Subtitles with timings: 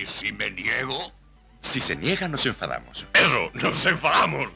[0.00, 0.96] ¿Y si me niego?
[1.60, 3.04] Si se niega, nos enfadamos.
[3.14, 4.46] Eso, nos enfadamos.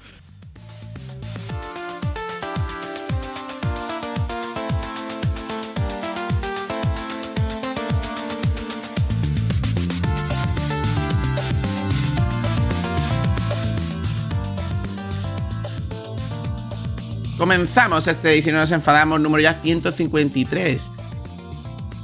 [17.37, 20.91] Comenzamos este y si no nos enfadamos, número ya 153.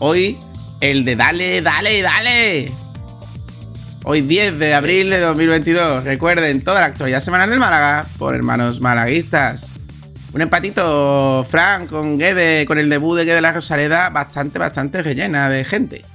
[0.00, 0.36] Hoy,
[0.80, 2.87] el de dale, dale, dale.
[4.10, 6.02] Hoy 10 de abril de 2022.
[6.02, 9.70] Recuerden, toda la actualidad semanal del Málaga por hermanos malaguistas.
[10.32, 15.50] Un empatito, Frank, con Guede, con el debut de Guede la Rosaleda, bastante, bastante rellena
[15.50, 16.06] de gente.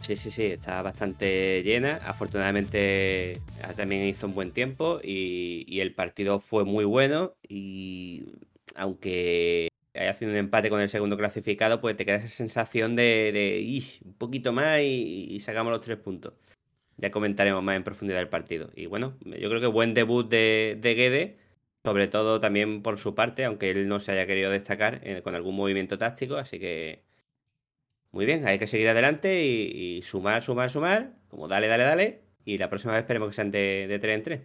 [0.00, 2.00] Sí, sí, sí, está bastante llena.
[2.06, 3.38] Afortunadamente
[3.76, 7.34] también hizo un buen tiempo y, el partido fue muy bueno.
[7.46, 8.24] Y
[8.74, 13.98] aunque haya sido un empate con el segundo clasificado, pues te queda esa sensación de,
[14.04, 16.34] un poquito más y, sacamos los tres puntos.
[16.96, 18.70] Ya comentaremos más en profundidad el partido.
[18.74, 21.38] Y bueno, yo creo que buen debut de, de Guede,
[21.84, 25.34] sobre todo también por su parte, aunque él no se haya querido destacar eh, con
[25.34, 26.36] algún movimiento táctico.
[26.36, 27.02] Así que
[28.12, 31.14] muy bien, hay que seguir adelante y, sumar, sumar, sumar.
[31.28, 32.22] Como dale, dale, dale.
[32.44, 34.40] Y la próxima vez esperemos que sean de, de 3 en 3.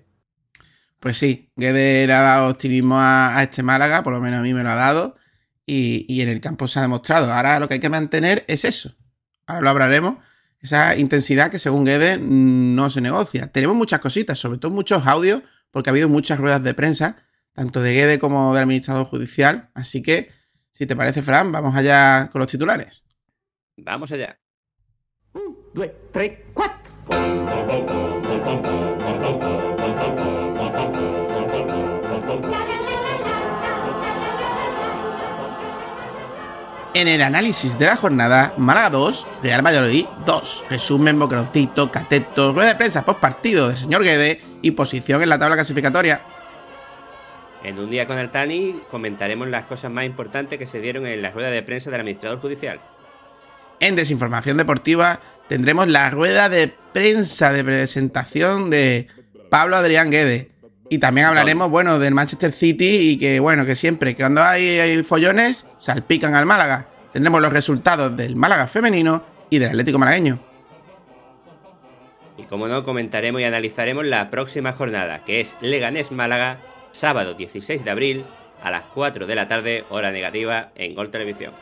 [1.00, 4.54] Pues sí, Guede le ha dado optimismo a, este Málaga, por lo menos a mí
[4.54, 5.16] me lo ha dado.
[5.70, 7.32] Y, en el campo se ha demostrado.
[7.32, 8.96] Ahora lo que hay que mantener es eso.
[9.46, 10.18] Ahora lo hablaremos.
[10.62, 13.48] Esa intensidad que según Guede no se negocia.
[13.48, 17.18] Tenemos muchas cositas, sobre todo muchos audios, porque ha habido muchas ruedas de prensa,
[17.54, 19.70] tanto de Guede como del administrador judicial.
[19.74, 20.32] Así que,
[20.72, 23.04] si te parece, Fran, vamos allá con los titulares.
[23.76, 24.40] Vamos allá.
[25.34, 28.07] Un, dos, tres, cuatro.
[36.98, 40.66] En el análisis de la jornada, Málaga 2, Real Valladolid 2.
[40.72, 45.38] Resumen, boqueroncito, cateto, rueda de prensa post partido de señor Guede y posición en la
[45.38, 46.24] tabla clasificatoria.
[47.64, 51.22] En un día con el Tani comentaremos las cosas más importantes que se dieron en
[51.22, 52.82] la rueda de prensa del administrador judicial.
[53.80, 59.08] En Desinformación Deportiva tendremos la rueda de prensa de presentación de
[59.52, 60.50] Pablo Adrián Guede.
[60.90, 65.04] Y también hablaremos, bueno, del Manchester City y que, bueno, que siempre, que cuando hay,
[65.04, 66.88] follones, salpican al Málaga.
[67.12, 70.40] Tendremos los resultados del Málaga femenino y del Atlético malagueño.
[72.38, 76.60] Y como no, comentaremos y analizaremos la próxima jornada, que es Leganés Málaga,
[76.92, 78.26] sábado 16 de abril,
[78.62, 81.54] a las 4 de la tarde, hora negativa, en Gol Televisión.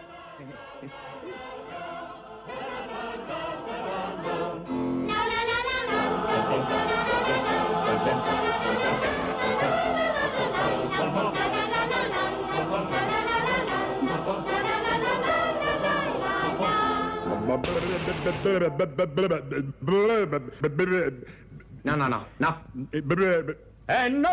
[21.83, 22.61] No, no, no, no.
[23.87, 24.29] Eh, no.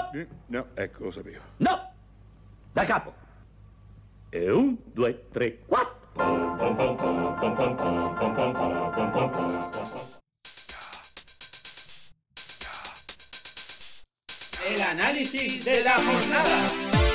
[0.48, 1.42] No, ecco, lo sapevo.
[1.58, 1.78] No!
[2.74, 3.12] Da capo.
[4.30, 6.00] E un, due, tre, quattro.
[14.66, 17.11] El análisis de la jornada.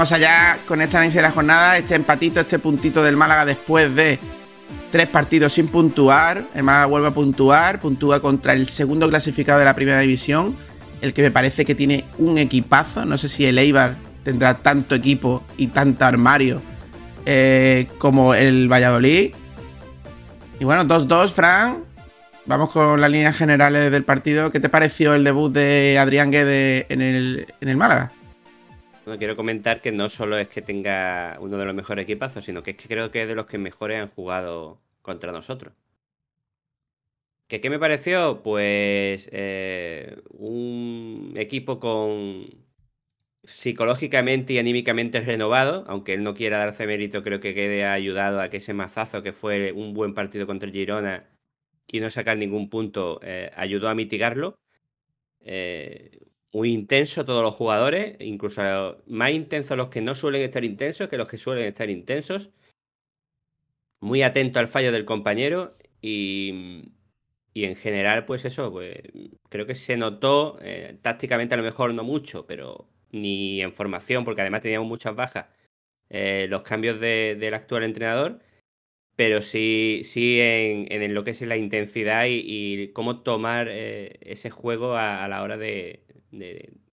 [0.00, 3.94] Vamos allá con este análisis de la jornada, este empatito, este puntito del Málaga después
[3.94, 4.18] de
[4.90, 6.42] tres partidos sin puntuar.
[6.54, 10.56] El Málaga vuelve a puntuar, puntúa contra el segundo clasificado de la primera división,
[11.02, 13.04] el que me parece que tiene un equipazo.
[13.04, 13.94] No sé si el Eibar
[14.24, 16.62] tendrá tanto equipo y tanto armario
[17.26, 19.34] eh, como el Valladolid.
[20.58, 21.84] Y bueno, 2-2, Fran.
[22.46, 24.50] Vamos con las líneas generales del partido.
[24.50, 28.12] ¿Qué te pareció el debut de Adrián Guede en el, en el Málaga?
[29.18, 32.72] Quiero comentar que no solo es que tenga uno de los mejores equipazos, sino que
[32.72, 35.74] es que creo que es de los que mejores han jugado contra nosotros.
[37.48, 38.42] ¿Qué, qué me pareció?
[38.42, 42.46] Pues eh, un equipo con
[43.44, 48.50] psicológicamente y anímicamente renovado, aunque él no quiera darse mérito, creo que quede ayudado a
[48.50, 51.28] que ese mazazo que fue un buen partido contra el Girona
[51.88, 54.58] y no sacar ningún punto eh, ayudó a mitigarlo.
[55.40, 56.19] Eh,
[56.52, 61.16] muy intenso todos los jugadores, incluso más intensos los que no suelen estar intensos que
[61.16, 62.50] los que suelen estar intensos.
[64.00, 66.92] Muy atento al fallo del compañero y,
[67.54, 68.96] en general, pues eso, pues
[69.48, 74.24] creo que se notó, eh, tácticamente a lo mejor no mucho, pero ni en formación,
[74.24, 75.46] porque además teníamos muchas bajas,
[76.08, 78.40] eh, los cambios del actual entrenador,
[79.16, 84.96] pero sí, sí en, lo que es la intensidad y, cómo tomar eh, ese juego
[84.96, 86.04] a, la hora de,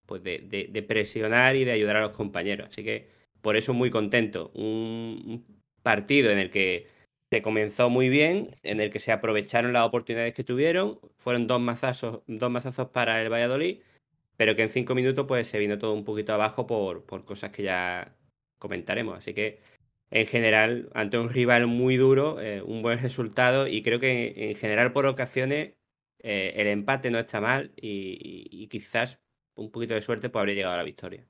[0.06, 2.70] pues de, presionar y de ayudar a los compañeros.
[2.70, 3.08] Así que
[3.42, 4.52] por eso muy contento.
[4.56, 5.46] Un,
[5.84, 6.88] partido en el que
[7.32, 11.62] se comenzó muy bien, en el que se aprovecharon las oportunidades que tuvieron, fueron dos
[11.62, 13.82] mazazos, dos mazazos para el Valladolid,
[14.38, 17.52] pero que en cinco minutos pues se vino todo un poquito abajo por, por cosas
[17.52, 18.16] que ya
[18.60, 19.18] comentaremos.
[19.18, 19.62] Así que
[20.10, 24.56] en general, ante un rival muy duro, eh, un buen resultado y creo que en
[24.56, 25.74] general por ocasiones
[26.20, 29.20] eh, el empate no está mal y, quizás
[29.58, 31.26] un poquito de suerte pues habría llegado a la victoria.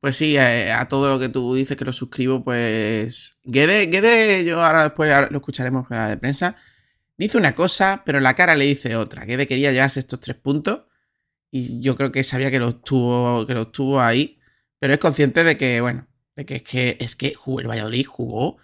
[0.00, 4.44] Pues sí, eh, a, todo lo que tú dices que lo suscribo, pues Gede, Gede
[4.44, 6.56] yo ahora después lo escucharemos de prensa,
[7.16, 9.22] dice una cosa, pero la cara le dice otra.
[9.26, 10.82] Gede quería llevarse estos tres puntos
[11.50, 14.38] y yo creo que sabía que los tuvo, que tuvo ahí,
[14.78, 16.06] pero es consciente de que, bueno,
[16.36, 18.58] de que es que, es que el Valladolid jugó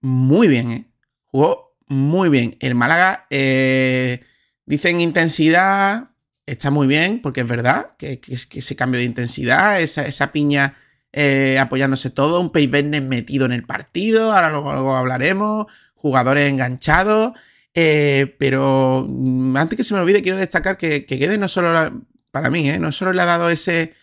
[0.00, 0.92] muy bien, ¿eh?
[1.26, 2.56] Jugó muy bien.
[2.60, 4.22] El Málaga, eh,
[4.66, 6.07] dicen intensidad,
[6.50, 10.76] está muy bien, porque es verdad que, ese cambio de intensidad, esa, piña
[11.12, 17.32] eh, apoyándose todo, un Paybernes metido en el partido, ahora luego, hablaremos, jugadores enganchados.
[17.74, 19.08] Eh, pero
[19.54, 23.12] antes que se me olvide, quiero destacar que, que no solo, para mí, no solo
[23.12, 23.94] le ha dado ese,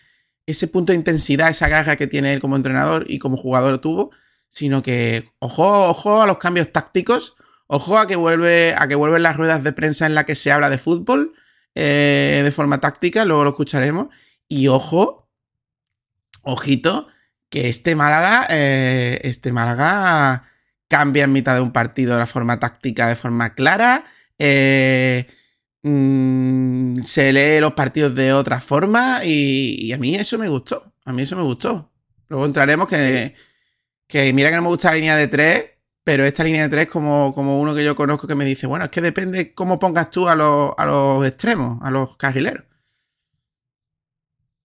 [0.46, 4.10] ese punto de intensidad, esa garra que tiene él como entrenador y como jugador tuvo,
[4.48, 9.24] sino que ojo, ojo a los cambios tácticos, ojo a que vuelve a que vuelven
[9.24, 11.34] las ruedas de prensa en la que se habla de fútbol
[11.76, 14.08] eh, de forma táctica, luego lo escucharemos
[14.48, 15.28] y ojo,
[16.42, 17.08] ojito
[17.48, 20.50] que este Málaga, eh, este Málaga
[20.88, 24.04] cambia en mitad de un partido la forma táctica de forma clara.
[24.38, 25.26] Eh,
[25.88, 30.92] Mm, se lee los partidos de otra forma y, a mí eso me gustó.
[31.04, 31.92] A mí eso me gustó.
[32.28, 33.36] Luego entraremos que,
[34.08, 35.64] que mira que no me gusta la línea de tres,
[36.06, 38.84] pero esta línea de tres como, como uno que yo conozco que me dice, bueno,
[38.84, 42.62] es que depende cómo pongas tú a los, a los extremos, a los carrileros.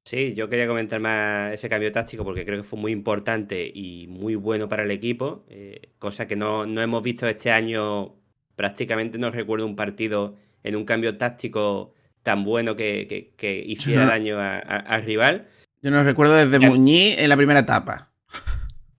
[0.05, 4.05] Sí, yo quería comentar más ese cambio táctico porque creo que fue muy importante y
[4.05, 8.13] muy bueno para el equipo, eh, cosa que no, no hemos visto este año,
[8.55, 13.33] prácticamente no recuerdo un partido en un cambio táctico tan bueno que,
[13.65, 15.47] hiciera daño al rival.
[15.81, 18.10] Yo no recuerdo desde Muñiz en la primera etapa.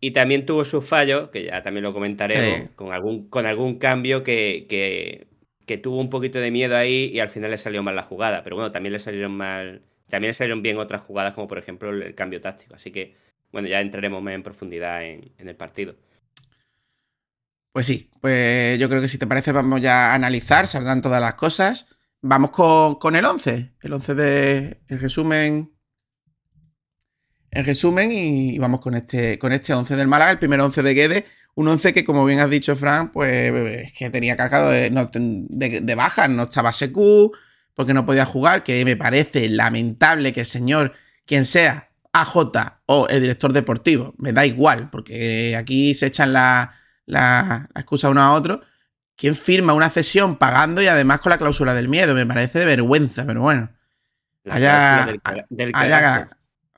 [0.03, 4.23] Y también tuvo sus fallos, que ya también lo comentaremos, con, algún, con algún cambio
[4.23, 8.03] que, que, tuvo un poquito de miedo ahí y al final le salió mal la
[8.03, 8.45] jugada.
[8.45, 9.81] Pero bueno, también le salieron mal.
[10.09, 12.75] También le salieron bien otras jugadas, como por ejemplo el, cambio táctico.
[12.75, 13.17] Así que,
[13.53, 15.95] bueno, ya entraremos más en profundidad en el partido.
[17.73, 21.23] Pues sí, pues yo creo que si te parece vamos ya a analizar, saldrán todas
[21.23, 21.97] las cosas.
[22.21, 25.72] Vamos con, el 11, el 11 de el resumen.
[27.53, 30.95] El resumen y, vamos con este, con este 11 del Málaga, el primer 11 de
[30.95, 33.53] Guede, un 11 que como bien has dicho Fran, pues
[33.87, 37.31] es que tenía cargado de, de, bajas, no estaba Secu,
[37.75, 40.93] porque no podía jugar, que me parece lamentable que el señor,
[41.27, 42.37] quien sea, AJ
[42.87, 46.75] o el director deportivo, me da igual, porque aquí se echan la
[47.07, 48.63] la, excusa uno a otro.
[49.17, 52.15] ¿Quién firma una cesión pagando y además con la cláusula del miedo?
[52.15, 53.71] Me parece de vergüenza, pero bueno.
[54.49, 56.29] Allá, o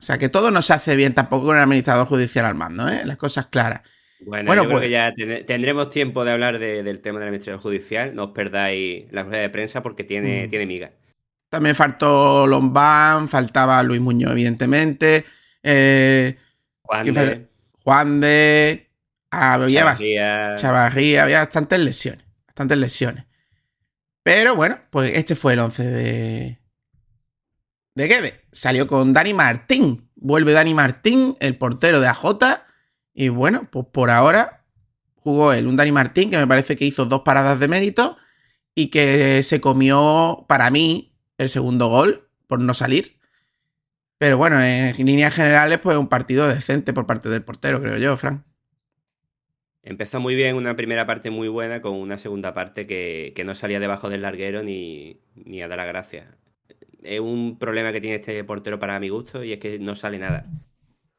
[0.05, 3.01] sea, que todo no se hace bien tampoco con el administrador judicial al mando, ¿eh?
[3.05, 3.81] Las cosas claras.
[4.19, 5.13] Bueno, yo creo pues que ya
[5.45, 8.15] tendremos tiempo de hablar del tema del administrador judicial.
[8.15, 10.49] No os perdáis la rueda de prensa porque tiene, mm.
[10.49, 10.91] tiene miga.
[11.49, 15.25] También faltó Lombán, faltaba Luis Muñoz, evidentemente.
[15.61, 16.35] Eh,
[16.81, 17.47] Juan, de.
[17.83, 18.89] Juan de.
[19.31, 19.95] Había
[20.55, 22.25] Chavarría, había bastantes lesiones.
[22.47, 23.25] Bastantes lesiones.
[24.23, 26.59] Pero bueno, pues este fue el 11 de.
[27.95, 28.41] De Gede.
[28.51, 30.09] Salió con Dani Martín.
[30.15, 32.25] Vuelve Dani Martín, el portero de AJ.
[33.13, 34.65] Y bueno, pues por ahora
[35.15, 35.67] jugó él.
[35.67, 38.17] Un Dani Martín que me parece que hizo dos paradas de mérito.
[38.75, 43.17] Y que se comió, para mí, el segundo gol por no salir.
[44.17, 48.15] Pero bueno, en líneas generales, pues un partido decente por parte del portero, creo yo,
[48.17, 48.43] Frank.
[49.83, 53.79] Empezó muy bien, una primera parte muy buena, con una segunda parte que, no salía
[53.79, 55.21] debajo del larguero ni,
[55.61, 56.35] a dar la gracia.
[57.05, 60.17] Es un problema que tiene este portero para mi gusto y es que no sale
[60.17, 60.45] nada.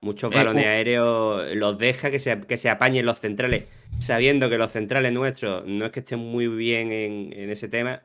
[0.00, 4.58] Muchos eh, balones aéreos los deja que se, que se apañen los centrales, sabiendo que
[4.58, 8.02] los centrales nuestros no es que estén muy bien en, ese tema.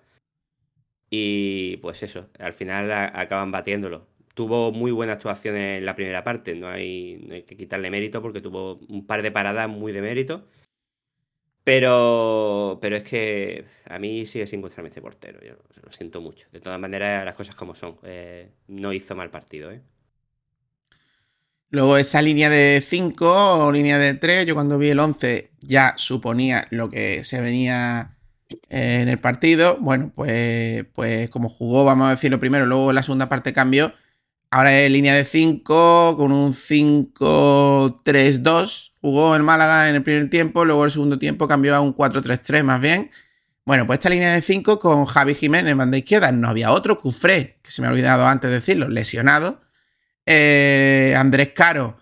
[1.10, 4.08] Y pues eso, al final acaban batiéndolo.
[4.34, 8.22] Tuvo muy buena actuación en la primera parte, no hay, no hay que quitarle mérito
[8.22, 10.48] porque tuvo un par de paradas muy de mérito.
[11.64, 15.40] Pero, pero es que a mí sigue sin gustarme este portero.
[15.42, 15.54] Yo
[15.84, 16.48] lo siento mucho.
[16.52, 17.98] De todas maneras, las cosas como son.
[18.04, 19.82] Eh, no hizo mal partido, ¿eh?
[21.70, 25.94] Luego esa línea de 5 o línea de 3, yo cuando vi el 11 ya
[25.96, 28.18] suponía lo que se venía
[28.70, 29.78] eh, en el partido.
[29.80, 33.94] Bueno, pues, pues como jugó, vamos a decirlo primero, luego la segunda parte cambió.
[34.54, 38.92] Ahora es línea de 5 con un 5-3-2.
[39.00, 42.62] Jugó el Málaga en el primer tiempo, luego el segundo tiempo cambió a un 4-3-3
[42.64, 43.10] más bien.
[43.64, 46.34] Bueno, pues esta línea de 5 con Javi Jiménez banda izquierda.
[46.34, 49.62] No había otro, Cufré, que se me ha olvidado antes de decirlo, lesionado.
[50.26, 52.00] Eh, Andrés Caro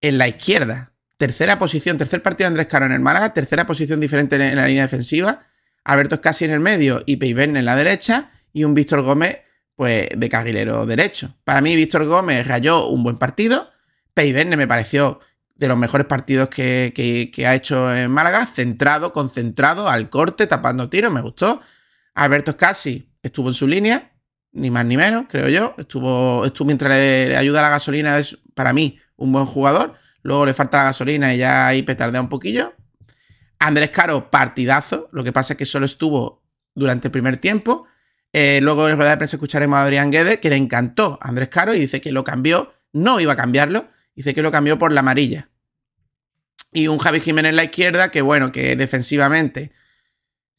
[0.00, 0.94] en la izquierda.
[1.18, 4.66] Tercera posición, tercer partido de Andrés Caro en el Málaga, tercera posición diferente en la
[4.66, 5.46] línea defensiva.
[5.84, 8.32] Alberto Escasi en el medio y Peiverne en la derecha.
[8.52, 9.38] Y un Víctor Gómez,
[9.76, 11.34] pues, de carrilero derecho.
[11.44, 13.70] Para mí, Víctor Gómez rayó un buen partido.
[14.14, 15.20] Peiverne me pareció
[15.54, 18.46] de los mejores partidos que, que, ha hecho en Málaga.
[18.46, 21.60] Centrado, concentrado, al corte, tapando tiros, me gustó.
[22.14, 24.12] Alberto Escasi estuvo en su línea
[24.52, 25.74] ni más ni menos, creo yo.
[25.78, 29.94] Estuvo, estuvo mientras le ayuda a la gasolina, es para mí un buen jugador.
[30.22, 32.74] Luego le falta la gasolina y ya ahí petardea un poquillo.
[33.58, 35.08] Andrés Caro, partidazo.
[35.12, 36.42] Lo que pasa es que solo estuvo
[36.74, 37.86] durante el primer tiempo.
[38.32, 41.48] Eh, luego en rueda de prensa escucharemos a Adrián Guedes, que le encantó a Andrés
[41.48, 42.72] Caro y dice que lo cambió.
[42.92, 43.88] No iba a cambiarlo.
[44.14, 45.48] Dice que lo cambió por la amarilla.
[46.72, 49.72] Y un Javi Jiménez en la izquierda, que bueno, que defensivamente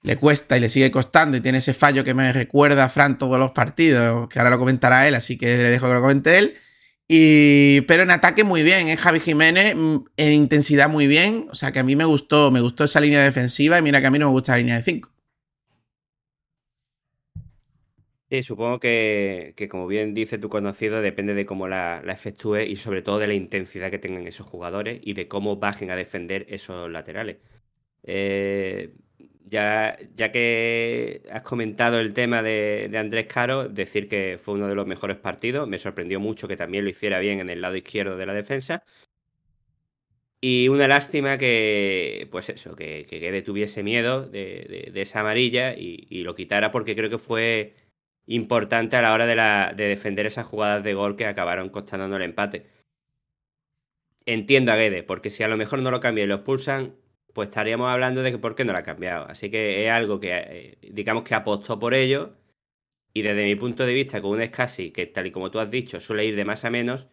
[0.03, 3.17] le cuesta y le sigue costando y tiene ese fallo que me recuerda a Fran
[3.17, 6.37] todos los partidos, que ahora lo comentará él, así que le dejo que lo comente
[6.37, 6.53] él.
[7.07, 8.97] Y, pero en ataque muy bien, ¿eh?
[8.97, 12.61] Javi Jiménez mm, en intensidad muy bien, o sea que a mí me gustó, me
[12.61, 14.83] gustó esa línea defensiva y mira que a mí no me gusta la línea de
[14.83, 15.12] 5.
[18.33, 22.77] Sí, supongo que, como bien dice tu conocido, depende de cómo la, la efectúe y
[22.77, 26.47] sobre todo de la intensidad que tengan esos jugadores y de cómo bajen a defender
[26.49, 27.37] esos laterales.
[28.03, 28.95] Eh,
[29.45, 34.75] ya, ya que has comentado el tema de, Andrés Caro, decir que fue uno de
[34.75, 35.67] los mejores partidos.
[35.67, 38.83] Me sorprendió mucho que también lo hiciera bien en el lado izquierdo de la defensa.
[40.41, 46.35] Y una lástima que, pues eso, que, que tuviese miedo de, esa amarilla y, lo
[46.35, 47.73] quitara porque creo que fue
[48.27, 52.17] importante a la hora de, la, de defender esas jugadas de gol que acabaron costándonos
[52.17, 52.67] el empate.
[54.25, 56.95] Entiendo a Guede, porque si a lo mejor no lo cambian y lo expulsan,
[57.33, 59.25] pues estaríamos hablando de que por qué no la ha cambiado.
[59.27, 62.35] Así que es algo que, eh, digamos que apostó por ello.
[63.13, 65.69] Y desde mi punto de vista, con un Scassi que, tal y como tú has
[65.69, 67.07] dicho, suele ir de más a menos,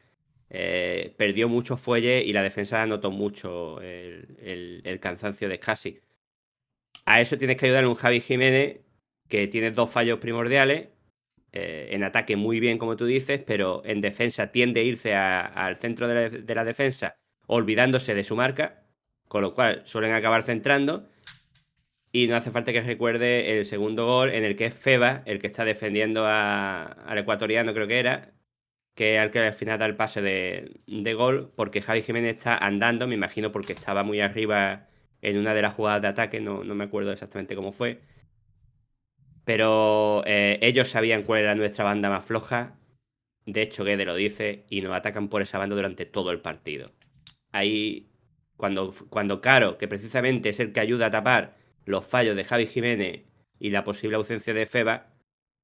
[0.50, 6.00] eh, perdió mucho fuelle y la defensa notó mucho el, cansancio de Scassi.
[7.06, 8.80] A eso tienes que ayudar un Javi Jiménez
[9.28, 10.88] que tiene dos fallos primordiales.
[11.52, 15.76] Eh, en ataque muy bien, como tú dices, pero en defensa tiende a irse al
[15.76, 17.16] centro de la defensa
[17.46, 18.80] olvidándose de su marca
[19.30, 21.08] con lo cual suelen acabar centrando.
[22.12, 25.38] Y no hace falta que recuerde el segundo gol en el que es Feba el
[25.38, 28.32] que está defendiendo al ecuatoriano, creo que era,
[28.94, 33.06] que al que al final da el pase de, gol, porque Javi Jiménez está andando,
[33.06, 34.88] me imagino porque estaba muy arriba
[35.22, 38.00] en una de las jugadas de ataque, no, me acuerdo exactamente cómo fue.
[39.44, 42.76] Pero eh, ellos sabían cuál era nuestra banda más floja.
[43.46, 46.90] De hecho, Guede lo dice y nos atacan por esa banda durante todo el partido.
[47.52, 48.08] Ahí
[48.56, 52.66] cuando, cuando Caro, que precisamente es el que ayuda a tapar los fallos de Javi
[52.66, 53.22] Jiménez
[53.58, 55.08] y la posible ausencia de Feba,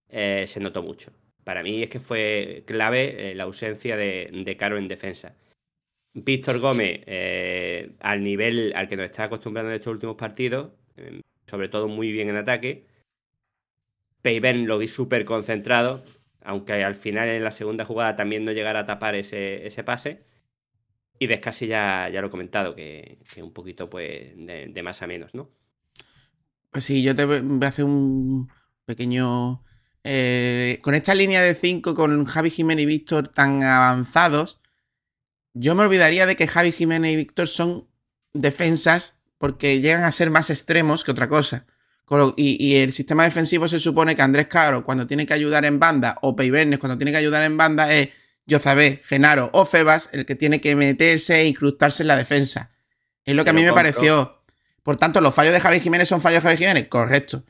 [0.09, 1.13] eh, se notó mucho.
[1.45, 5.37] Para mí es que fue clave eh, la ausencia de, Caro en defensa.
[6.15, 7.03] Víctor Gómez,
[8.01, 10.71] al nivel al que nos está acostumbrando en estos últimos partidos,
[11.47, 12.87] sobre todo muy bien en ataque.
[14.27, 16.03] Peiben lo vi súper concentrado,
[16.43, 20.25] aunque al final en la segunda jugada también no llegara a tapar ese, ese pase.
[21.21, 25.33] Y Descasi ya, ya lo he comentado, que, un poquito pues de, más a menos,
[25.33, 25.53] ¿no?
[26.73, 28.51] Pues sí, yo te voy a hacer un
[28.85, 29.63] pequeño...
[30.03, 34.59] Eh, con esta línea de 5, con Javi Jiménez y Víctor tan avanzados,
[35.55, 37.87] yo me olvidaría de que Javi Jiménez y Víctor son
[38.33, 41.65] defensas porque llegan a ser más extremos que otra cosa.
[42.37, 45.81] Y, y, el sistema defensivo se supone que Andrés Caro, cuando tiene que ayudar en
[45.81, 48.11] banda, o Peibernes, cuando tiene que ayudar en banda, es
[48.47, 52.71] Yozabé, Genaro o Febas el que tiene que meterse e incrustarse en la defensa.
[53.25, 54.45] Es lo que a mí me pareció.
[54.85, 57.45] Por tanto, los fallos de Javi Jiménez son fallos de Javi Jiménez, correcto.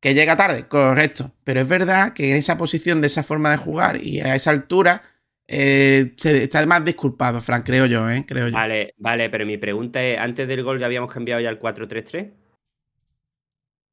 [0.00, 1.32] Que llega tarde, correcto.
[1.44, 4.50] Pero es verdad que en esa posición, de esa forma de jugar y a esa
[4.50, 5.02] altura,
[5.48, 8.26] eh, está más disculpado, Frank, creo yo, ¿eh?
[8.28, 8.54] Creo yo.
[8.54, 12.32] Vale, vale, pero mi pregunta es: ¿antes del gol ya habíamos cambiado ya el 4-3-3?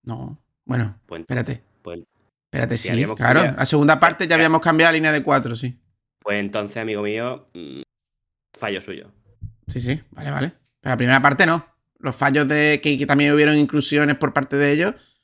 [0.04, 0.42] No.
[0.66, 1.62] Bueno, pues espérate.
[1.82, 2.02] Pues,
[2.46, 3.42] espérate, sí, claro.
[3.58, 5.78] La segunda parte ya habíamos cambiado la línea de 4, sí.
[6.22, 7.82] Pues entonces, amigo mío, mm,
[8.58, 9.12] fallo suyo.
[9.68, 10.52] Sí, sí, vale, vale.
[10.80, 11.66] Pero la primera parte no.
[12.00, 15.20] los fallos de que, también hubieron inclusiones por parte de ellos.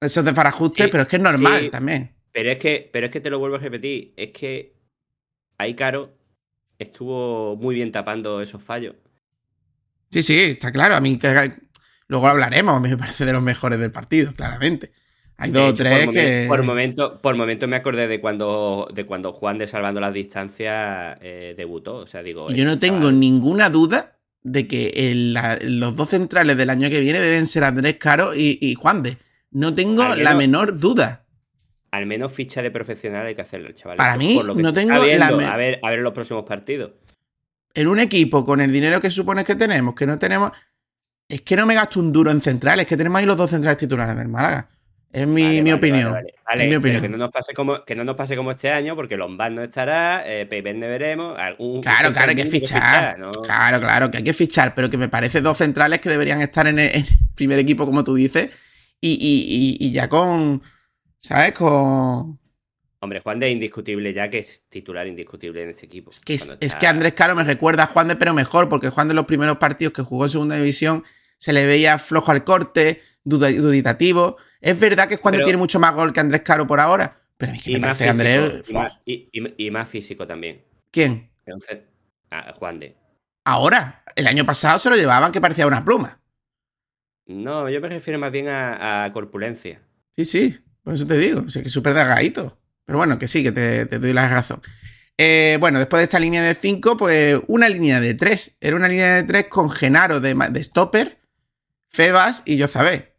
[0.00, 2.14] Esos de Farajuste, pero es que es normal también.
[2.32, 4.74] Pero es que, pero es que te lo vuelvo a repetir, es que
[5.56, 6.12] ahí Caro
[6.78, 8.96] estuvo muy bien tapando esos fallos.
[10.10, 10.94] Sí, sí, está claro.
[10.96, 11.28] A mí que
[12.08, 14.90] luego hablaremos, me parece de los mejores del partido, claramente.
[15.36, 16.44] Hay dos o tres que.
[16.46, 21.18] por momento, por momento me acordé de cuando, de cuando Juan de Salvando las Distancias
[21.20, 21.96] eh, debutó.
[21.96, 22.50] O sea, digo.
[22.50, 25.12] Yo no tengo ninguna duda de que
[25.62, 29.16] los dos centrales del año que viene deben ser Andrés Caro y, Juan de.
[29.50, 31.24] No tengo la menor duda.
[31.90, 33.96] Al menos ficha de profesional hay que hacerlo, chaval.
[33.96, 36.92] Para mí, no tengo la a ver, a ver los próximos partidos.
[37.72, 40.52] En un equipo con el dinero que supones que tenemos, que no tenemos.
[41.28, 43.78] Es que no me gasto un duro en centrales, que tenemos ahí los dos centrales
[43.78, 44.68] titulares del Málaga.
[45.14, 46.16] Es mi, opinión.
[46.56, 47.00] es mi opinión.
[47.00, 49.62] que no nos pase como que no nos pase como este año, porque Lombard no
[49.62, 51.36] estará, eh, no veremos.
[51.82, 53.16] claro, claro, hay que fichar.
[53.44, 56.66] Claro, claro, que hay que fichar, pero que me parece dos centrales que deberían estar
[56.66, 57.04] en el,
[57.36, 58.50] primer equipo, como tú dices,
[59.00, 60.60] y, ya con.
[61.20, 61.52] ¿Sabes?
[61.52, 62.40] Con.
[63.04, 66.10] Hombre, Juan de indiscutible ya que es titular indiscutible en ese equipo.
[66.10, 69.08] Es que, es que Andrés Caro me recuerda a Juan de, pero mejor, porque Juan
[69.08, 71.04] de los primeros partidos que jugó en segunda división
[71.36, 74.38] se le veía flojo al corte, duditativo.
[74.62, 77.62] Es verdad que Juan tiene mucho más gol que Andrés Caro por ahora, pero es
[77.62, 78.62] que me parece Andrés.
[79.04, 80.62] Y más, físico también.
[80.90, 81.28] ¿Quién?
[82.58, 82.96] Juan de.
[83.44, 86.20] Ahora, el año pasado se lo llevaban que parecía una pluma.
[87.26, 89.82] No, yo me refiero más bien a, corpulencia.
[90.16, 92.56] Sí, sí, por eso te digo, o sea, que es súper delgadito.
[92.84, 94.60] Pero bueno, que sí, que te, doy la razón.
[95.16, 98.58] Eh, bueno, después de esta línea de 5, pues una línea de 3.
[98.60, 101.20] Era una línea de 3 con Genaro de, de Stopper,
[101.88, 103.14] Febas y Yozabé.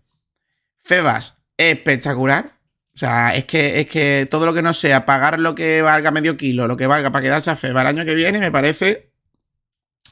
[0.84, 2.52] Febas espectacular.
[2.94, 6.12] O sea, es que, es que todo lo que no sea pagar lo que valga
[6.12, 9.12] medio kilo, lo que valga para quedarse a Febas el año que viene, me parece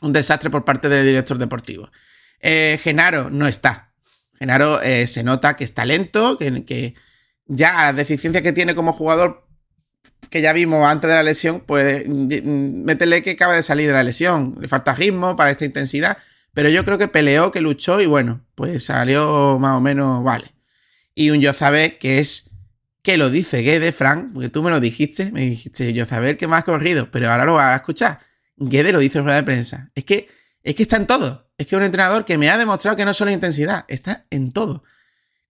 [0.01, 1.89] un desastre por parte del director deportivo.
[2.41, 3.93] Eh, Genaro no está.
[4.38, 6.93] Genaro eh, se nota que está lento, que, que
[7.48, 9.48] ya las deficiencias que tiene como jugador,
[10.29, 14.03] que ya vimos antes de la lesión, pues métele que acaba de salir de la
[14.03, 14.58] lesión.
[14.60, 16.18] Le falta ritmo para esta intensidad.
[16.53, 20.53] Pero yo creo que peleó, que luchó y bueno, pues salió más o menos, vale
[21.16, 22.51] y un yo saber que es
[23.01, 26.46] que lo dice Guede, Frank, porque tú me lo dijiste, me dijiste yo saber que
[26.46, 28.20] has corrido, pero ahora lo vas a escuchar.
[28.56, 29.92] Guede lo dice en rueda de prensa.
[29.94, 30.29] Es que,
[30.64, 31.51] es que está en todo.
[31.58, 34.51] Es que es un entrenador que me ha demostrado que no solo intensidad, está en
[34.51, 34.84] todo.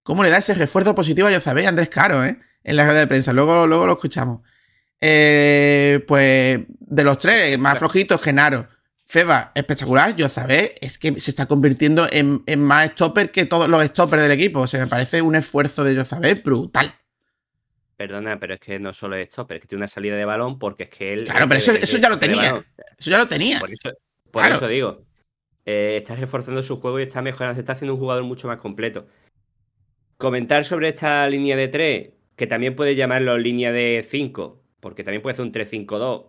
[0.04, 2.38] ¿Cómo le da ese refuerzo positivo a Yozabé y Andrés Caro, eh?
[2.64, 3.34] En la rueda de prensa.
[3.34, 4.42] Luego, luego lo escuchamos.
[5.00, 8.68] Eh, pues de los tres, más flojitos, Genaro.
[9.06, 10.16] Feba, espectacular.
[10.16, 14.32] Yo sabes, es que se está convirtiendo en, más stopper que todos los stoppers del
[14.32, 14.62] equipo.
[14.62, 16.96] O sea, me parece un esfuerzo de yo saber brutal.
[17.98, 20.58] Perdona, pero es que no solo es stopper, es que tiene una salida de balón
[20.58, 21.26] porque es que él.
[21.26, 22.64] Claro, pero eso, ya lo tenía.
[22.98, 23.60] Eso ya lo tenía.
[24.32, 25.06] Por eso, digo.
[25.66, 27.56] Eh, está reforzando su juego y está mejorando.
[27.56, 29.08] Se está haciendo un jugador mucho más completo.
[30.24, 35.22] Comentar sobre esta línea de 3, que también puede llamarlo línea de 5, porque también
[35.22, 36.28] puede ser un 3-5-2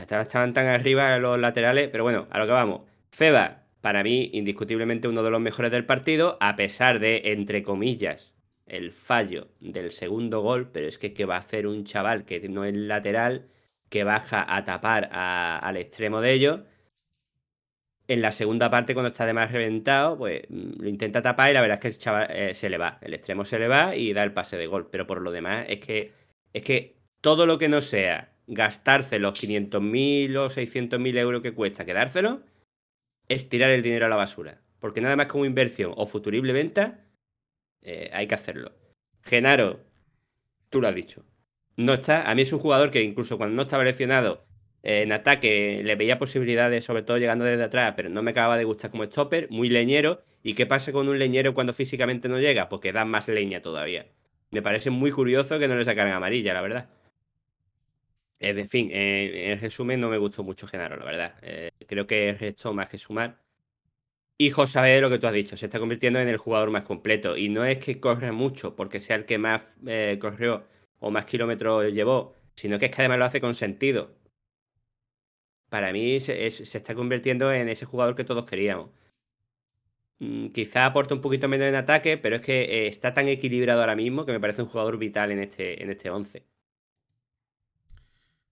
[0.00, 2.82] Estaban tan arriba los laterales, pero bueno, a lo que vamos.
[3.10, 8.34] Feba, para mí, indiscutiblemente uno de los mejores del partido, a pesar de, entre comillas,
[8.66, 12.48] el fallo del segundo gol, pero es que, ¿qué va a hacer un chaval que
[12.48, 13.48] no es lateral,
[13.88, 16.60] que baja a tapar al extremo de ellos?
[18.10, 21.54] En la segunda parte, cuando está de más reventado, pues mm, lo intenta tapar y
[21.54, 22.98] la verdad es que el chaval eh, se le va.
[23.02, 24.88] El extremo se le va y da el pase de gol.
[24.90, 26.10] Pero por lo demás, es que,
[26.52, 31.84] es que todo lo que no sea gastarse los 500.000 o 600.000 euros que cuesta
[31.84, 32.42] quedárselo,
[33.28, 34.60] es tirar el dinero a la basura.
[34.80, 37.04] Porque nada más como inversión o futurible venta,
[37.80, 38.72] eh, hay que hacerlo.
[39.22, 39.84] Genaro,
[40.68, 41.24] tú lo has dicho.
[41.76, 42.28] No está.
[42.28, 44.49] A mí es un jugador que incluso cuando no estaba lesionado
[44.82, 48.64] en ataque le veía posibilidades, sobre todo llegando desde atrás, pero no me acababa de
[48.64, 50.22] gustar como stopper, muy leñero.
[50.42, 52.68] ¿Y qué pasa con un leñero cuando físicamente no llega?
[52.68, 54.06] Porque da más leña todavía.
[54.50, 56.88] Me parece muy curioso que no le sacaran amarilla, la verdad.
[58.40, 61.34] En fin, en resumen, no me gustó mucho Genaro, la verdad.
[61.42, 63.38] Eh, creo que es esto más que sumar.
[64.38, 67.36] Y José lo que tú has dicho, se está convirtiendo en el jugador más completo.
[67.36, 70.64] Y no es que corra mucho porque sea el que más eh, corrió
[71.00, 74.16] o más kilómetros llevó, sino que es que además lo hace con sentido.
[75.70, 78.90] Para mí se, está convirtiendo en ese jugador que todos queríamos.
[80.18, 83.80] Mm, quizá aporta un poquito menos en ataque, pero es que eh, está tan equilibrado
[83.80, 86.44] ahora mismo que me parece un jugador vital en este, en este 11.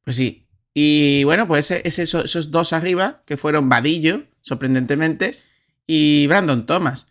[0.05, 0.47] Pues sí.
[0.73, 5.35] Y bueno, pues esos dos arriba, que fueron Vadillo, sorprendentemente,
[5.87, 7.09] y Brandon Thomas.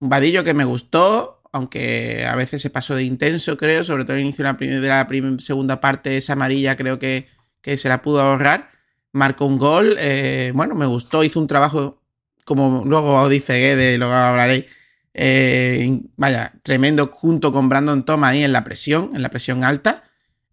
[0.00, 4.14] Un Vadillo que me gustó, aunque a veces se pasó de intenso, creo, sobre todo
[4.14, 5.06] al inicio de la,
[5.38, 7.26] segunda parte, esa amarilla creo que,
[7.62, 8.70] se la pudo ahorrar.
[9.16, 12.02] Marcó un gol, eh, bueno, me gustó, hizo un trabajo
[12.44, 14.66] como luego dice Guede, luego hablaréis.
[15.14, 20.04] Eh, vaya, tremendo junto con Brandon Thomas ahí en la presión, en la presión alta.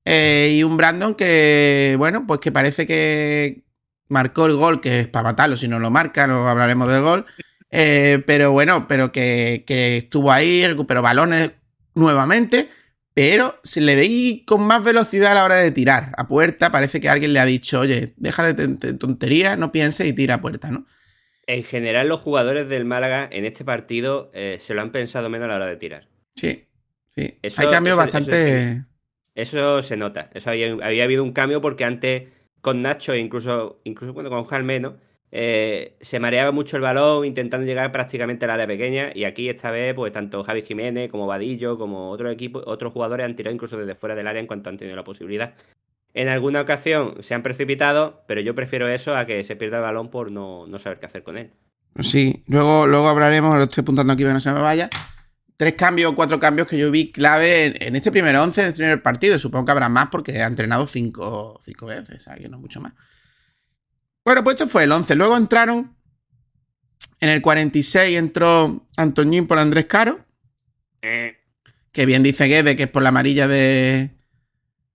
[0.06, 3.64] Eh, y un Brandon que, bueno, pues que parece que
[4.08, 7.26] marcó el gol, que es para matarlo, si no lo marca, no hablaremos del gol.
[7.70, 11.52] Eh, pero bueno, pero que, que, estuvo ahí, recuperó balones
[11.96, 12.70] nuevamente,
[13.14, 16.72] pero se le veía con más velocidad a la hora de tirar a puerta.
[16.72, 20.42] Parece que alguien le ha dicho, oye, deja de tontería, no pienses y tira a
[20.42, 20.86] puerta, ¿no?
[21.46, 25.46] En general, los jugadores del Málaga en este partido eh, se lo han pensado menos
[25.46, 26.08] a la hora de tirar.
[26.36, 26.68] Sí,
[27.08, 27.38] sí.
[27.58, 28.86] Hay cambios bastante.
[29.36, 30.30] Eso, se nota.
[30.34, 32.30] Eso había, habido un cambio porque antes
[32.62, 34.98] con Nacho e incluso, incluso bueno, con Jalmeno
[35.36, 39.72] eh, se mareaba mucho el balón intentando llegar prácticamente al área pequeña y aquí esta
[39.72, 43.76] vez pues tanto Javi Jiménez como Vadillo como otros equipos, otros jugadores han tirado incluso
[43.76, 45.56] desde fuera del área en cuanto han tenido la posibilidad.
[46.14, 49.84] En alguna ocasión se han precipitado, pero yo prefiero eso a que se pierda el
[49.84, 51.50] balón por no, saber qué hacer con él.
[52.02, 54.88] Sí, luego, luego hablaremos, lo estoy apuntando aquí para que no se me vaya.
[55.58, 59.02] Tres cambios cuatro cambios que yo vi clave en, este primer once, en este primer
[59.02, 59.40] partido.
[59.40, 62.80] Supongo que habrá más porque ha entrenado cinco, cinco veces, o sea, que no mucho
[62.80, 62.94] más.
[64.26, 65.16] Bueno, pues esto fue el 11.
[65.16, 65.96] Luego entraron.
[67.20, 70.20] En el 46 entró Antoñín por Andrés Caro.
[71.02, 71.38] Eh.
[71.92, 74.12] Que bien dice Guede que es por la amarilla de,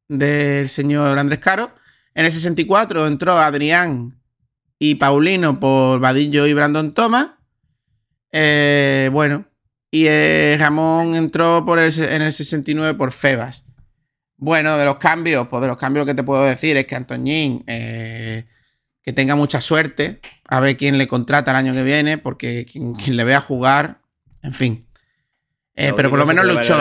[0.09, 1.73] del señor Andrés Caro.
[2.14, 4.21] En el 64 entró Adrián
[4.79, 7.29] y Paulino por Vadillo y Brandon Thomas.
[8.33, 9.47] Eh, bueno,
[9.91, 13.64] y eh, Ramón entró por el, en el 69 por Febas.
[14.37, 17.64] Bueno, de los cambios, pues de los cambios que te puedo decir es que Antoñín,
[17.67, 18.47] eh,
[19.09, 23.16] que tenga mucha suerte, a ver quién le contrata el año que viene, porque quien,
[23.16, 24.03] le vea jugar,
[24.42, 24.87] en fin.
[25.75, 26.75] pero por lo menos luchó.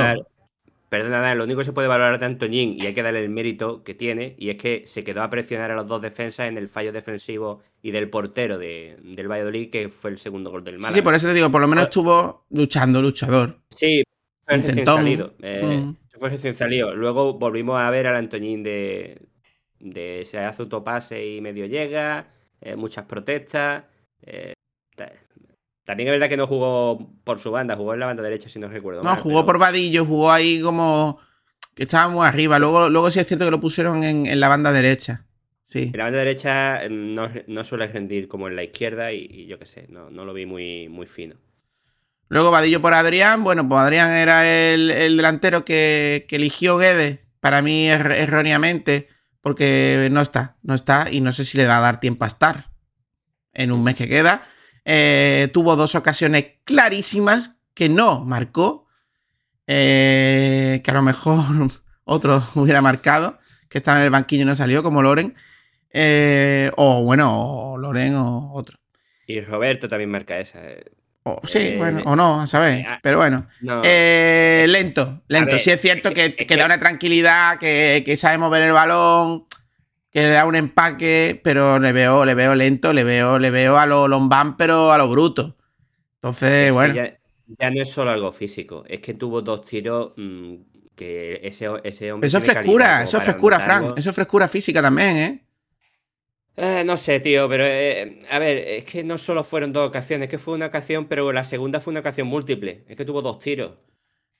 [0.89, 3.81] Perdona, lo único que se puede valorar de Antoñín y hay que darle el mérito
[3.81, 6.67] que tiene, y es que se quedó a presionar a los dos defensas en el
[6.67, 10.93] fallo defensivo y del portero de, del Valladolid, que fue el segundo gol del Málaga.
[10.93, 13.57] Sí, por eso te digo, por lo menos estuvo luchando, luchador.
[13.73, 14.03] Sí,
[14.45, 14.97] fue Intentó.
[14.97, 15.33] salido.
[15.41, 15.95] Eh, mm.
[16.19, 16.93] Fue recién salido.
[16.93, 19.26] Luego volvimos a ver al Antoñín de,
[19.79, 22.27] de se hace autopase y medio llega,
[22.61, 23.83] eh, muchas protestas.
[24.21, 24.53] Eh,
[25.87, 28.59] también es verdad que no jugó por su banda, jugó en la banda derecha, si
[28.59, 29.03] no recuerdo.
[29.03, 31.17] No, jugó por Vadillo, jugó ahí como
[31.73, 32.59] que estaba muy arriba.
[32.59, 35.25] Luego, luego sí es cierto que lo pusieron en, la banda derecha.
[35.63, 35.91] Sí.
[35.93, 37.15] En la banda derecha mm,
[37.47, 40.89] no, suele rendir como en la izquierda y, yo qué sé, no, lo vi muy,
[40.89, 41.35] muy fino.
[42.27, 43.45] Luego Vadillo por Adrián.
[43.45, 49.07] Bueno, pues Adrián era el, delantero que, que, eligió Guedes, para mí er, erróneamente,
[49.47, 52.27] porque no está, no está y no sé si le va a dar tiempo a
[52.27, 52.69] estar
[53.53, 54.43] en un mes que queda.
[54.83, 58.87] Eh, tuvo dos ocasiones clarísimas que no marcó.
[59.65, 61.45] Eh, que a lo mejor
[62.03, 63.39] otro hubiera marcado.
[63.69, 65.33] Que estaba en el banquillo y no salió, como Loren.
[65.91, 67.31] Eh, o bueno,
[67.71, 68.77] o Loren o otro.
[69.27, 70.59] Y Roberto también marca esa.
[71.45, 72.85] Sí, bueno, o no, a saber.
[73.01, 73.47] Pero bueno.
[73.61, 75.59] lento, lento.
[75.59, 79.45] sí es cierto que, da una tranquilidad, que, que sabe mover el balón
[80.11, 83.77] que le da un empaque, pero le veo, le veo lento, le veo, le veo
[83.77, 85.55] a lo lombán, pero a lo bruto.
[86.15, 86.95] Entonces, bueno.
[86.95, 90.55] Ya, no es solo algo físico, es que tuvo dos tiros mm,
[90.95, 92.27] que ese, ese hombre.
[92.27, 93.97] Eso es frescura, eso es frescura, Frank.
[93.97, 95.46] Eso es frescura física también, ¿eh?
[96.57, 100.25] Eh no sé, tío, pero eh, a ver, es que no solo fueron dos ocasiones,
[100.27, 102.83] es que fue una ocasión, pero la segunda fue una ocasión múltiple.
[102.87, 103.71] Es que tuvo dos tiros.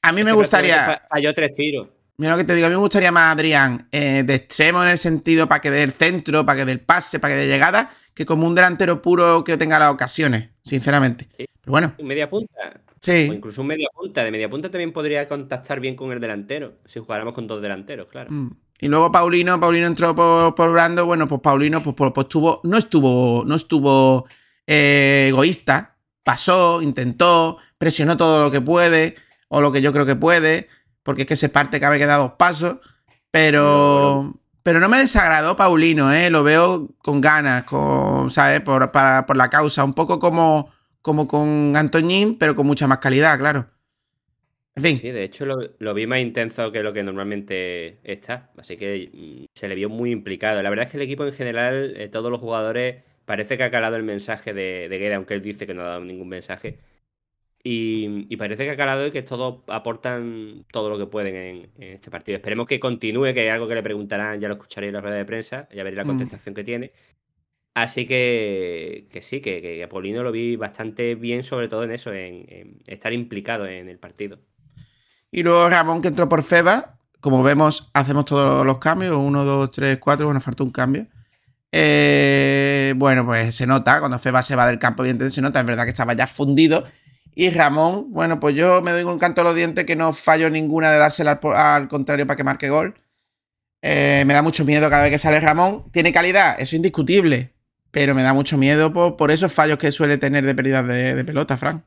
[0.01, 1.01] A mí me gustaría.
[1.09, 1.87] Falló tres tiros.
[2.19, 4.89] Mira lo que te digo, a mí me gustaría más Adrián eh, de extremo en
[4.89, 7.47] el sentido para que dé el centro, para que dé el pase, para que dé
[7.47, 11.27] llegada, que como un delantero puro que tenga las ocasiones, sinceramente.
[11.37, 11.93] Pero bueno.
[12.01, 12.81] Media punta.
[13.07, 13.29] Sí.
[13.29, 14.23] O incluso un media punta.
[14.23, 18.07] De media punta también podría contactar bien con el delantero, si jugáramos con dos delanteros,
[18.07, 18.31] claro.
[18.31, 18.51] Mm.
[18.79, 22.61] Y luego Paulino, Paulino entró por, por Brando, bueno, pues Paulino pues, pues, pues estuvo,
[22.63, 24.27] no estuvo, no estuvo
[24.67, 29.15] eh, egoísta, pasó, intentó, presionó todo lo que puede,
[29.47, 30.67] o lo que yo creo que puede
[31.07, 32.79] porque es que se parte que da dos pasos,
[33.31, 34.33] pero...
[34.61, 36.29] Pero no me desagradó Paulino, ¿eh?
[36.29, 38.59] Lo veo con ganas, con, ¿sabes?
[38.59, 39.85] Por, por la causa.
[39.85, 40.69] Un poco como,
[41.07, 43.69] como con Antoñín, pero con mucha más calidad, claro.
[44.75, 44.97] En fin.
[44.97, 48.51] Sí, de hecho lo, vi más intenso que lo que normalmente está.
[48.57, 50.61] Así que mm, se le vio muy implicado.
[50.61, 53.71] La verdad es que el equipo en general, eh, todos los jugadores, parece que ha
[53.71, 56.77] calado el mensaje de, de Gueda, aunque él dice que no ha dado ningún mensaje.
[57.63, 62.11] Y, parece que ha calado y que todos aportan todo lo que pueden en, este
[62.11, 62.35] partido.
[62.35, 65.15] Esperemos que continúe, que hay algo que le preguntarán, ya lo escucharé en la rueda
[65.15, 66.07] de prensa, ya veréis la mm.
[66.07, 66.91] contestación que tiene.
[67.77, 72.81] Así que, que sí, que, que lo vi bastante bien, sobre todo en eso, en,
[72.87, 74.39] estar implicado en el partido.
[75.29, 79.69] Y luego Ramón que entró por Feba, como vemos, hacemos todos los cambios, uno, dos,
[79.69, 81.05] tres, cuatro, bueno, falta un cambio.
[81.71, 85.65] Eh, bueno, pues se nota, cuando Feba se va del campo, evidentemente se nota, es
[85.67, 86.83] verdad que estaba ya fundido.
[87.35, 90.49] Y Ramón, bueno, pues yo me doy un canto a los dientes que no fallo
[90.49, 92.95] ninguna de dársela al, contrario para que marque gol.
[93.83, 95.91] Eh, me da mucho miedo cada vez que sale Ramón.
[95.91, 97.53] Tiene calidad, eso es indiscutible.
[97.91, 101.57] Pero me da mucho miedo por, esos fallos que suele tener de pérdidas de, pelota,
[101.57, 101.83] Frank.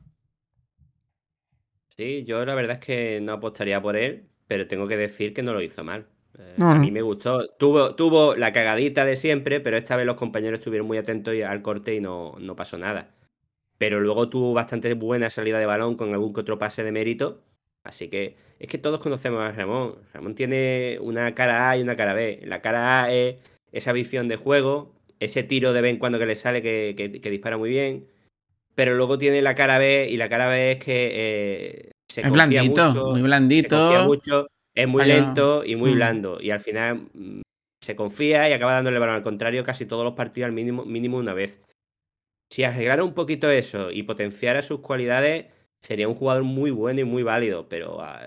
[1.95, 5.43] Sí, yo la verdad es que no apostaría por él, pero tengo que decir que
[5.43, 6.07] no lo hizo mal.
[6.37, 7.47] Eh, a mí me gustó.
[7.49, 11.61] Tuvo, tuvo la cagadita de siempre, pero esta vez los compañeros estuvieron muy atentos al
[11.61, 13.11] corte y no, no pasó nada
[13.81, 17.41] pero luego tuvo bastante buena salida de balón con algún que otro pase de mérito.
[17.83, 19.95] Así que es que todos conocemos a Ramón.
[20.13, 22.41] Ramón tiene una cara A y una cara B.
[22.43, 23.37] La cara A es
[23.71, 27.57] esa visión de juego, ese tiro de vez en cuando que le sale que, dispara
[27.57, 28.07] muy bien.
[28.75, 32.31] Pero luego tiene la cara B y la cara B es que eh, se es
[32.31, 34.05] blandito, muy blandito.
[34.05, 35.95] mucho, es muy lento y muy mm.
[35.95, 36.41] blando.
[36.41, 37.41] Y al final mm,
[37.81, 40.85] se confía y acaba dándole el balón al contrario casi todos los partidos al mínimo,
[40.85, 41.59] mínimo una vez
[42.51, 45.45] si arreglara un poquito eso y potenciara sus cualidades,
[45.81, 48.21] sería un jugador muy bueno y muy válido, pero ah,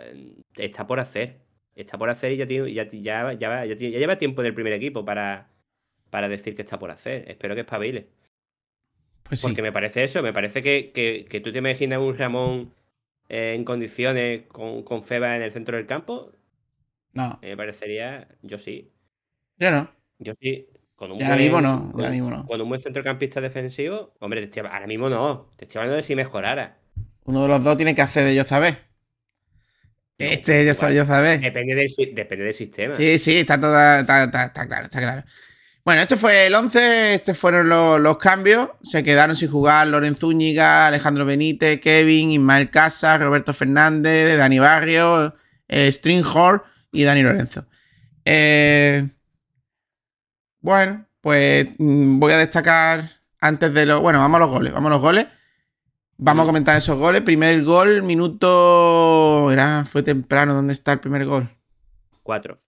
[0.57, 1.43] está por hacer.
[1.77, 5.05] Está por hacer y ya, tiene, ya, ya, ya, lleva tiempo en el primer equipo
[5.05, 5.51] para,
[6.15, 7.25] para decir que está por hacer.
[7.27, 8.07] Espero que espabile.
[9.25, 9.49] Pues sí.
[9.49, 10.93] Porque me parece eso, me parece que,
[11.29, 12.73] que, tú te imaginas un Ramón
[13.29, 16.31] eh, en condiciones con, con Feba en el centro del campo.
[17.15, 17.37] No.
[17.43, 18.93] Me parecería, yo sí.
[19.59, 19.91] Yo no.
[20.21, 20.69] Yo sí.
[20.95, 22.47] Con un ahora mismo no, ahora mismo no.
[22.47, 25.51] Con un buen centrocampista defensivo, hombre, ahora mismo no.
[25.57, 26.79] Te estoy hablando de si mejorara.
[27.25, 28.77] Uno de los dos tiene que hacer de yo saber.
[30.17, 31.41] Este yo, yo saber.
[31.41, 32.95] Depende del, depende del sistema.
[32.95, 35.25] Sí, sí, está, todo, está, claro, está claro.
[35.85, 38.71] Bueno, este fue el 11, estos fueron los, cambios.
[38.83, 45.35] Se quedaron sin jugar Lorenzo Zúñiga, Alejandro Benítez, Kevin, Ismael Casas, Roberto Fernández, Dani Barrio,
[45.69, 47.67] eh, Stringhorn y Dani Lorenzo.
[48.25, 49.07] Eh,
[50.61, 54.01] bueno, pues mm, voy a destacar antes de los.
[54.01, 54.73] Bueno, vamos a los goles.
[54.73, 55.29] Vamos a los goles.
[56.17, 57.21] Vamos a comentar esos goles.
[57.21, 59.51] Primer gol, minuto.
[59.53, 60.55] Era, fue temprano.
[60.55, 61.51] ¿Dónde está el primer gol?
[62.23, 62.63] Cuatro.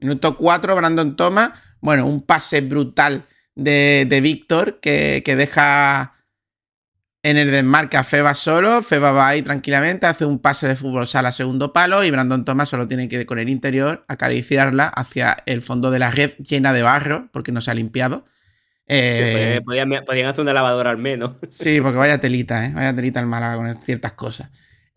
[0.00, 1.52] Minuto cuatro, Brandon Thomas.
[1.80, 6.14] Bueno, un pase brutal de, de Víctor que, que deja
[7.22, 11.06] en el desmarque a Feba solo, Feba va ahí tranquilamente, hace un pase de fútbol
[11.06, 15.36] sala a segundo palo y Brandon Thomas solo tiene que con el interior acariciarla hacia
[15.44, 18.24] el fondo de la red llena de barro porque no se ha limpiado.
[18.86, 21.36] Eh, podían, hacer una lavadora al menos.
[21.48, 22.72] Sí, porque vaya telita, ¿eh?
[22.74, 24.50] Vaya telita el Málaga con ciertas cosas.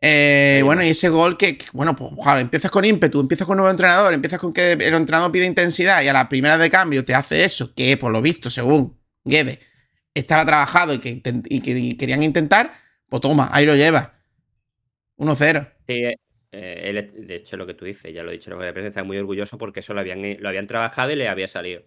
[0.06, 3.72] Eh, bueno, y ese gol que, bueno, pues empiezas con ímpetu, empiezas con un nuevo
[3.72, 7.16] entrenador, empiezas con que el entrenador pide intensidad y a la primera de cambio te
[7.16, 9.62] hace eso, que por lo visto, según Guede,
[10.14, 11.22] estaba trabajado y que,
[11.98, 12.74] querían intentar,
[13.08, 14.20] pues toma, ahí lo lleva.
[15.16, 15.72] 1-0.
[15.88, 16.04] Sí,
[16.52, 19.16] eh, de hecho, lo que tú dices, ya lo he dicho, la prensa está muy
[19.16, 21.82] orgulloso porque eso lo habían, lo habían trabajado y le había salido.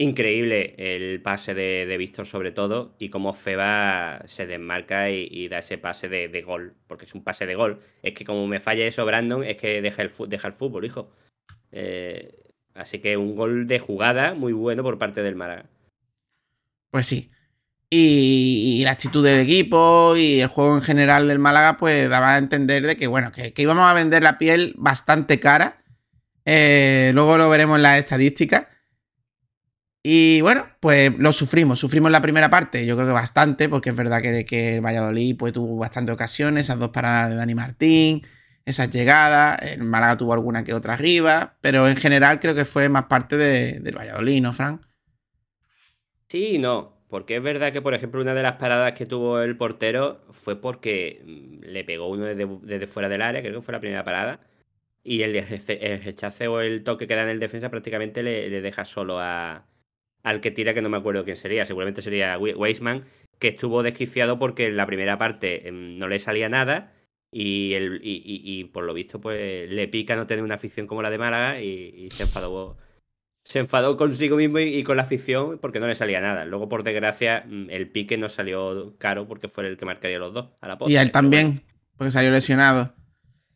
[0.00, 5.76] Increíble el pase de, Víctor, sobre todo, y cómo Feba se desmarca y, da ese
[5.76, 7.80] pase de, gol, porque es un pase de gol.
[8.00, 11.10] Es que como me falla eso, Brandon, es que deja el, deja el fútbol, hijo.
[11.72, 12.32] Eh,
[12.74, 15.66] así que un gol de jugada muy bueno por parte del Málaga.
[16.92, 17.28] Pues sí.
[17.90, 22.38] Y, la actitud del equipo y el juego en general del Málaga, pues daba a
[22.38, 25.82] entender de que, bueno, que, íbamos a vender la piel bastante cara.
[26.44, 28.68] Eh, luego lo veremos en las estadísticas.
[30.02, 31.78] Y bueno, pues lo sufrimos.
[31.78, 35.36] Sufrimos la primera parte, yo creo que bastante, porque es verdad que, que el Valladolid
[35.36, 38.22] pues, tuvo bastantes ocasiones, esas dos paradas de Dani Martín,
[38.64, 39.60] esas llegadas.
[39.62, 43.36] El Málaga tuvo alguna que otra arriba, pero en general creo que fue más parte
[43.36, 44.82] del Valladolid, ¿no, Frank?
[46.28, 46.98] Sí no.
[47.08, 50.60] Porque es verdad que, por ejemplo, una de las paradas que tuvo el portero fue
[50.60, 54.40] porque mm, le pegó uno desde, fuera del área, creo que fue la primera parada.
[55.02, 55.32] Y el,
[56.04, 59.64] rechace o el toque que da en el defensa prácticamente le, deja solo a,
[60.28, 61.66] al que tira, que no me acuerdo quién sería.
[61.66, 63.04] Seguramente sería Weisman,
[63.38, 66.92] que estuvo desquiciado porque en la primera parte em, no le salía nada.
[67.30, 71.10] Y, el, y, por lo visto, pues le pica no tener una afición como la
[71.10, 72.78] de Málaga y se enfadó
[73.48, 76.44] se enfadó consigo mismo y, con la afición porque no le salía nada.
[76.44, 80.34] Luego, por desgracia, mm, el pique no salió caro porque fue el que marcaría los
[80.34, 81.64] dos a la Y a él también,
[81.96, 82.94] porque salió lesionado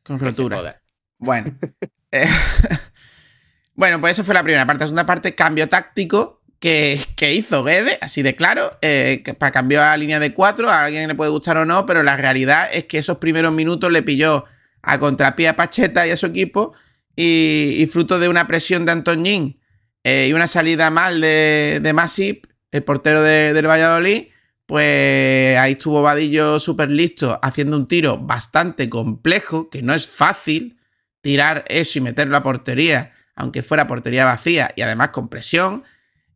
[0.03, 0.83] con rotura.
[1.19, 1.55] Bueno.
[2.15, 2.29] Eh,
[3.75, 4.81] bueno, pues eso fue la primera parte.
[4.81, 9.83] La segunda parte, cambio táctico que, hizo Guede, así de claro, eh, que para cambiar
[9.83, 10.71] a la línea de cuatro.
[10.71, 13.91] A alguien le puede gustar o no, pero la realidad es que esos primeros minutos
[13.91, 14.45] le pilló
[14.81, 16.73] a contrapié a Pacheta y a su equipo.
[17.17, 19.61] Y, fruto de una presión de Antoñín
[20.05, 24.29] eh, y una salida mal de, de Masip, el portero del Valladolid,
[24.65, 30.79] pues ahí estuvo Vadillo súper listo haciendo un tiro bastante complejo, que no es fácil
[31.21, 35.83] tirar eso y meterlo a portería, aunque fuera portería vacía y además con presión.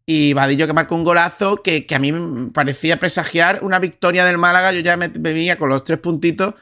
[0.08, 4.38] Y Vadillo que marcó un golazo que, a mí me parecía presagiar una victoria del
[4.38, 4.72] Málaga.
[4.72, 6.54] Yo ya me, venía con los tres puntitos.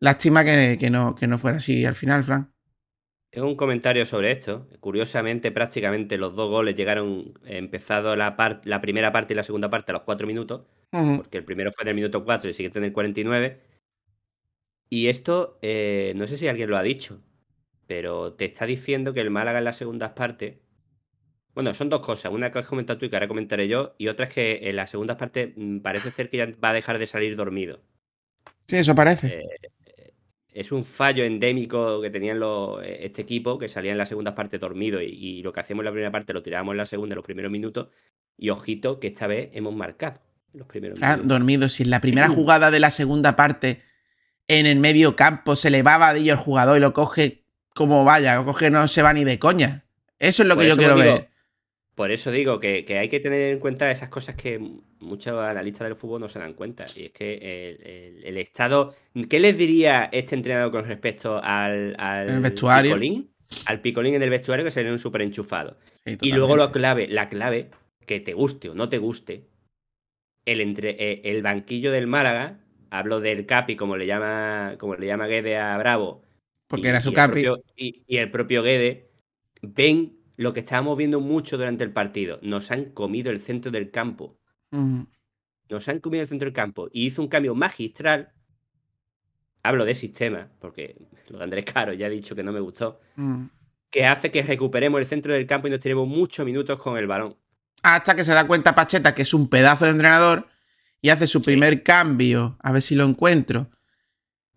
[0.00, 2.48] Lástima que, no, que no fuera así al final, Frank.
[3.30, 4.68] Es un comentario sobre esto.
[4.80, 9.92] Curiosamente, prácticamente los dos goles llegaron, empezado la, la primera parte y la segunda parte
[9.92, 12.80] a los cuatro minutos, porque el primero fue en el minuto cuatro y el siguiente
[12.80, 13.60] en el 49.
[14.90, 17.22] Y esto, eh, no sé si alguien lo ha dicho,
[17.86, 20.56] pero te está diciendo que el Málaga en las segundas partes
[21.54, 22.32] bueno, son dos cosas.
[22.32, 24.76] Una que has comentado tú y que ahora comentaré yo, y otra es que en
[24.76, 27.80] la segunda parte mm, parece ser que ya va a dejar de salir dormido.
[28.66, 29.38] Sí, eso parece.
[29.38, 30.12] Eh,
[30.52, 34.34] es un fallo endémico que tenían los, eh, este equipo, que salía en la segunda
[34.34, 37.14] parte dormido, y, lo que hacíamos en la primera parte lo tirábamos en la segunda,
[37.14, 37.88] en los primeros minutos,
[38.36, 40.20] y ojito que esta vez hemos marcado
[40.52, 41.68] los primeros ah, dormido.
[41.68, 43.82] Si en la primera jugada de la segunda parte,
[44.48, 48.44] en el medio campo, se elevaba a el jugador y lo coge como vaya, lo
[48.44, 49.84] coge no se va ni de coña.
[50.18, 51.31] Eso es lo que yo quiero ver.
[51.94, 54.58] Por eso digo que, hay que tener en cuenta esas cosas que
[55.00, 56.86] muchos analistas del fútbol no se dan cuenta.
[56.96, 58.94] Y es que el, estado.
[59.28, 62.92] ¿Qué les diría este entrenador con respecto al, al vestuario?
[62.92, 63.30] Picolín?
[63.66, 65.76] Al picolín en el vestuario que sería un súper enchufado.
[66.06, 67.70] y luego lo clave, la clave,
[68.06, 69.48] que te guste o no te guste,
[70.46, 75.06] el, entre, eh, el banquillo del Málaga, hablo del Capi, como le llama, como le
[75.06, 76.22] llama Guede a Bravo.
[76.68, 77.44] Porque era su Capi.
[77.76, 79.10] y, y el propio Guede,
[79.60, 82.38] ven lo que estábamos viendo mucho durante el partido.
[82.42, 84.38] Nos han comido el centro del campo.
[84.70, 86.88] Nos han comido el centro del campo.
[86.92, 88.32] Y hizo un cambio magistral.
[89.62, 90.96] Hablo de sistema, porque
[91.28, 93.00] lo de Andrés Caro ya he dicho que no me gustó.
[93.90, 97.06] Que hace que recuperemos el centro del campo y nos tenemos muchos minutos con el
[97.06, 97.36] balón.
[97.82, 100.48] Hasta que se da cuenta Pacheta que es un pedazo de entrenador
[101.00, 102.56] y hace su primer cambio.
[102.60, 103.70] A ver si lo encuentro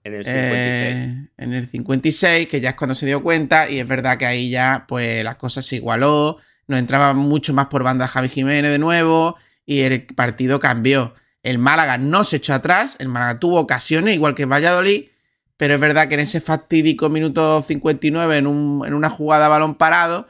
[0.06, 0.38] en el 56.
[0.38, 4.28] Eh, en el 56, que ya es cuando se dio cuenta, y es verdad que
[4.28, 6.38] ahí ya, pues la cosa se igualó,
[6.68, 11.16] nos entraba mucho más por banda Javi Jiménez de nuevo, y el partido cambió.
[11.42, 15.06] El Málaga no se echó atrás, el Málaga tuvo ocasiones, igual que Valladolid,
[15.58, 20.28] pero es verdad que en ese fatídico minuto 59, en, en una jugada balón parado,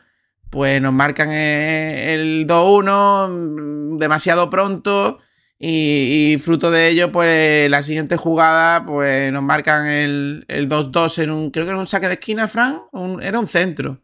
[0.50, 5.20] pues nos marcan el 2-1 demasiado pronto
[5.58, 11.52] y, fruto de ello, pues la siguiente jugada, pues nos marcan el 2-2 en un,
[11.52, 12.82] creo que era un saque de esquina, Fran,
[13.22, 14.02] era un centro.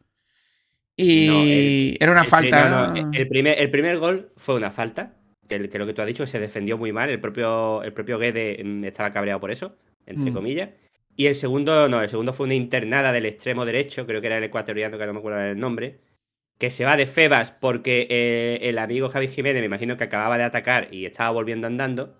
[0.95, 2.93] Y era una falta.
[3.13, 5.15] el, primer, el primer gol fue una falta,
[5.47, 8.61] que, lo que tú has dicho se defendió muy mal, el propio, el propio Guede
[8.63, 10.33] mm, estaba cabreado por eso, entre mm.
[10.33, 10.69] comillas.
[11.15, 14.37] Y el segundo, no, el segundo fue una internada del extremo derecho, creo que era
[14.37, 15.99] el ecuatoriano, que no me acuerdo el nombre,
[16.61, 20.37] que se va de Febas porque eh, el amigo Javi Jiménez, me imagino que acababa
[20.37, 22.15] de atacar y estaba volviendo andando,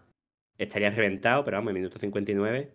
[0.58, 2.74] estaría reventado, pero vamos, en minuto 59.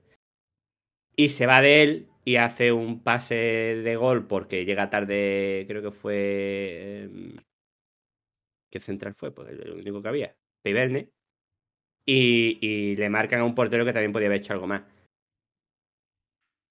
[1.17, 5.83] Y se va de él y hace un pase de gol porque llega tarde, creo
[5.83, 7.03] que fue...
[7.03, 7.37] Em,
[8.71, 9.33] ¿Qué central fue?
[9.35, 11.11] Pues el único que había, Piverne.
[12.07, 14.83] Y, y le marcan a un portero que también podía haber hecho algo más.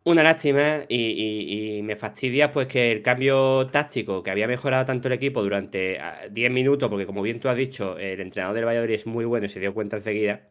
[0.05, 5.13] Una lástima y, me fastidia pues que el cambio táctico que había mejorado tanto el
[5.15, 5.99] equipo durante
[6.31, 9.25] 10 ah, minutos, porque como bien tú has dicho, el entrenador del Valladolid es muy
[9.25, 10.47] bueno y se dio cuenta enseguida,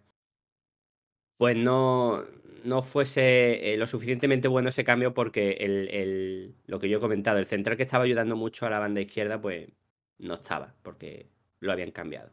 [1.37, 2.25] pues no,
[2.65, 7.39] no fuese eh, lo suficientemente bueno ese cambio porque el, lo que yo he comentado,
[7.39, 9.69] el central que estaba ayudando mucho a la banda izquierda, pues
[10.19, 11.29] no estaba, porque
[11.61, 12.31] lo habían cambiado.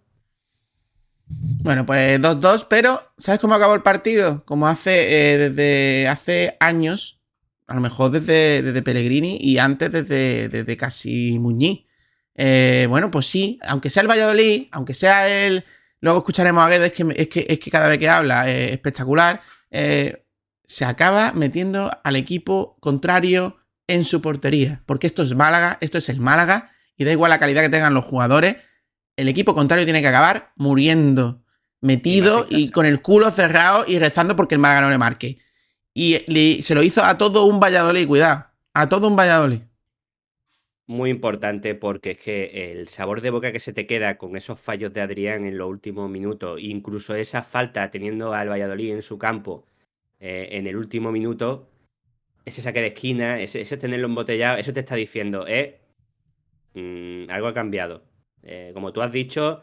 [1.63, 4.43] Bueno, pues 2-2, pero ¿sabes cómo acabó el partido?
[4.45, 7.21] Como hace eh, desde hace años,
[7.67, 11.85] a lo mejor desde, desde Pellegrini y antes desde, desde casi Muñiz.
[12.35, 15.63] Eh, bueno, pues sí, aunque sea el Valladolid, aunque sea él,
[15.99, 19.41] luego escucharemos a Guedes, que, es, que, es que cada vez que habla es espectacular,
[19.69, 20.25] eh,
[20.65, 26.09] se acaba metiendo al equipo contrario en su portería, porque esto es Málaga, esto es
[26.09, 28.55] el Málaga, y da igual la calidad que tengan los jugadores,
[29.15, 31.43] el equipo contrario tiene que acabar muriendo,
[31.81, 35.39] metido y, con el culo cerrado y rezando porque el Málaga no le marque.
[35.93, 36.15] Y
[36.61, 39.61] se lo hizo a todo un Valladolid, cuidado, a todo un Valladolid.
[40.87, 44.59] Muy importante porque es que el sabor de boca que se te queda con esos
[44.59, 49.17] fallos de Adrián en los últimos minutos, incluso esa falta teniendo al Valladolid en su
[49.17, 49.65] campo
[50.19, 51.69] eh, en el último minuto,
[52.45, 55.79] ese saque de esquina, ese, tenerlo embotellado, eso te está diciendo, eh,
[56.73, 58.03] mm, algo ha cambiado.
[58.43, 59.61] Eh, como tú has dicho,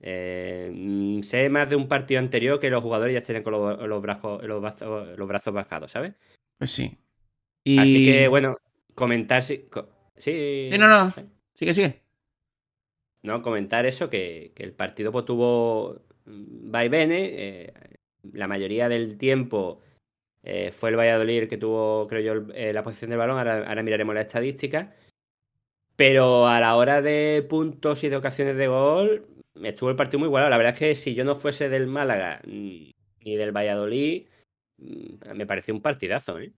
[0.00, 4.02] eh, mm, sé más de un partido anterior que los jugadores ya tienen con los,
[4.02, 4.60] brazos, los,
[5.28, 6.14] brazos, bajados, ¿sabes?
[6.58, 6.98] Pues sí.
[7.78, 8.58] Así que, bueno,
[8.94, 9.68] comentar si.
[10.16, 10.68] Sí.
[10.78, 11.12] no, no.
[11.54, 12.02] Sigue, sigue.
[13.22, 17.30] No, comentar eso, que, el partido pues, tuvo vaivenes.
[17.32, 17.72] Eh,
[18.32, 19.80] la mayoría del tiempo
[20.72, 23.38] fue el Valladolid el que tuvo, creo yo, la posición del balón.
[23.38, 24.94] Ahora, ahora miraremos la estadística.
[25.96, 29.26] Pero a la hora de puntos y de ocasiones de gol,
[29.64, 30.50] estuvo el partido muy igualado.
[30.50, 32.94] La verdad es que si yo no fuese del Málaga ni
[33.24, 34.26] del Valladolid,
[34.78, 36.38] mm, me pareció un partidazo.
[36.38, 36.52] ¿eh?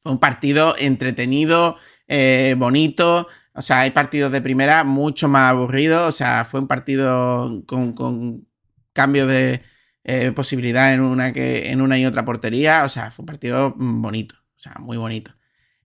[0.00, 1.76] Fue un partido entretenido,
[2.06, 3.26] eh, bonito.
[3.54, 6.08] O sea, hay partidos de primera mucho más aburridos.
[6.08, 8.46] O sea, fue un partido con,
[8.92, 9.62] cambio de
[10.04, 12.84] eh, posibilidad en una, que, en una y otra portería.
[12.84, 14.36] O sea, fue un partido bonito.
[14.56, 15.32] O sea, muy bonito.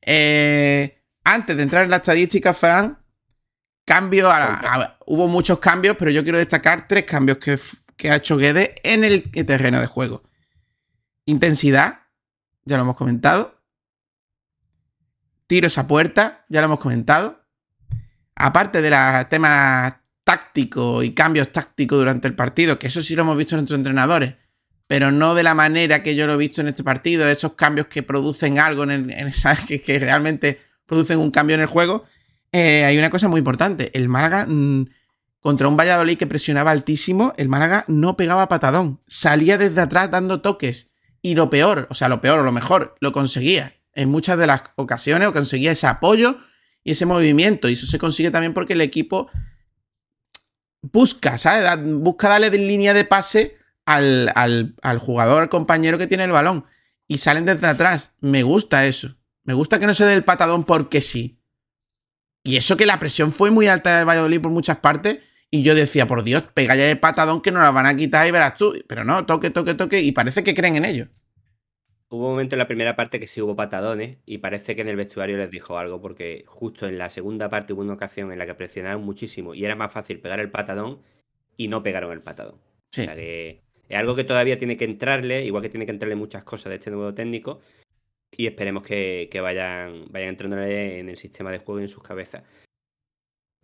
[0.02, 2.98] Eh, antes de entrar en la estadística, Fran,
[3.86, 7.60] cambio a, hubo muchos cambios, pero yo quiero destacar tres cambios que,
[7.98, 10.24] que ha hecho Guede en el terreno de juego.
[11.26, 12.02] Intensidad,
[12.66, 13.62] ya lo hemos comentado.
[15.48, 17.46] Tiros a puerta, ya lo hemos comentado.
[18.36, 23.24] Aparte de los temas tácticos y cambios tácticos durante el partido, que eso sí lo
[23.24, 24.36] hemos visto en nuestros entrenadores,
[24.88, 27.88] pero no de la manera que yo lo he visto en este partido, esos cambios
[27.88, 29.12] que producen algo, en,
[29.68, 32.06] que, que, realmente producen un cambio en el juego,
[32.52, 33.92] eh, hay una cosa muy importante.
[33.98, 34.86] El Málaga, mm,
[35.40, 40.42] contra un Valladolid que presionaba altísimo, el Málaga no pegaba patadón, salía desde atrás dando
[40.42, 40.94] toques.
[41.22, 43.74] Y lo peor, o sea, lo peor o lo mejor, lo conseguía.
[43.94, 46.38] En muchas de las ocasiones o conseguía ese apoyo
[46.84, 47.70] y ese movimiento.
[47.70, 49.30] Y eso se consigue también porque el equipo
[50.82, 51.64] busca, ¿sabes?
[51.82, 56.66] Busca darle de línea de pase al, al, jugador, al compañero que tiene el balón.
[57.08, 58.14] Y salen desde atrás.
[58.20, 59.16] Me gusta eso.
[59.44, 61.40] Me gusta que no se dé el patadón porque sí.
[62.44, 65.20] Y eso que la presión fue muy alta de Valladolid por muchas partes.
[65.50, 68.28] Y yo decía, por Dios, pega ya el patadón que nos la van a quitar
[68.28, 68.74] y verás tú.
[68.88, 70.02] Pero no, toque, toque, toque.
[70.02, 71.08] Y parece que creen en ello.
[72.10, 74.88] Hubo un momento en la primera parte que sí hubo patadones y parece que en
[74.88, 78.38] el vestuario les dijo algo porque justo en la segunda parte hubo una ocasión en
[78.38, 81.02] la que presionaron muchísimo y era más fácil pegar el patadón
[81.58, 82.60] y no pegaron el patadón.
[82.92, 83.02] Sí.
[83.02, 86.16] O sea que es algo que todavía tiene que entrarle, igual que tiene que entrarle
[86.16, 87.62] muchas cosas de este nuevo técnico
[88.38, 92.44] y esperemos que, vayan, vayan entrándole en el sistema de juego y en sus cabezas.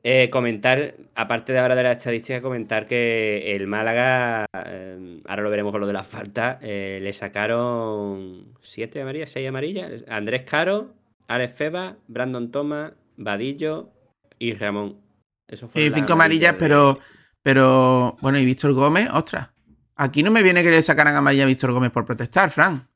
[0.01, 5.49] Eh, comentar, aparte de ahora de la estadística, comentar que el Málaga, eh, ahora lo
[5.49, 9.91] veremos con lo de las faltas, eh, le sacaron siete amarillas, seis amarillas.
[10.07, 10.93] Andrés Caro,
[11.27, 13.89] Alex Feba, Brandon Thomas, Vadillo
[14.37, 15.01] y Ramón.
[15.47, 16.99] Eso fue cinco amarillas, pero,
[17.41, 19.49] pero bueno, y Víctor Gómez, ostras.
[19.95, 22.88] Aquí no me viene que le sacaran amarilla a Víctor Gómez por protestar, Fran.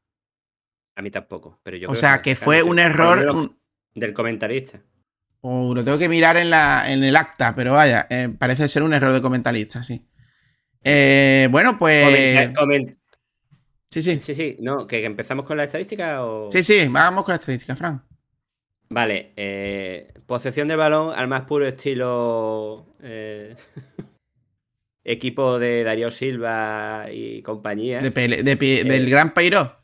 [0.95, 3.55] A mí tampoco, pero yo O sea, que, fue un error
[3.95, 4.81] del comentarista.
[5.41, 8.83] O lo tengo que mirar en, la, en el acta, pero vaya, eh, parece ser
[8.83, 10.05] un error de comentarista, sí.
[10.83, 12.51] Eh, bueno, pues.
[13.89, 14.19] Sí, sí.
[14.21, 14.57] Sí, sí.
[14.59, 16.49] No, ¿que, empezamos con la estadística o.
[16.49, 18.03] Sí, sí, vamos con la estadística, Fran.
[18.89, 19.33] Vale.
[19.35, 22.95] Eh, posesión del balón al más puro estilo.
[25.03, 27.99] equipo de Darío Silva y compañía.
[27.99, 29.82] del Gran Pairo.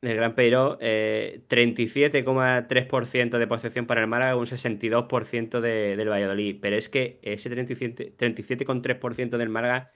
[0.00, 6.58] El Gran Peiro, eh, 37,3% de posesión para el Málaga, un 62% de, del Valladolid.
[6.60, 9.90] Pero es que ese 37,3% del Málaga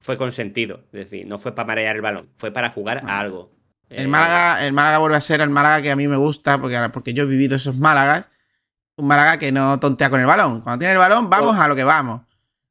[0.00, 0.84] fue consentido.
[0.92, 3.50] Es decir, no fue para marear el balón, fue para jugar a algo.
[3.88, 6.60] El, eh, Málaga, el Málaga vuelve a ser el Málaga que a mí me gusta,
[6.60, 8.28] porque, porque yo he vivido esos Málagas.
[8.96, 10.60] Un Málaga que no tontea con el balón.
[10.60, 12.22] Cuando tiene el balón, vamos a lo que vamos.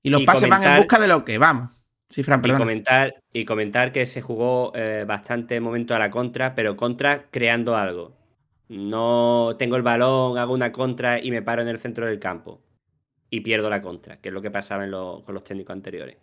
[0.04, 1.77] Y los pases van en busca de lo que vamos.
[2.10, 6.56] Sí, Fran, Y comentar, y comentar que se jugó eh, bastante momento a la contra,
[6.56, 8.16] pero contra creando algo.
[8.70, 12.62] No tengo el balón, hago una contra y me paro en el centro del campo.
[13.30, 16.18] Y pierdo la contra, que es lo que pasaba con los técnicos anteriores.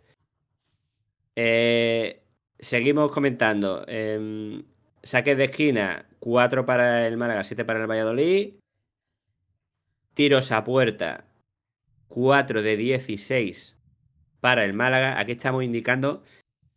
[1.36, 2.22] Eh,
[2.58, 3.84] seguimos comentando.
[3.86, 4.64] Em,
[5.02, 8.54] saques de esquina, 4 para el Málaga, 7 para el Valladolid.
[10.14, 11.24] Tiros a puerta,
[12.08, 13.73] 4 de 16
[14.44, 15.18] para el Málaga.
[15.18, 16.22] Aquí estamos indicando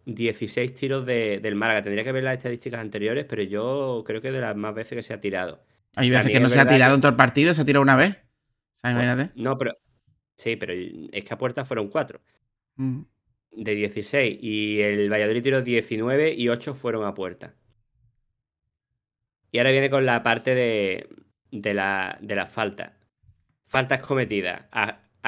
[0.06, 1.84] 16 tiros del Málaga.
[1.84, 5.04] Tendría que ver las estadísticas anteriores, pero yo creo que de las más veces que
[5.04, 5.66] se ha tirado.
[5.98, 7.98] Hay veces que no se ha tirado en todo el partido, se ha tirado una
[7.98, 8.24] vez.
[8.72, 9.32] ¿Sabes?
[9.36, 9.74] no, pero.
[10.38, 10.72] Sí, pero
[11.12, 12.22] es que a puerta fueron 4.
[12.78, 13.02] Mm.
[13.52, 14.40] De 16.
[14.42, 17.54] Y el Valladolid tiró 19 y 8 fueron a puerta.
[19.52, 21.10] Y ahora viene con la parte de,
[21.52, 22.98] de la, de la falta.
[23.66, 24.68] Faltas cometidas.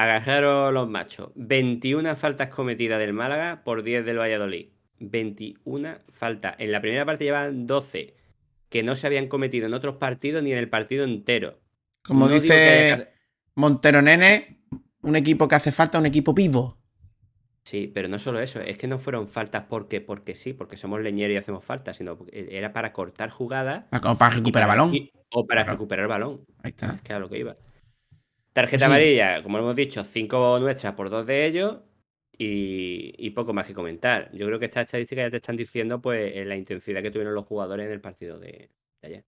[0.00, 1.30] Agarraron los machos.
[1.34, 4.68] 21 faltas cometidas del Málaga por 10 del Valladolid.
[4.98, 6.54] 21 faltas.
[6.58, 8.16] En la primera parte llevan 12
[8.70, 11.58] que no se habían cometido en otros partidos ni en el partido entero.
[12.02, 13.10] Como dice
[13.56, 14.62] Montero Nene,
[15.02, 16.78] un equipo que hace falta, un equipo vivo.
[17.64, 21.02] Sí, pero no solo eso, es que no fueron faltas porque, porque sí, porque somos
[21.02, 23.84] leñeros y hacemos falta, sino era para cortar jugadas.
[23.90, 24.94] Para, para recuperar balón.
[25.30, 26.46] o para recuperar balón.
[26.62, 26.94] Ahí está.
[26.94, 27.56] Es que era lo que iba.
[28.52, 31.78] Tarjeta amarilla, como hemos dicho, cinco nuestras por dos de ellos
[32.42, 34.30] y, poco más que comentar.
[34.32, 37.46] Yo creo que estas estadísticas ya te están diciendo pues la intensidad que tuvieron los
[37.46, 38.70] jugadores en el partido de,
[39.02, 39.24] ayer.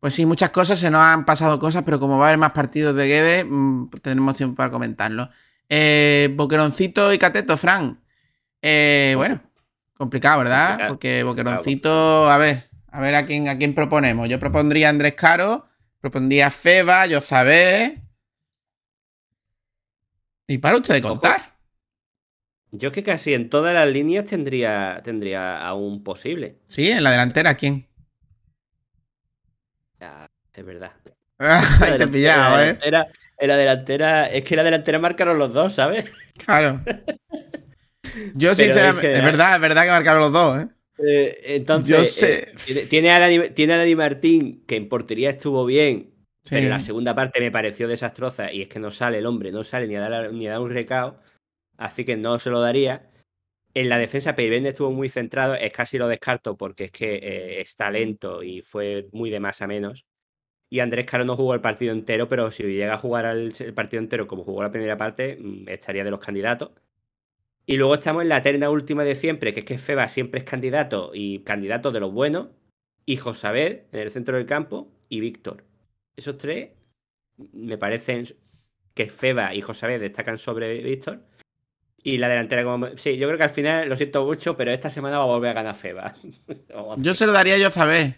[0.00, 2.52] Pues sí, muchas cosas, se nos han pasado cosas, pero como va a haber más
[2.52, 5.28] partidos de Guede, mm, pues tendremos tiempo para comentarlo.
[5.68, 8.00] Eh, Boqueroncito y Cateto, Fran.
[8.62, 9.42] Eh, bueno,
[9.96, 10.68] complicado, ¿verdad?
[10.68, 10.88] Complicado.
[10.94, 14.28] Porque Boqueroncito, a ver, a ver a quién, a quién proponemos.
[14.28, 15.66] Yo propondría a Andrés Caro,
[16.10, 17.98] propondría a Feba, yo sabé.
[20.48, 21.54] Y para usted de contar.
[22.70, 26.58] Yo es que casi en todas las líneas tendría, tendría a un posible.
[26.66, 27.86] Sí, en la delantera, ¿quién?
[30.52, 30.92] Es verdad.
[31.38, 32.78] Ahí te he pillado, la ¿eh?
[32.78, 33.06] delantera-
[33.38, 36.06] en la delantera, es que la delantera marcaron los dos, ¿sabes?
[36.44, 36.80] Claro.
[38.34, 40.68] Yo, Pero sinceramente, es que- es verdad, es verdad que marcaron los dos, ¿eh?
[40.98, 42.38] Eh, entonces, Yo sé.
[42.44, 46.10] eh, tiene- tiene, a Dani, tiene a Dani Martín, que en portería estuvo bien,
[46.42, 46.54] Sí.
[46.54, 49.62] pero la segunda parte me pareció desastrosa y es que no sale el hombre, no
[49.64, 51.20] sale ni a dar, ni a dar un recao,
[51.76, 53.10] así que no se lo daría.
[53.74, 57.60] En la defensa, Peirende estuvo muy centrado, es casi lo descarto porque es que eh,
[57.60, 60.06] está lento y fue muy de más a menos.
[60.70, 63.74] Y Andrés Caro no jugó el partido entero, pero si llega a jugar al- el
[63.74, 66.70] partido entero como jugó la primera parte, mm, estaría de los candidatos.
[67.66, 70.44] Y luego estamos en la terna última de siempre, que es que Feba siempre es
[70.44, 72.48] candidato y candidato de los buenos.
[73.04, 75.64] Y Josabel en el centro del campo y Víctor.
[76.16, 76.70] Esos tres
[77.52, 78.24] me parecen
[78.94, 81.20] que Feba y Josabel destacan sobre Víctor.
[82.02, 82.86] Y la delantera como...
[82.96, 85.50] Sí, yo creo que al final, lo siento mucho, pero esta semana va a volver
[85.50, 86.14] a ganar Feba.
[86.74, 88.14] A- Yo se lo daría yo saber.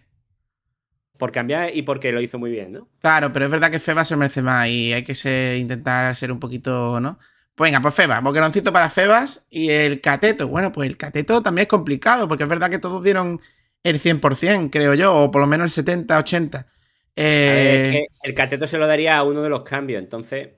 [1.16, 2.88] Por cambiar y porque lo hizo muy bien, ¿no?
[3.00, 6.30] Claro, pero es verdad que Feba se merece más y hay que ser- intentar ser
[6.30, 7.18] un poquito, ¿no?
[7.58, 10.46] Pues venga, pues Feba, boqueroncito para Febas y el cateto.
[10.46, 13.40] Bueno, pues el cateto también es complicado porque es verdad que todos dieron
[13.82, 16.68] el 100%, creo yo, o por lo menos el 70, 80.
[17.44, 20.00] A ver, Eh, es que el cateto se lo daría a uno de los cambios,
[20.00, 20.50] entonces,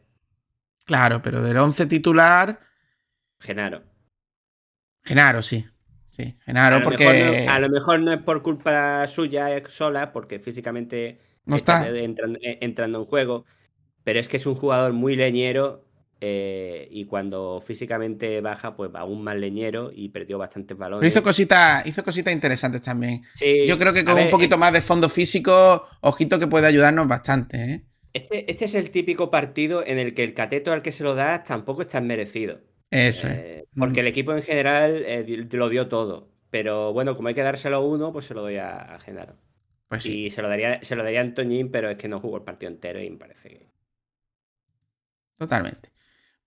[0.84, 2.60] Claro, pero del 11 titular,
[3.40, 3.82] Genaro.
[5.04, 5.66] Genaro, sí.
[6.10, 10.12] Sí, Genaro, a, porque no, a lo mejor no es por culpa suya eh, sola,
[10.12, 11.88] porque físicamente no está.
[11.88, 13.46] entrando, eh, entrando en juego,
[14.04, 15.89] pero es que es un jugador muy leñero
[16.20, 21.08] eh, y cuando físicamente baja, pues aún más leñero y perdió bastantes Pero balones.
[21.08, 23.22] hizo cositas, hizo cositas interesantes también.
[23.34, 26.66] Sí, Yo creo que con ver, un poquito más de fondo físico, ojito que puede
[26.66, 27.84] ayudarnos bastante, ¿eh?
[28.12, 31.14] Este, este es el típico partido en el que el cateto al que se lo
[31.14, 32.60] da tampoco es tan merecido.
[32.90, 33.34] Eso es.
[33.38, 35.04] Eh, porque el equipo en general
[35.52, 36.28] lo dio todo.
[36.50, 39.36] Pero bueno, como hay que dárselo a uno, pues se lo doy a, a Genaro.
[39.88, 40.24] Pues sí.
[40.26, 42.44] Y se lo daría, se lo daría a Antoñín, pero es que no jugó el
[42.44, 43.70] partido entero y me parece que.
[45.38, 45.90] Totalmente.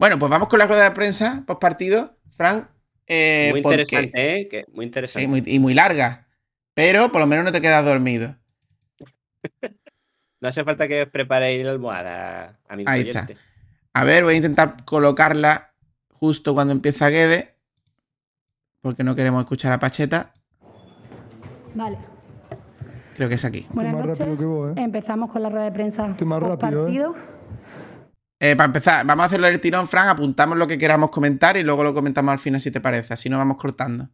[0.03, 2.17] Bueno, pues vamos con la rueda de prensa post partido.
[2.31, 2.67] Frank.
[3.07, 4.47] eh, muy porque- interesante, ¿eh?
[4.49, 5.21] Que, muy interesante.
[5.23, 6.27] Sí, muy- y muy larga.
[6.73, 8.35] Pero por lo menos no te quedas dormido.
[10.41, 13.29] No hace falta que os preparéis la almohada, amigos Ahí está.
[13.93, 15.71] A ver, voy a intentar colocarla
[16.11, 17.55] justo cuando empieza Guede.
[18.81, 20.33] Porque no queremos escuchar a Pacheta.
[21.75, 21.97] Vale.
[23.15, 23.65] Creo que es aquí.
[23.69, 24.19] Buenas más noches.
[24.19, 24.81] rápido que vos, ¿eh?
[24.81, 27.15] Empezamos con la rueda de prensa Estoy más post rápido, partido.
[27.15, 27.32] Eh,
[28.55, 30.09] para empezar, vamos a hacerlo el tirón, Frank.
[30.09, 33.13] Apuntamos lo que queramos comentar y luego lo comentamos al final si te parece.
[33.13, 34.09] Así no vamos cortando.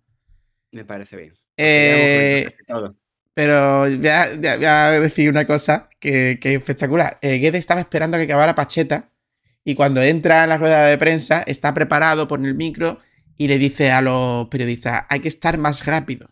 [0.72, 1.34] Me parece bien.
[1.58, 2.48] Eh.
[3.34, 7.18] Pero ya, ya- voy a decir una cosa que, que es espectacular.
[7.22, 9.10] Eh, Guede estaba esperando a que acabara Pacheta
[9.64, 13.00] y cuando entra en la rueda de prensa está preparado, pone el micro
[13.38, 16.28] y le dice a los periodistas, hay que estar más rápido.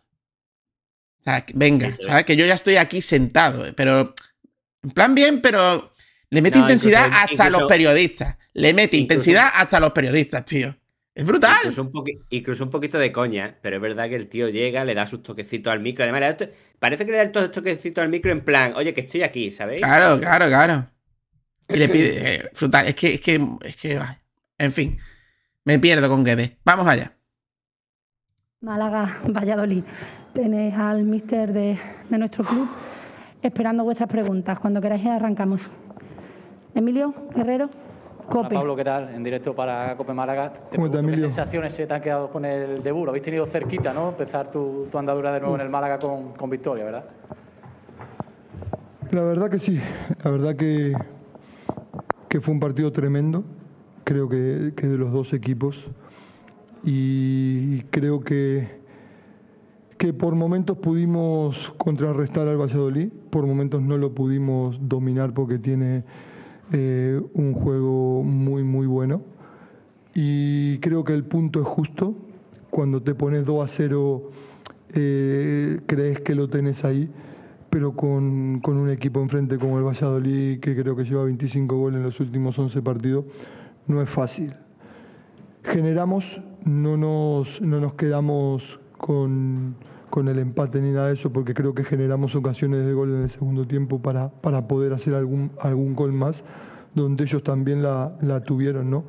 [1.20, 2.04] O sea, que- venga, Sí, sí.
[2.06, 2.26] ¿sabes?
[2.26, 4.14] Que yo ya estoy aquí sentado, eh, pero
[4.84, 5.93] en plan bien, pero
[6.30, 8.38] le mete No, intensidad incluso- hasta incluso- los periodistas.
[8.53, 10.75] Le mete incluso- intensidad hasta los periodistas, tío.
[11.15, 11.55] Es brutal.
[11.63, 11.91] Incluso un,
[12.30, 15.23] incluso un poquito de coña, pero es verdad que el tío llega, le da sus
[15.23, 16.03] toquecitos al micro.
[16.03, 16.49] Además, le da to-
[16.80, 19.49] parece que le da todos estos toquecitos al micro en plan, oye, que estoy aquí,
[19.49, 19.82] ¿sabéis?
[19.82, 20.88] Claro, claro, claro.
[21.69, 22.86] Y le pide eh, frutal.
[22.88, 24.15] Es que, es que, es que, ay.
[24.59, 24.97] en fin,
[25.65, 26.57] me pierdo con Guede.
[26.63, 27.13] Vamos allá.
[28.61, 29.84] Málaga, Valladolid.
[30.34, 32.69] Tenéis al mister de, de nuestro club
[33.41, 34.59] esperando vuestras preguntas.
[34.59, 35.61] Cuando queráis arrancamos.
[36.78, 37.71] Emilio Guerrero,
[38.30, 38.49] Hola.
[38.49, 39.09] Pablo, ¿qué tal?
[39.09, 40.53] En directo para Cope Málaga.
[40.53, 43.05] Te ¿Cómo estás, pregunto, ¿Qué sensaciones se te han quedado con el debut?
[43.05, 44.09] Lo habéis tenido cerquita, ¿no?
[44.09, 47.05] Empezar tu, tu andadura de nuevo en el Málaga con, con victoria, ¿verdad?
[49.09, 49.82] La verdad que sí,
[50.23, 50.93] la verdad que,
[52.30, 53.43] que fue un partido tremendo,
[54.03, 55.84] creo que, que de los dos equipos.
[56.84, 58.67] Y creo que,
[59.97, 66.03] que por momentos pudimos contrarrestar al Valladolid, por momentos no lo pudimos dominar porque tiene
[66.72, 69.22] eh, un juego muy, muy bueno.
[70.13, 72.15] Y creo que el punto es justo.
[72.70, 74.32] Cuando te pones 2 a 0,
[74.93, 77.09] eh, crees que lo tenés ahí,
[77.70, 81.97] pero con, con un equipo enfrente como el Valladolid, que creo que lleva 25 goles
[81.97, 83.26] en los últimos 11 partidos,
[83.88, 84.53] no es fácil.
[85.63, 89.76] Generamos, no nos, no nos quedamos con,
[90.18, 93.22] con el empate ni nada de eso, porque creo que generamos ocasiones de gol en
[93.22, 96.41] el segundo tiempo para, para poder hacer algún, algún gol más,
[96.95, 99.03] donde ellos también la, la tuvieron, ¿no?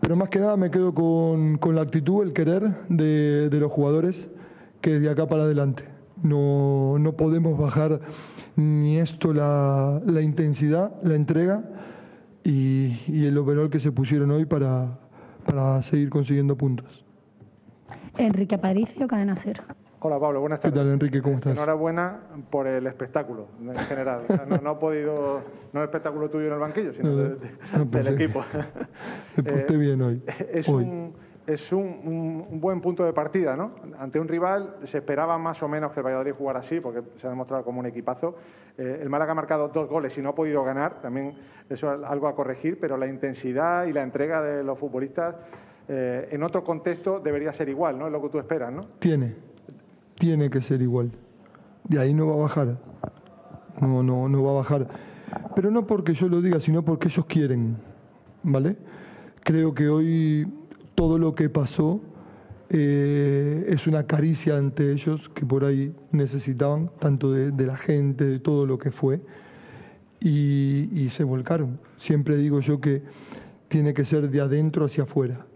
[0.00, 3.70] Pero más que nada me quedo con, con la actitud, el querer de, de, los
[3.70, 4.16] jugadores,
[4.80, 5.84] que de acá para adelante.
[6.22, 8.00] No, no podemos bajar
[8.56, 11.64] ni esto, la, la intensidad, la entrega
[12.44, 15.00] y, y, el overall que se pusieron hoy para,
[15.44, 17.04] para seguir consiguiendo puntos.
[18.16, 19.60] Enrique Aparicio, Cadena Ser.
[20.02, 20.72] Hola Pablo, buenas tardes.
[20.74, 21.20] ¿Qué tal Enrique?
[21.20, 21.52] ¿Cómo estás?
[21.52, 22.20] Enhorabuena
[22.50, 24.22] por el espectáculo en general.
[24.28, 25.42] O sea, no, no, ha podido,
[25.74, 27.36] no el espectáculo tuyo en el banquillo, sino de- de-
[27.90, 28.22] pues del sí.
[28.24, 28.42] equipo.
[29.36, 30.22] Me porté Eh, bien hoy.
[30.52, 30.84] Es, hoy.
[30.84, 31.12] Un,
[31.46, 33.72] es un, un- un buen punto de partida, ¿no?
[33.98, 37.26] Ante un rival se esperaba más o menos que el Valladolid jugara así, porque se
[37.26, 38.36] ha demostrado como un equipazo.
[38.78, 41.34] Eh, el Málaga ha marcado dos goles y no ha podido ganar, también
[41.68, 45.34] eso es algo a corregir, pero la intensidad y la entrega de los futbolistas
[45.88, 48.06] eh, en otro contexto debería ser igual, ¿no?
[48.06, 48.86] Es lo que tú esperas, ¿no?
[48.98, 49.34] Tiene,
[50.20, 51.10] tiene que ser igual.
[51.88, 52.78] De ahí no va a bajar.
[53.80, 54.86] No, no, no va a bajar.
[55.56, 57.76] Pero no porque yo lo diga, sino porque ellos quieren.
[58.44, 58.76] ¿Vale?
[59.42, 60.46] Creo que hoy
[60.94, 62.00] todo lo que pasó
[62.68, 68.38] eh, es una caricia ante ellos que por ahí necesitaban, tanto de, la gente, de
[68.38, 69.20] todo lo que fue,
[70.20, 71.80] y se volcaron.
[71.98, 73.02] Siempre digo yo que
[73.66, 75.46] tiene que ser de adentro hacia afuera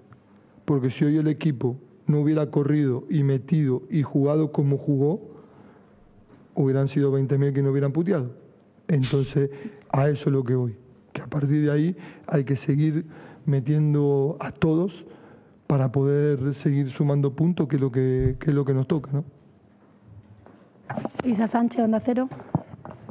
[0.65, 1.77] porque si hoy el equipo
[2.07, 5.21] no hubiera corrido y metido y jugado como jugó,
[6.55, 8.31] hubieran sido 20.000 que no hubieran puteado.
[8.89, 9.51] Entonces,
[9.91, 10.77] a eso es lo que voy.
[11.13, 11.97] Que a partir de ahí
[12.27, 13.07] hay que seguir
[13.47, 15.05] metiendo a todos
[15.67, 19.11] para poder seguir sumando puntos, que es lo que, que es lo que nos toca,
[19.13, 19.25] ¿no?
[21.25, 22.29] Isa Sánchez, Onda Cero.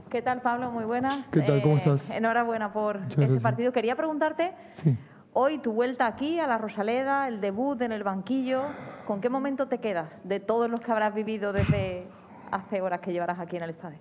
[0.09, 0.71] ¿Qué tal, Pablo?
[0.71, 1.17] Muy buenas.
[1.17, 1.61] Eh, ¿Qué tal?
[1.63, 2.07] ¿Cómo estás?
[2.11, 3.41] Enhorabuena por Muchas ese gracias.
[3.41, 3.71] partido.
[3.71, 4.95] Quería preguntarte, Sí.
[5.33, 8.63] Hoy tu vuelta aquí a la Rosaleda, el debut en el banquillo,
[9.05, 12.07] ¿con qué momento te quedas de todos los que habrás vivido desde
[12.51, 13.99] hace horas que llevarás aquí en el estadio?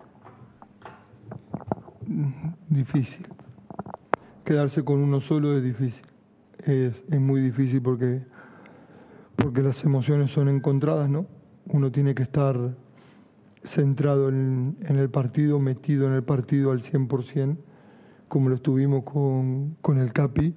[2.68, 3.26] Difícil.
[4.44, 6.04] Quedarse con uno solo es difícil.
[6.58, 8.22] Es, es muy difícil porque,
[9.36, 11.26] porque las emociones son encontradas, ¿no?
[11.66, 12.56] Uno tiene que estar
[13.64, 17.56] centrado en, en el partido, metido en el partido al 100%,
[18.28, 20.54] como lo estuvimos con, con el Capi,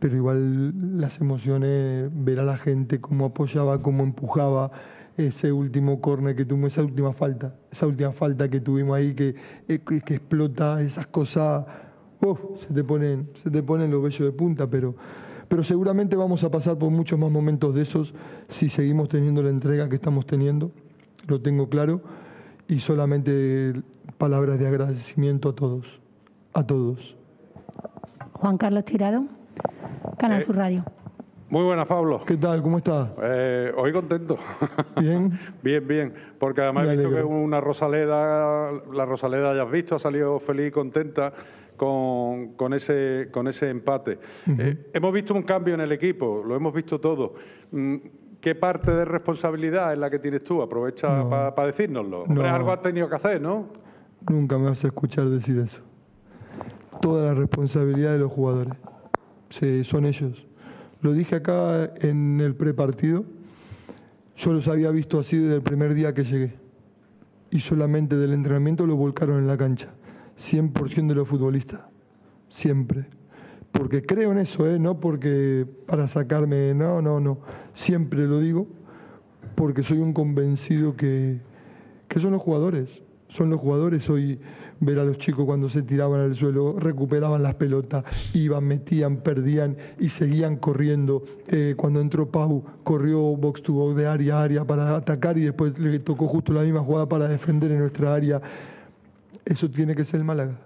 [0.00, 4.72] pero igual las emociones, ver a la gente cómo apoyaba, cómo empujaba,
[5.16, 9.34] ese último córner que tuvimos, esa última falta, esa última falta que tuvimos ahí que,
[9.68, 11.66] eh, que, explota, esas cosas,
[12.20, 14.94] uf, se te ponen, se te ponen los vellos de punta, pero,
[15.48, 18.14] pero seguramente vamos a pasar por muchos más momentos de esos
[18.48, 20.72] si seguimos teniendo la entrega que estamos teniendo,
[21.26, 22.00] lo tengo claro,
[22.68, 23.74] y solamente
[24.16, 25.86] palabras de agradecimiento a todos,
[26.54, 27.16] a todos.
[28.32, 29.26] Juan Carlos Tirado,
[30.18, 30.84] Canal Eh, Sur Radio.
[31.48, 32.20] Muy buenas, Pablo.
[32.24, 32.62] ¿Qué tal?
[32.62, 33.08] ¿Cómo estás?
[33.22, 34.36] Eh, hoy contento.
[35.00, 35.36] Bien.
[35.62, 39.98] Bien, bien, porque además he visto que una Rosaleda, la Rosaleda ya has visto, ha
[39.98, 41.32] salido feliz y contenta
[41.76, 44.18] con, con ese, con ese empate.
[44.46, 47.34] Eh, hemos visto un cambio en el equipo, lo hemos visto todo.
[47.72, 47.96] Mm,
[48.40, 50.62] ¿Qué parte de responsabilidad es la que tienes tú?
[50.62, 51.28] Aprovecha No.
[51.28, 52.22] para decírnoslo.
[52.22, 52.54] Hombre, No.
[52.54, 53.66] algo has tenido que hacer, ¿no?
[54.30, 55.82] Nunca me vas a escuchar decir eso.
[57.02, 58.72] Toda la responsabilidad de los jugadores.
[59.50, 60.46] Son ellos.
[61.02, 63.24] Lo dije acá en el prepartido.
[64.36, 66.54] Yo los había visto así desde el primer día que llegué.
[67.50, 69.88] Y solamente del entrenamiento lo volcaron en la cancha.
[70.38, 71.80] 100% de los futbolistas.
[72.48, 73.06] Siempre.
[73.72, 74.78] Porque creo en eso, ¿eh?
[74.78, 77.40] No porque para sacarme, no, no, no.
[77.74, 78.66] Siempre lo digo
[79.54, 81.40] porque soy un convencido que,
[82.08, 83.02] que son los jugadores.
[83.30, 84.38] Son los jugadores hoy
[84.80, 89.76] ver a los chicos cuando se tiraban al suelo, recuperaban las pelotas, iban, metían, perdían
[89.98, 91.22] y seguían corriendo.
[91.46, 95.42] Eh, cuando entró Pau, corrió box to box de área a área para atacar y
[95.42, 98.40] después le tocó justo la misma jugada para defender en nuestra área.
[99.44, 100.58] Eso tiene que ser el Málaga.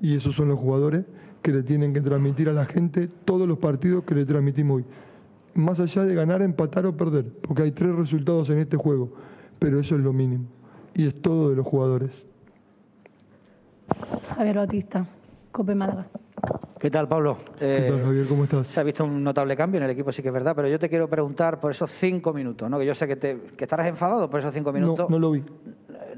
[0.00, 1.04] Y esos son los jugadores
[1.42, 4.84] que le tienen que transmitir a la gente todos los partidos que le transmitimos hoy.
[5.54, 9.12] Más allá de ganar, empatar o perder, porque hay tres resultados en este juego,
[9.58, 10.44] pero eso es lo mínimo.
[10.98, 12.10] Y es todo de los jugadores.
[14.34, 15.06] Javier Bautista,
[15.52, 16.06] Cope Málaga.
[16.78, 17.38] ¿Qué tal, Pablo?
[17.58, 18.26] ¿Qué tal, Eh, Javier?
[18.26, 18.66] ¿Cómo estás?
[18.68, 20.78] Se ha visto un notable cambio en el equipo, sí que es verdad, pero yo
[20.78, 22.78] te quiero preguntar por esos cinco minutos, ¿no?
[22.78, 25.10] Que yo sé que, te, que estarás enfadado por esos cinco No, minutos.
[25.10, 25.42] no lo vi.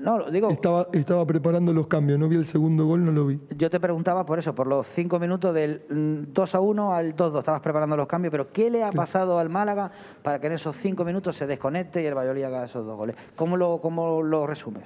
[0.00, 3.40] No, digo, Estaba, estaba preparando los cambios, no vi el segundo gol, no lo vi.
[3.56, 7.16] yo te preguntaba por eso, por los cinco minutos del mm, 2 a 1 al
[7.16, 9.90] 2-2, estabas preparando los cambios, pero ¿qué le ha pasado al Málaga
[10.22, 13.16] para que en esos cinco minutos se desconecte y el Valladolid haga esos dos goles?
[13.36, 14.84] ¿Cómo lo, cómo lo resumes?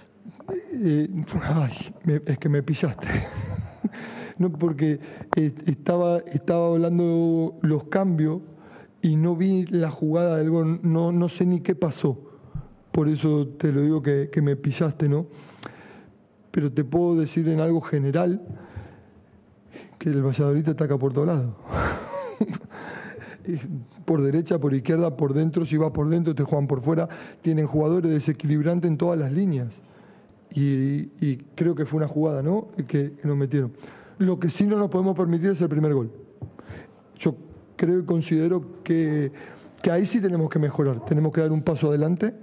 [0.72, 1.08] Eh,
[1.42, 3.06] ay, me- es que me pillaste.
[4.38, 4.98] no, porque
[5.36, 8.40] eh, estaba, estaba hablando los cambios
[9.02, 12.18] y no vi la jugada del gol, no, no sé ni qué pasó.
[12.92, 15.26] Por eso te lo digo que, que me pillaste, ¿no?
[16.50, 18.42] Pero te puedo decir en algo general
[19.98, 21.54] que el Valladolid ataca por todos lados.
[24.04, 27.08] por derecha, por izquierda, por dentro, si va por dentro te juegan por fuera.
[27.40, 29.68] Tienen jugadores desequilibrantes en todas las líneas.
[30.54, 32.68] Y, y creo que fue una jugada, ¿no?
[32.76, 33.72] Que, que nos metieron.
[34.18, 36.10] Lo que sí no nos podemos permitir es el primer gol.
[37.18, 37.36] Yo
[37.76, 39.32] creo y considero que,
[39.80, 41.04] que ahí sí tenemos que mejorar.
[41.06, 42.34] Tenemos que dar un paso adelante.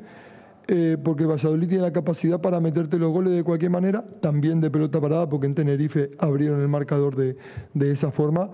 [0.71, 4.69] Eh, porque Valladolid tiene la capacidad para meterte los goles de cualquier manera, también de
[4.69, 7.37] pelota parada, porque en Tenerife abrieron el marcador de,
[7.73, 8.51] de esa forma,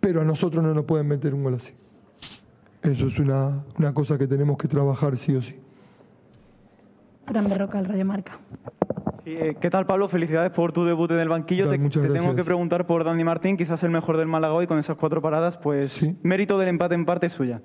[0.00, 1.74] pero a nosotros no nos pueden meter un gol así.
[2.82, 5.54] Eso es una, una cosa que tenemos que trabajar sí o sí.
[7.26, 8.38] Fran Berroca, el Radio Marca.
[9.22, 10.08] Sí, eh, ¿Qué tal, Pablo?
[10.08, 11.68] Felicidades por tu debut en el banquillo.
[11.68, 14.66] Tal, Te, te tengo que preguntar por Dani Martín, quizás el mejor del Málaga hoy
[14.66, 17.60] con esas cuatro paradas, pues mérito del empate en parte es suya.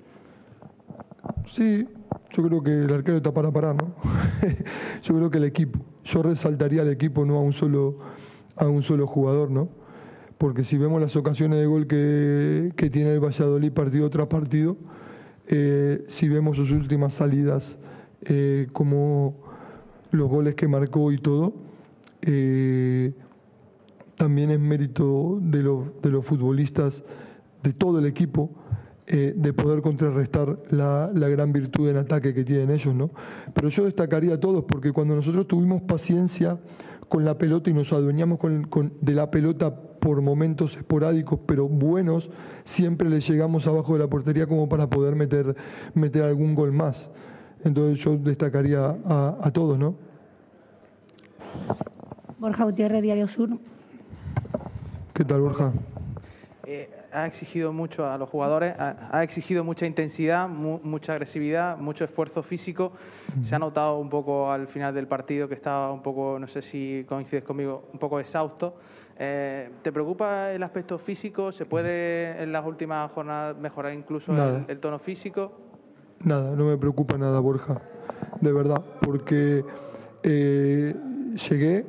[1.46, 1.88] Sí,
[2.32, 3.94] yo creo que el arquero está para parar, ¿no?
[5.02, 5.80] yo creo que el equipo.
[6.04, 7.98] Yo resaltaría al equipo, no a un solo,
[8.56, 9.68] a un solo jugador, ¿no?
[10.38, 14.76] Porque si vemos las ocasiones de gol que, que tiene el Valladolid partido tras partido,
[15.48, 17.76] eh, si vemos sus últimas salidas,
[18.22, 19.34] eh, como
[20.10, 21.54] los goles que marcó y todo,
[22.22, 23.12] eh,
[24.16, 27.02] también es mérito de, los de los futbolistas,
[27.62, 28.50] de todo el equipo,
[29.10, 33.10] eh, de poder contrarrestar la, la gran virtud en ataque que tienen ellos, ¿no?
[33.54, 36.58] Pero yo destacaría a todos, porque cuando nosotros tuvimos paciencia
[37.08, 41.66] con la pelota y nos adueñamos con- con- de la pelota por momentos esporádicos, pero
[41.66, 42.28] buenos,
[42.64, 45.56] siempre le llegamos abajo de la portería como para poder meter,
[45.94, 47.10] meter algún gol más.
[47.64, 49.94] Entonces yo destacaría a, a todos, ¿no?
[52.38, 53.50] Borja Gutiérrez, Diario Sur.
[55.14, 55.72] ¿Qué tal, Borja?
[56.66, 56.88] Eh,
[57.22, 62.04] ha exigido mucho a los jugadores, ha, ha exigido mucha intensidad, mu- mucha agresividad, mucho
[62.04, 62.92] esfuerzo físico.
[63.42, 66.62] Se ha notado un poco al final del partido que estaba un poco, no sé
[66.62, 68.74] si coincides conmigo, un poco exhausto.
[69.18, 71.50] Eh, ¿Te preocupa el aspecto físico?
[71.52, 74.32] ¿Se puede en las últimas jornadas mejorar incluso
[74.68, 75.52] el tono físico?
[76.24, 77.80] Nada, no me preocupa nada, Borja.
[78.40, 79.64] De verdad, porque
[80.22, 80.94] eh,
[81.48, 81.84] llegué,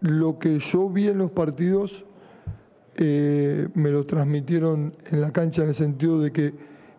[0.00, 2.04] lo que yo vi en los partidos
[2.96, 6.54] eh, me lo transmitieron en la cancha en el sentido de que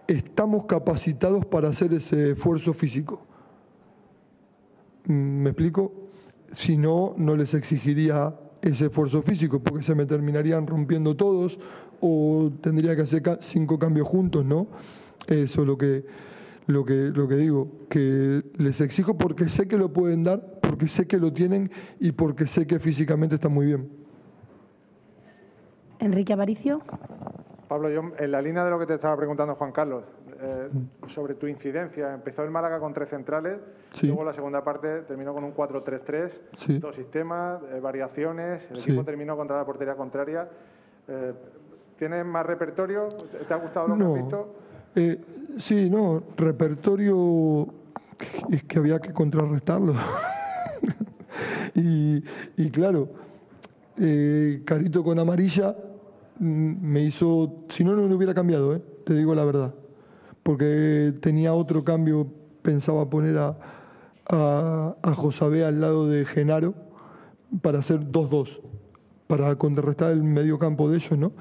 [0.07, 3.21] estamos capacitados para hacer ese esfuerzo físico.
[5.05, 5.93] Mm, ¿Me explico?
[6.51, 11.59] Si no, no les exigiría ese esfuerzo físico, porque se me terminarían rompiendo todos
[11.99, 14.67] o tendría que hacer cinco cambios juntos, ¿no?
[15.27, 16.05] Eso es lo que,
[16.67, 20.87] lo que, lo que digo, que les exijo porque sé que lo pueden dar, porque
[20.87, 24.02] sé que lo tienen y porque sé que físicamente están muy bien.
[26.03, 26.81] Enrique Aparicio.
[27.67, 30.03] Pablo, yo en la línea de lo que te estaba preguntando Juan Carlos,
[30.41, 30.67] eh,
[31.07, 33.59] sobre tu incidencia, empezó el Málaga con tres centrales,
[33.93, 34.07] Sí.
[34.07, 36.77] luego la segunda parte terminó con un 4-3-3, Sí.
[36.79, 38.89] dos sistemas, eh, variaciones, el Sí.
[38.89, 40.47] equipo terminó contra la portería contraria.
[41.07, 41.33] Eh,
[41.97, 43.07] ¿Tienes más repertorio?
[43.47, 44.55] ¿Te ha gustado lo que has visto?
[44.95, 45.21] eh,
[45.57, 47.67] sí, no, repertorio
[48.51, 49.93] es que había que contrarrestarlo.
[51.75, 52.23] y,
[52.57, 53.07] y claro,
[53.97, 55.75] eh, Carito con amarilla
[56.39, 59.73] me hizo, si no, no lo hubiera cambiado, eh, te digo la verdad,
[60.43, 62.27] porque tenía otro cambio,
[62.61, 63.57] pensaba poner a,
[64.29, 66.73] a, a al lado de Genaro
[67.61, 68.61] para hacer 2-2
[69.27, 71.31] para contrarrestar el medio campo de ellos, ¿no?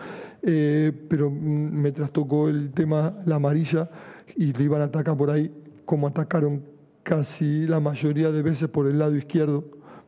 [0.42, 3.90] Eh, pero mm, me trastocó el tema, la amarilla,
[4.34, 5.52] y le iban a atacar por ahí,
[5.84, 6.62] como atacaron
[7.02, 9.64] casi la mayoría de veces por el lado izquierdo,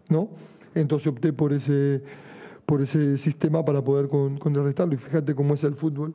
[0.08, 0.30] ¿no?
[0.74, 2.02] Entonces opté por ese,
[2.66, 4.94] por ese sistema para poder con- contrarrestarlo.
[4.94, 6.14] Y fíjate cómo es el fútbol,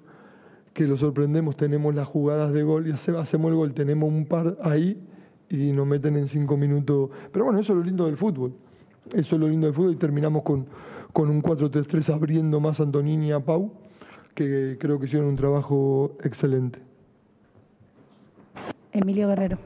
[0.74, 4.26] que lo sorprendemos, tenemos las jugadas de gol y hace- hacemos el gol, tenemos un
[4.26, 5.02] par ahí
[5.50, 7.10] y nos meten en cinco minutos.
[7.32, 8.54] Pero bueno, eso es lo lindo del fútbol.
[9.14, 10.68] Eso es lo lindo del fútbol y terminamos con,
[11.14, 13.72] con un 4-3-3 abriendo más Antonini y a Pau,
[14.36, 16.80] que creo que hicieron un trabajo excelente.
[18.91, 19.58] Emilio Guerrero.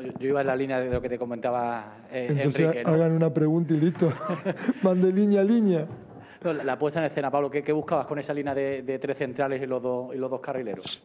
[0.00, 2.84] Yo, yo iba en la línea de lo que te comentaba eh, Entonces Enrique.
[2.84, 2.90] ¿no?
[2.92, 4.12] hagan una pregunta y listo.
[4.82, 5.86] Van de línea a línea.
[6.42, 8.98] No, la, la puesta en escena, Pablo, ¿qué, qué buscabas con esa línea de, de
[8.98, 11.02] tres centrales y los dos, y los dos carrileros?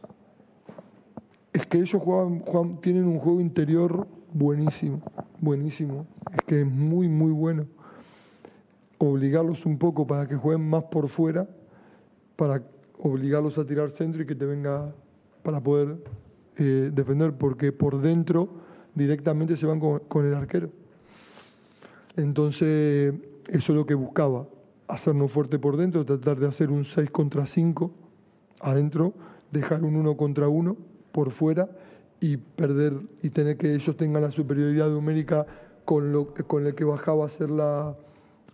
[1.52, 5.00] Es que ellos juegan, juegan- tienen un juego interior buenísimo,
[5.40, 6.06] buenísimo.
[6.32, 7.66] Es que es muy, muy bueno.
[8.98, 11.46] Obligarlos un poco para que jueguen más por fuera,
[12.36, 12.62] para
[12.98, 14.92] obligarlos a tirar centro y que te venga
[15.42, 15.96] para poder
[16.58, 18.59] eh, defender, porque por dentro
[18.94, 20.70] directamente se van con, el arquero.
[22.16, 23.14] Entonces,
[23.48, 24.46] eso es lo que buscaba,
[24.88, 27.90] hacernos fuerte por dentro, tratar de hacer un 6 contra 5
[28.60, 29.14] adentro,
[29.50, 30.76] dejar un 1 contra 1
[31.12, 31.70] por fuera
[32.20, 35.46] y perder y tener que ellos tengan la superioridad numérica
[35.84, 37.96] con, lo, con el que bajaba a ser la,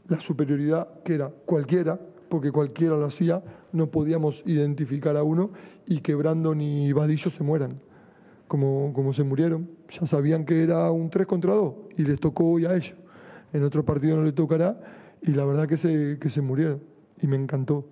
[0.09, 5.51] la superioridad, que era cualquiera, porque cualquiera lo hacía, no podíamos identificar a uno
[5.87, 7.81] y que Brandon y Vadillo se mueran,
[8.49, 9.69] como, como se murieron.
[9.91, 12.95] Ya sabían que era un 3 contra 2 y les tocó hoy a ellos.
[13.53, 14.81] En otro partido no le tocará
[15.23, 16.81] y la verdad que se, que se murieron.
[17.21, 17.87] Y me encantó,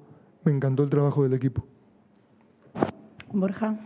[0.44, 1.64] me encantó el trabajo del equipo.
[3.32, 3.78] Borja.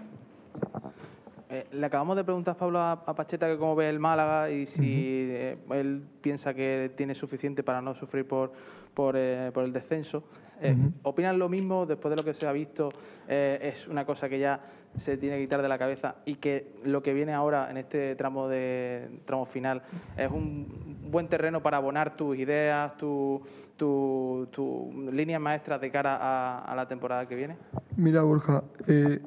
[1.51, 4.66] Eh, le acabamos de preguntar, Pablo, a, a Pacheta que cómo ve el Málaga y
[4.66, 8.53] si eh, él piensa que tiene suficiente para no sufrir por,
[8.92, 10.24] por, eh, por el descenso.
[10.61, 12.90] Eh, ¿Opinan lo mismo después de lo que se ha visto?
[13.28, 14.61] eh, es una cosa que ya
[14.96, 18.16] se tiene que quitar de la cabeza y que lo que viene ahora en este
[18.16, 19.82] tramo de tramo final
[20.16, 23.40] es un buen terreno para abonar tus ideas, tus
[23.76, 27.57] tu, tu líneas maestras de cara a, a la temporada que viene.
[27.96, 29.20] Mira, Borja, eh,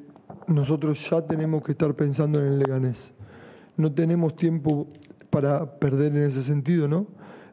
[0.46, 3.12] nosotros ya tenemos que estar pensando en el Leganés.
[3.76, 4.88] No tenemos tiempo
[5.30, 7.06] para perder en ese sentido, ¿no?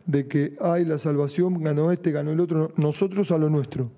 [0.05, 2.57] De que, hay la salvación, ganó este, ganó el otro.
[2.75, 3.91] No, Nosotros a lo nuestro.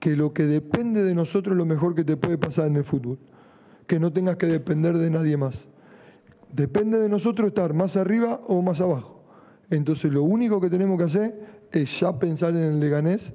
[0.00, 2.84] Que lo que depende de nosotros es lo mejor que te puede pasar en el
[2.84, 3.18] fútbol.
[3.86, 5.68] Que no tengas que depender de nadie más.
[6.52, 9.22] Depende de nosotros estar más arriba o más abajo.
[9.70, 13.32] Entonces, lo único que tenemos que hacer es ya pensar en el Leganés,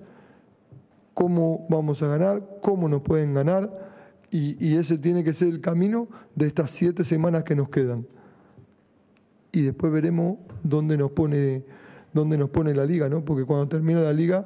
[1.13, 3.90] cómo vamos a ganar, cómo nos pueden ganar,
[4.31, 8.07] y, ese tiene que ser el camino de estas siete semanas que nos quedan.
[9.51, 11.65] Y después veremos dónde nos pone,
[12.13, 13.25] dónde nos pone la liga, ¿no?
[13.25, 14.45] Porque cuando termina la liga,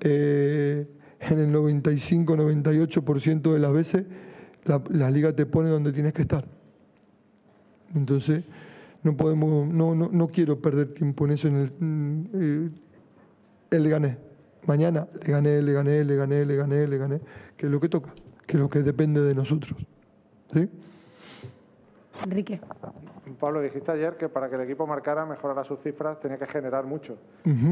[0.00, 0.86] eh,
[1.20, 4.04] en el 95-98% de las veces,
[4.64, 6.44] la, liga te pone donde tienes que estar.
[7.94, 8.44] Entonces,
[9.02, 11.72] no podemos, no, no, no quiero perder tiempo en eso, en el,
[12.34, 12.68] eh,
[13.70, 14.18] el gané.
[14.66, 17.20] Mañana le gané, le gané, le gané, le gané, le gané,
[17.56, 18.12] que es lo que toca,
[18.52, 19.74] que lo que depende de nosotros.
[20.52, 20.68] ¿Sí?
[22.22, 22.60] Enrique.
[23.40, 26.84] Pablo, dijiste ayer que para que el equipo marcara, mejorara sus cifras, tenía que generar
[26.84, 27.16] mucho.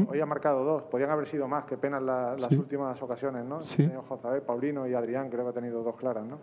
[0.09, 2.57] Hoy ha marcado dos, podían haber sido más, qué pena la- las Sí.
[2.57, 3.61] últimas ocasiones, ¿no?
[3.61, 3.87] Sí.
[4.09, 6.39] Jozabé, Paulino y Adrián, creo que ha tenido dos claras, ¿no?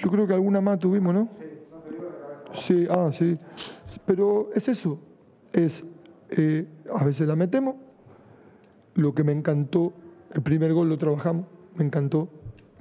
[0.00, 1.28] Yo creo que alguna más tuvimos, ¿no?
[2.54, 3.38] Sí, ah, sí.
[4.06, 4.98] Pero es eso.
[5.52, 5.84] Es,
[6.30, 6.66] eh,
[6.98, 7.76] a veces la metemos.
[8.94, 9.92] Lo que me encantó,
[10.32, 11.44] el primer gol lo trabajamos,
[11.76, 12.30] me encantó.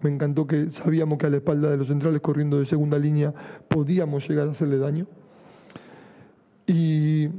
[0.02, 3.34] Me encantó que sabíamos que a la espalda de los centrales corriendo de segunda línea
[3.68, 5.08] podíamos llegar a hacerle daño.
[6.68, 7.30] Y,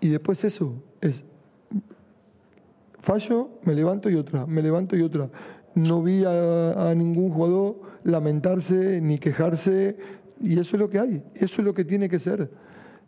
[0.00, 1.24] y después eso, es
[3.00, 5.30] fallo, me levanto y otra, me levanto y otra.
[5.74, 9.96] No vi a, a ningún jugador lamentarse ni quejarse,
[10.40, 12.50] y eso es lo que hay, eso es lo que tiene que ser.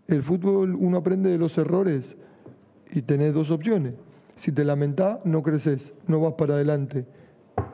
[0.09, 2.05] El fútbol uno aprende de los errores
[2.91, 3.95] y tenés dos opciones.
[4.37, 7.07] Si te lamentás, no creces, no vas para adelante.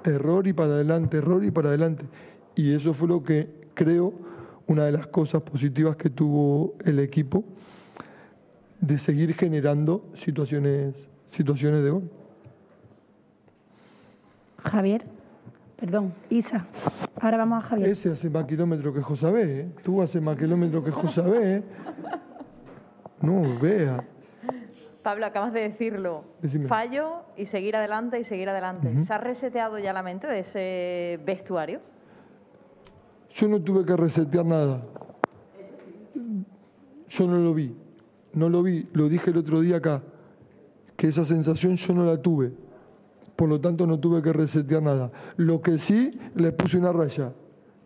[0.04, 2.04] Error y para adelante, error y para adelante.
[2.54, 4.12] Y eso fue lo que creo
[4.66, 7.44] una de las cosas positivas que tuvo el equipo
[8.80, 10.94] de seguir generando situaciones,
[11.26, 12.10] situaciones de gol.
[14.58, 15.04] Javier.
[15.76, 16.66] Perdón, Isa.
[17.20, 17.88] Ahora vamos a Javier.
[17.88, 19.68] Ese hace más kilómetros que Josabé, ¿eh?
[19.82, 21.62] Tú haces más kilómetros que Josabé, ¿eh?
[23.20, 24.04] No, vea.
[25.02, 26.24] Pablo, acabas de decirlo.
[26.40, 26.68] Decime.
[26.68, 29.04] Fallo y seguir adelante y seguir adelante.
[29.04, 31.80] ¿Se ha reseteado ya la mente de ese vestuario?
[33.34, 34.82] Yo no tuve que resetear nada.
[37.08, 37.74] Yo no lo vi.
[38.32, 38.88] No lo vi.
[38.92, 40.02] Lo dije el otro día acá.
[40.96, 42.52] Que esa sensación yo no la tuve.
[43.34, 45.10] Por lo tanto, no tuve que resetear nada.
[45.36, 47.32] Lo que sí, le puse una raya.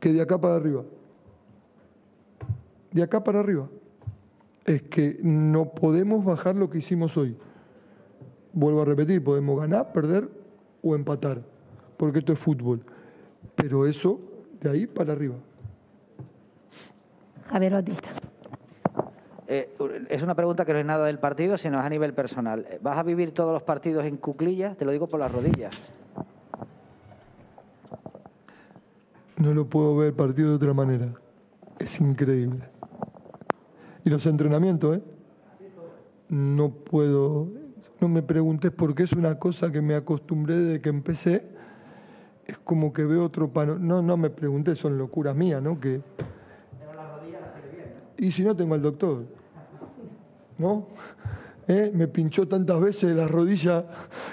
[0.01, 0.83] Que de acá para arriba.
[2.93, 3.69] De acá para arriba.
[4.67, 7.37] Es que no podemos bajar lo que hicimos hoy.
[8.53, 10.29] Vuelvo a repetir, podemos ganar, perder
[10.83, 11.41] o empatar.
[11.97, 12.83] Porque esto es fútbol.
[13.55, 14.21] Pero eso,
[14.61, 15.37] de ahí para arriba.
[17.49, 18.11] Javier Bautista.
[19.47, 19.71] Eh,
[20.09, 22.67] es una pregunta que no es nada del partido, sino es a nivel personal.
[22.83, 24.77] ¿Vas a vivir todos los partidos en cuclillas?
[24.77, 25.81] Te lo digo por las rodillas.
[29.37, 31.14] No lo puedo ver el partido de otra manera.
[31.79, 32.76] Es increíble.
[34.07, 35.02] Y los entrenamientos, ¿eh?
[36.28, 37.48] No puedo.
[38.00, 41.44] No me preguntes por qué es una cosa que me acostumbré desde que empecé.
[42.44, 43.84] Es como que veo otro panorama.
[43.84, 45.80] No, no me pregunté, son locuras mías, ¿no?
[45.80, 46.00] Que...
[48.16, 49.24] Y si no, tengo al doctor.
[50.57, 50.86] ¿No?
[51.66, 51.90] ¿Eh?
[51.92, 53.86] Me pinchó tantas veces las rodillas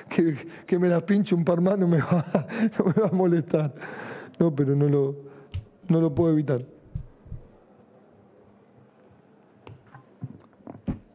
[0.07, 0.36] que,
[0.67, 2.24] que me las pinche un par más no me va,
[2.78, 3.74] no me va a molestar.
[4.38, 5.15] No, pero no lo,
[5.88, 6.63] no lo puedo evitar.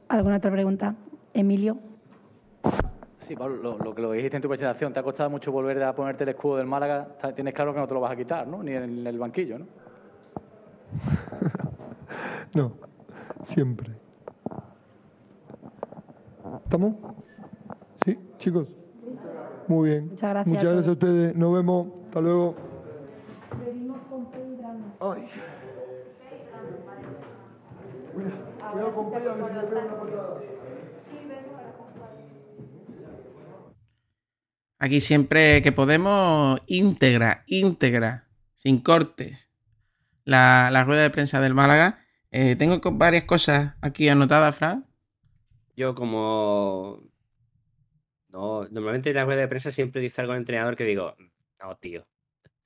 [0.09, 0.94] ¿Alguna otra pregunta?
[1.34, 1.78] Emilio.
[3.18, 5.82] Sí, Pablo, lo, lo que lo dijiste en tu presentación, te ha costado mucho volver
[5.82, 7.09] a ponerte el escudo del Málaga.
[7.34, 8.62] Tienes claro que no te lo vas a quitar, ¿no?
[8.62, 9.66] Ni en el banquillo, ¿no?
[12.54, 12.72] No,
[13.42, 13.92] siempre.
[16.64, 16.94] ¿Estamos?
[18.04, 18.74] ¿Sí, chicos?
[19.66, 20.09] Muy bien.
[20.09, 20.46] Muchas gracias.
[20.46, 21.36] Muchas gracias a ustedes.
[21.36, 21.88] Nos vemos.
[22.06, 22.54] Hasta luego.
[25.00, 25.28] Ay.
[28.73, 30.41] Cuidado con Pedro, a ver si le pego una patada.
[34.81, 39.51] Aquí siempre que podemos, íntegra, íntegra, sin cortes,
[40.25, 42.05] la, la rueda de prensa del Málaga.
[42.31, 44.87] Eh, tengo varias cosas aquí anotadas, Fran.
[45.77, 47.03] Yo como...
[48.29, 51.16] No, normalmente en la rueda de prensa siempre dice algo al entrenador que digo,
[51.61, 52.07] no, tío,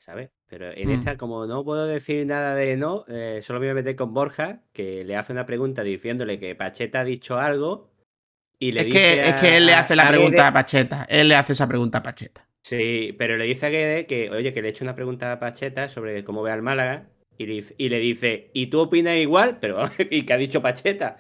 [0.02, 0.30] ¿sabes?
[0.48, 0.92] Pero en Mm.
[0.92, 4.12] esta, como no puedo decir nada de no, eh, solo me voy a meter con
[4.12, 7.90] Borja, que le hace una pregunta diciéndole que Pacheta ha dicho algo
[8.58, 10.52] y le Es dice que, es que él le hace la a pregunta Guede- a
[10.52, 11.06] Pacheta.
[11.08, 12.46] Él le hace esa pregunta a Pacheta.
[12.64, 15.38] Sí, pero le dice a Guede que, oye, que le he hecho una pregunta a
[15.40, 19.16] Pacheta sobre cómo ve al Málaga y le, dice- y le dice, ¿y tú opinas
[19.16, 19.58] igual?
[19.60, 21.16] Pero, ¿y qué ha dicho Pacheta?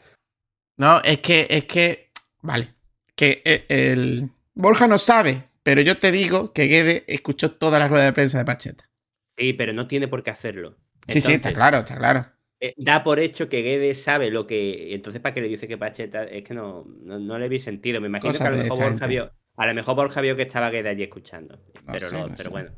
[0.76, 2.10] No, es que, es que,
[2.42, 2.68] vale,
[3.16, 7.88] que eh, el Borja no sabe, pero yo te digo que Guede escuchó toda la
[7.88, 8.88] rueda de prensa de Pacheta.
[9.36, 10.78] Sí, pero no tiene por qué hacerlo.
[11.08, 12.26] Sí, sí, está claro, está claro.
[12.60, 14.94] eh, da por hecho que Guedes sabe lo que.
[14.94, 16.24] Entonces, ¿para qué le dice que Pacheta?
[16.24, 18.00] Es que no, no, no le vi sentido.
[18.00, 19.32] Me imagino que a lo mejor Borja vio.
[19.56, 21.60] A lo mejor Borja vio que estaba Guedes allí escuchando.
[21.90, 22.50] pero sé, no, pero sé.
[22.50, 22.70] bueno.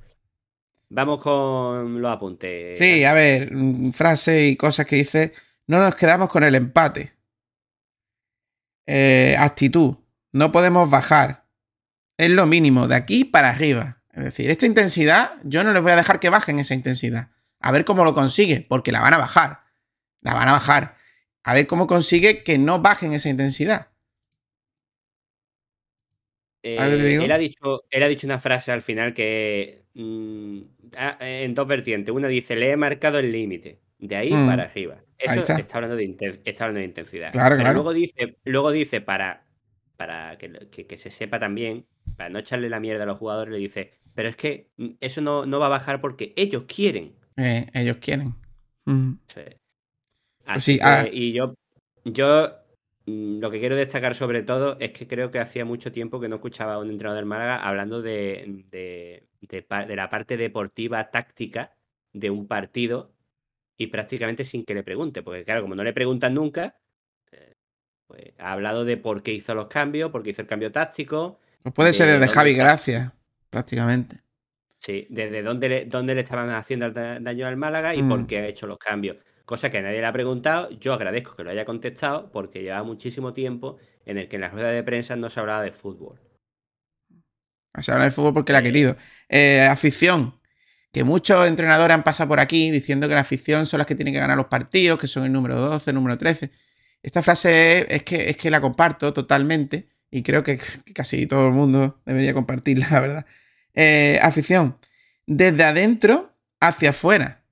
[0.88, 2.78] Vamos con los apuntes.
[2.78, 5.32] Sí, a ver, mm, frases y cosas que dice.
[5.66, 7.14] No nos quedamos con el empate.
[8.86, 9.96] Eh, actitud.
[10.32, 11.43] No podemos bajar.
[12.16, 14.02] Es lo mínimo, de aquí para arriba.
[14.12, 17.30] Es decir, esta intensidad, yo no les voy a dejar que bajen esa intensidad.
[17.60, 19.60] A ver cómo lo consigue, porque la van a bajar.
[20.20, 20.96] La van a bajar.
[21.42, 23.88] A ver cómo consigue que no bajen esa intensidad.
[26.78, 29.84] ¿Algo te Eh, él, ha dicho, él ha dicho una frase al final que.
[29.94, 30.58] mm,
[30.96, 32.14] ah, en dos vertientes.
[32.14, 33.80] Una dice: Le he marcado el límite.
[33.98, 34.46] De ahí Mm.
[34.46, 34.96] para arriba.
[35.20, 35.56] Ahí Eso está.
[35.58, 35.76] está.
[35.76, 37.32] hablando de, está hablando de intensidad.
[37.32, 37.74] Claro, Pero claro.
[37.74, 39.43] Luego dice, luego dice para,
[40.06, 41.86] para que, lo- que- que se sepa también,
[42.16, 44.68] para no echarle la mierda a los jugadores, le dice: Pero es que
[45.00, 47.14] eso no, no va a bajar porque ellos quieren.
[47.36, 48.34] Eh, ellos quieren.
[48.84, 49.12] Mm.
[49.28, 49.40] Sí.
[49.40, 49.56] Pues
[50.44, 51.08] Así sí, que- ah.
[51.10, 51.54] y yo,
[52.04, 52.50] yo
[53.06, 56.28] mm, lo que quiero destacar sobre todo es que creo que hacía mucho tiempo que
[56.28, 61.10] no escuchaba a un entrenador del Málaga hablando de, de, de de la parte deportiva
[61.10, 61.72] táctica
[62.12, 63.12] de un partido
[63.78, 66.76] y prácticamente sin que le pregunte, porque claro, como no le preguntan nunca,
[68.06, 71.38] pues ha hablado de por qué hizo los cambios, por qué hizo el cambio táctico.
[71.62, 73.14] Pues puede ser de desde Javi está- Gracia,
[73.50, 74.18] prácticamente.
[74.78, 78.08] Sí, desde dónde le, dónde le estaban haciendo daño al Málaga y Mm.
[78.08, 79.16] por qué ha hecho los cambios.
[79.46, 80.70] Cosa que nadie le ha preguntado.
[80.78, 84.52] Yo agradezco que lo haya contestado porque llevaba muchísimo tiempo en el que en las
[84.52, 86.20] ruedas de prensa no se hablaba de fútbol.
[87.80, 88.96] Se habla de fútbol porque la ha querido.
[89.28, 90.40] Eh, afición.
[90.92, 94.14] Que muchos entrenadores han pasado por aquí diciendo que la afición son las que tienen
[94.14, 96.52] que ganar los partidos, que son el número 12, el número 13.
[97.04, 101.48] Esta frase es, que, es que la comparto totalmente y creo que, que casi todo
[101.48, 103.26] el mundo debería compartirla, la verdad.
[103.74, 104.78] Eh, afición.
[105.26, 107.44] Desde adentro hacia afuera.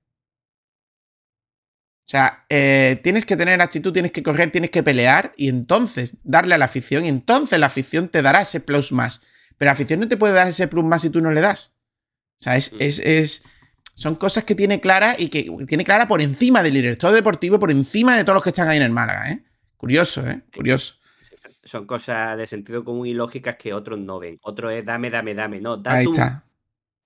[2.05, 6.17] O sea, eh, tienes que tener actitud, tienes que correr, tienes que pelear y entonces
[6.23, 9.21] darle a la afición y entonces la afición te dará ese plus más.
[9.57, 11.75] Pero la afición no te puede dar ese plus más si tú no le das.
[12.39, 13.43] O sea, es, es, es-
[13.93, 17.71] son cosas que tiene clara y que tiene clara por encima del director deportivo, por
[17.71, 19.43] encima de todos los que están ahí en el Málaga, ¿eh?
[19.77, 20.41] Curioso, ¿eh?
[20.55, 20.95] Curioso.
[21.63, 24.37] Son cosas de sentido común y lógicas que otros no ven.
[24.43, 25.61] Otro es dame, dame, dame.
[25.61, 26.11] No, da Ahí tú.
[26.11, 26.43] está.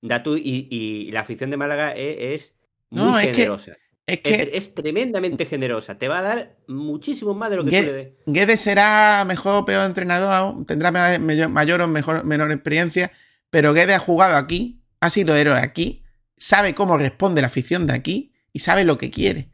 [0.01, 2.53] Da tú y, y la afición de Málaga es, es
[2.89, 3.73] muy No, es que- generosa.
[4.07, 5.97] es que- es tremendamente generosa.
[5.97, 8.07] Te va a dar muchísimo más de lo que tú le des.
[8.25, 13.11] Guedes será mejor o peor entrenador, tendrá ma- mayor, mayor o mejor, menor experiencia,
[13.49, 16.03] pero Guedes ha jugado aquí, ha sido héroe aquí,
[16.37, 19.49] sabe cómo responde la afición de aquí y sabe lo que quiere.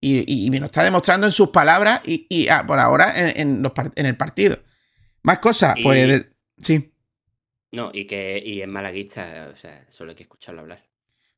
[0.00, 3.12] Y, y- y me lo está demostrando en sus palabras y, y, ah, por ahora
[3.16, 4.58] en, en los par- en el partido.
[5.22, 6.30] Más cosas, pues de-
[6.62, 6.94] sí.
[7.72, 10.82] No, y que y es malaguista, o sea, solo hay que escucharlo hablar.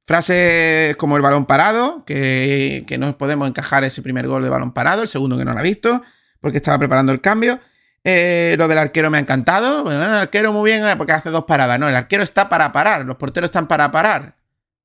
[0.07, 4.73] Frases como el balón parado, que, que no podemos encajar ese primer gol de balón
[4.73, 6.03] parado, el segundo que no lo ha visto,
[6.41, 7.61] porque estaba preparando el cambio.
[8.05, 9.85] Eh, lo del arquero me ha encantado.
[9.85, 11.79] Bueno, el arquero muy bien, eh, porque hace dos paradas.
[11.79, 14.37] No, el arquero está para parar, los porteros están para parar.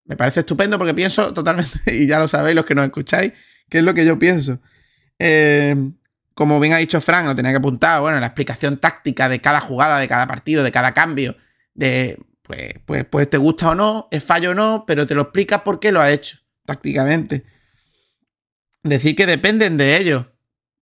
[0.07, 3.33] Me parece estupendo porque pienso totalmente, y ya lo sabéis los que nos escucháis,
[3.69, 4.59] que es lo que yo pienso.
[5.19, 5.75] Eh,
[6.33, 9.59] como bien ha dicho Frank, lo tenía que apuntar, bueno, la explicación táctica de cada
[9.59, 11.35] jugada, de cada partido, de cada cambio,
[11.73, 15.23] de pues, pues, pues te gusta o no, es fallo o no, pero te lo
[15.23, 17.43] explicas por qué lo ha hecho, tácticamente.
[18.83, 20.25] Decir que dependen de ellos.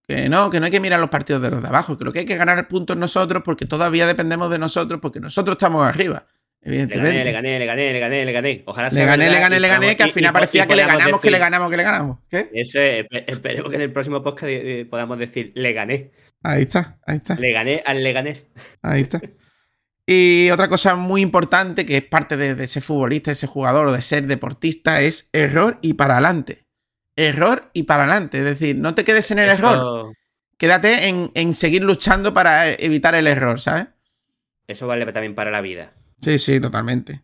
[0.06, 2.12] Que no, que no hay que mirar los partidos de los de abajo, que lo
[2.12, 6.26] que hay que ganar puntos nosotros porque todavía dependemos de nosotros, porque nosotros estamos arriba.
[6.66, 8.62] Le gané, le gané, le gané, le gané, le gané.
[8.66, 11.20] Ojalá Le sea gané, le gané, le gané, que al final parecía que le ganamos,
[11.20, 12.18] que le ganamos, que le ganamos.
[12.28, 12.50] ¿Qué?
[12.52, 14.52] Eso es, espe- esperemos que en el próximo podcast
[14.90, 16.10] podamos decir, le gané.
[16.42, 17.34] Ahí está, ahí está.
[17.36, 18.46] Le gané al Leganés.
[18.82, 19.20] Ahí está.
[20.06, 23.86] Y otra cosa muy importante que es parte de, de ser futbolista, de ser jugador
[23.86, 26.64] o de ser deportista es error y para adelante.
[27.16, 28.38] Error y para adelante.
[28.38, 30.12] Es decir, no te quedes en el Eso- error.
[30.58, 33.88] Quédate en, en seguir luchando para evitar el error, ¿sabes?
[34.68, 35.92] Eso vale también para la vida.
[36.20, 37.22] Sí, sí, totalmente.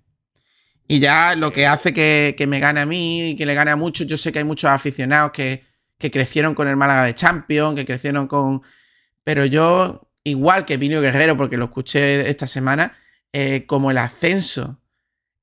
[0.88, 3.70] Y ya lo que hace que, que me gane a mí y que le gane
[3.70, 5.64] a muchos, yo sé que hay muchos aficionados que,
[5.98, 8.62] que crecieron con el Málaga de Champions, que crecieron con...
[9.24, 12.96] Pero yo, igual que Vinio Guerrero, porque lo escuché esta semana,
[13.32, 14.82] eh, como el ascenso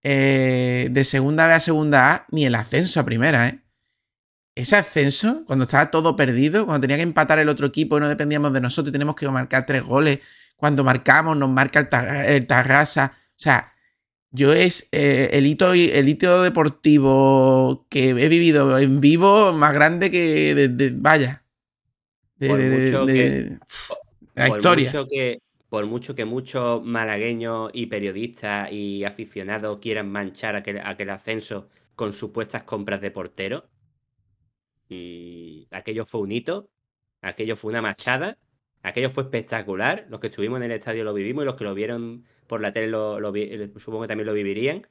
[0.03, 3.59] eh, de segunda B a segunda A, ni el ascenso a primera, ¿eh?
[4.55, 8.09] Ese ascenso, cuando estaba todo perdido, cuando tenía que empatar el otro equipo y no
[8.09, 10.19] dependíamos de nosotros, y tenemos que marcar tres goles,
[10.57, 11.87] cuando marcamos, nos marca
[12.27, 13.13] el Tarrasa.
[13.39, 13.73] O sea,
[14.31, 20.11] yo es eh, el, hito, el hito deportivo que he vivido en vivo más grande
[20.11, 21.45] que de, de- vaya.
[22.35, 22.49] De,
[23.07, 23.57] que-
[24.35, 24.91] la historia.
[24.91, 31.09] Mucho que, por mucho que muchos malagueños y periodistas y aficionados quieran manchar aquel, aquel
[31.11, 33.69] ascenso con supuestas compras de portero,
[34.89, 36.69] mm, aquello fue un hito,
[37.21, 38.37] aquello fue una machada,
[38.83, 40.05] aquello fue espectacular.
[40.09, 42.73] Los que estuvimos en el estadio lo vivimos y los que lo vieron por la
[42.73, 44.87] tele lo, eh, supongo que también lo vivirían.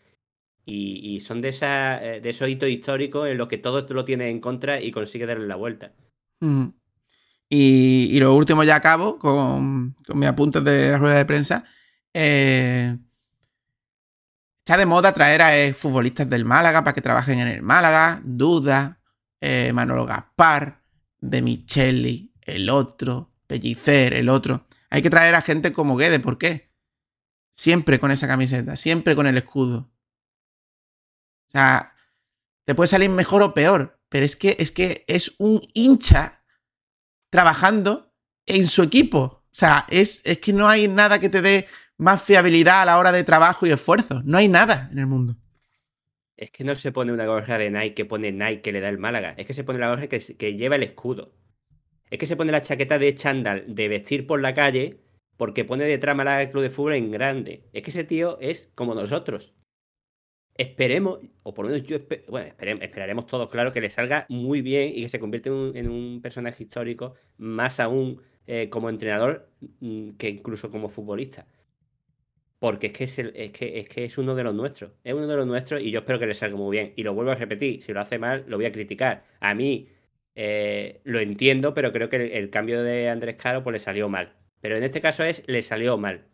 [0.70, 4.28] Y, son de, esas, eh, de esos hitos históricos en los que todo lo tiene
[4.28, 5.92] en contra y consigue darle la vuelta.
[6.40, 6.66] Mm.
[7.48, 11.64] Y, lo último ya acabo con, con mis apuntes de la rueda de prensa.
[12.12, 12.98] Eh,
[14.58, 18.20] está de moda traer a futbolistas del Málaga para que trabajen en el Málaga.
[18.22, 19.00] Duda,
[19.72, 20.82] Manolo Gaspar,
[21.18, 24.68] De Micheli, el otro, Pellicer, el otro.
[24.90, 26.70] Hay que traer a gente como Guede, ¿por qué?
[27.50, 29.90] Siempre con esa camiseta, siempre con el escudo.
[31.48, 31.94] O sea,
[32.64, 36.44] te puede salir mejor o peor, pero es que es, que es un hincha
[37.30, 38.12] trabajando
[38.46, 39.18] en su equipo.
[39.18, 42.98] O sea, es, es que no hay nada que te dé más fiabilidad a la
[42.98, 44.22] hora de trabajo y esfuerzo.
[44.24, 45.36] No hay nada en el mundo.
[46.36, 48.88] Es que no se pone una gorra de Nike que pone Nike que le da
[48.88, 49.34] el Málaga.
[49.36, 51.34] Es que se pone la gorra que, que lleva el escudo.
[52.10, 55.00] Es que se pone la chaqueta de chándal de vestir por la calle
[55.36, 57.64] porque pone detrás Málaga Club de Fútbol en grande.
[57.72, 59.54] Es que ese tío es como nosotros.
[60.56, 64.26] Esperemos, o por lo menos yo espe- bueno, esperem- esperaremos todos, claro, que le salga
[64.28, 69.48] muy bien y que se convierta en un, personaje histórico, más aún eh, como entrenador
[69.80, 71.46] mm, que incluso como futbolista.
[72.58, 73.52] Porque es es
[73.88, 74.92] que es uno de los nuestros.
[75.04, 76.92] Es uno de los nuestros y yo espero que le salga muy bien.
[76.96, 79.24] Y lo vuelvo a repetir, si lo hace mal, lo voy a criticar.
[79.40, 79.88] A mí
[80.40, 84.08] eh, lo entiendo, pero creo que el, el cambio de Andrés Caro pues le salió
[84.08, 84.34] mal.
[84.60, 86.26] Pero en este caso es, le salió mal.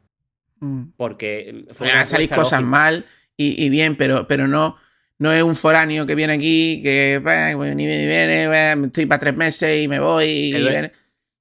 [0.61, 0.83] Mm.
[0.97, 2.63] Porque mm, fue Van a salir cosas lógica.
[2.71, 4.77] mal y, y bien, pero, pero no,
[5.19, 9.07] no es un foráneo que viene aquí, que bueno, ni viene, ni viene, bah, estoy
[9.07, 10.25] para tres meses y me voy.
[10.27, 10.93] y viene.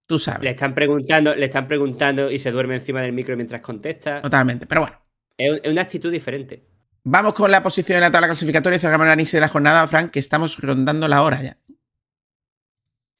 [0.06, 3.62] Tú sabes, Le están preguntando, le están preguntando y se duerme encima del micro mientras
[3.62, 4.22] contesta.
[4.22, 4.66] totalmente.
[4.68, 4.98] Pero bueno,
[5.38, 6.64] Es, un- es una actitud diferente.
[7.06, 9.88] vamos con la posición en la tabla clasificatoria y cerramos el análisis de la jornada,
[9.88, 11.58] Frank, que estamos rondando la hora ya.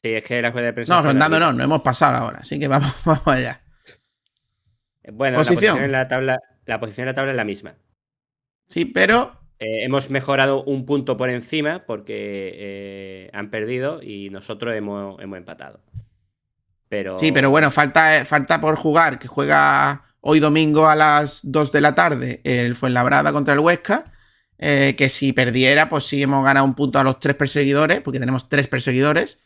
[0.04, 0.94] Sí, es que la rueda de prensa.
[0.94, 3.62] No, rondando no, no hemos pasado la hora, así que vamos, vamos allá.
[5.12, 5.56] Bueno, Posición.
[5.56, 7.76] la posición en la tabla, la posición en la tabla es la misma.
[8.68, 14.74] Sí, pero Eh, hemos mejorado un punto por encima porque eh, han perdido y nosotros
[14.76, 15.80] hemos, hemos empatado.
[16.90, 21.72] Pero Sí, pero bueno, falta, falta por jugar, que juega hoy domingo a las 2
[21.72, 24.06] de la tarde el Fuenlabrada contra el Huesca.
[24.58, 28.20] eh, que si perdiera, pues sí hemos ganado un punto a los tres perseguidores, porque
[28.20, 29.44] tenemos tres perseguidores.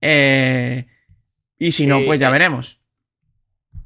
[0.00, 0.86] Eh,
[1.58, 2.80] y si no, Sí, pues ya eh, veremos.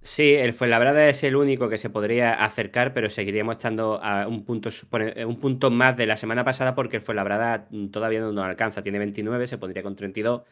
[0.03, 4.45] Sí, el Fuenlabrada es el único que se podría acercar, pero seguiríamos estando a un
[4.45, 8.31] punto, supone- un punto más de la semana pasada porque el Fuenlabrada mm, todavía no
[8.33, 8.83] nos alcanza.
[8.83, 10.43] Tiene 29, se pondría con 32.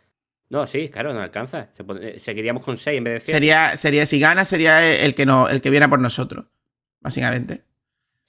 [0.48, 1.68] No, sí, claro, nos alcanza.
[1.74, 3.32] Se eh, seguiríamos con 6 en vez de 7.
[3.32, 6.46] Sería, sería, si gana, sería el que, no, el que viene a por nosotros,
[7.00, 7.64] básicamente.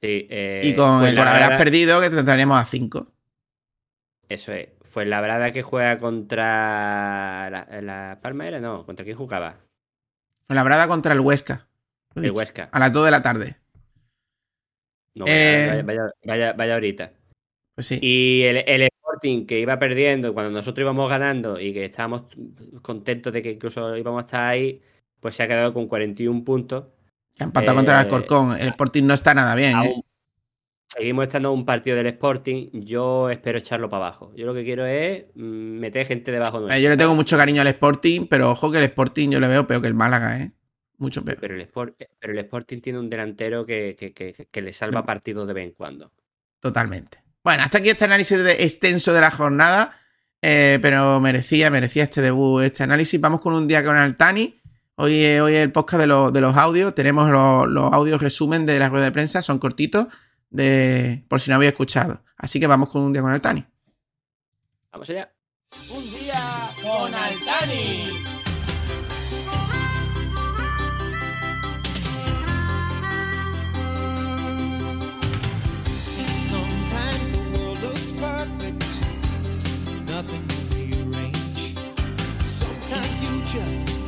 [0.01, 3.07] Sí, eh, y con haberás perdido, que tendremos a 5.
[4.27, 4.67] Eso es.
[4.93, 9.57] Fue la verdad que juega contra la, la Palma era, no, contra quién jugaba.
[10.43, 11.67] Fuenlabrada contra el Huesca.
[12.13, 12.69] El Huesca.
[12.71, 13.57] A las 2 de la tarde.
[15.15, 17.11] No, Eh, vaya, vaya, vaya, vaya ahorita.
[17.73, 17.97] Pues sí.
[18.03, 22.25] Y el, el Sporting que iba perdiendo cuando nosotros íbamos ganando y que estábamos
[22.83, 24.79] contentos de que incluso íbamos a estar ahí,
[25.19, 26.85] pues se ha quedado con 41 puntos.
[27.35, 28.51] Que ha empatado contra el Eh, Alcorcón.
[28.59, 30.03] El Sporting no está nada bien, ¿eh?
[30.95, 32.69] Seguimos estando un partido del Sporting.
[32.73, 34.31] Yo espero echarlo para abajo.
[34.35, 37.35] Yo lo que quiero es mm, meter gente debajo de Eh, Yo le tengo mucho
[37.37, 40.39] cariño al Sporting, pero ojo que el Sporting yo le veo peor que el Málaga,
[40.39, 40.51] ¿eh?
[40.97, 41.37] mucho peor.
[41.41, 45.03] Pero el, Sport, pero el Sporting tiene un delantero que, que, que, que le salva
[45.05, 46.11] partidos de vez en cuando.
[46.59, 47.17] Totalmente.
[47.43, 49.99] Bueno, hasta aquí este análisis extenso de la jornada,
[50.41, 53.19] eh, pero merecía, merecía este debut, este análisis.
[53.19, 54.55] Vamos con un día con Altani.
[54.95, 56.93] Hoy, es- hoy es el podcast de, los- de los audios.
[56.95, 60.07] Tenemos los, los audios resumen de la rueda de prensa, son cortitos,
[60.53, 62.23] de, por si no había escuchado.
[62.37, 63.65] Así que vamos con un día con Altani.
[64.91, 65.33] Vamos allá.
[65.89, 68.11] Un día con Altani.
[76.49, 78.85] Sometimes the world looks perfect,
[80.07, 81.75] nothing to rearrange.
[82.43, 84.02] Sometimes you just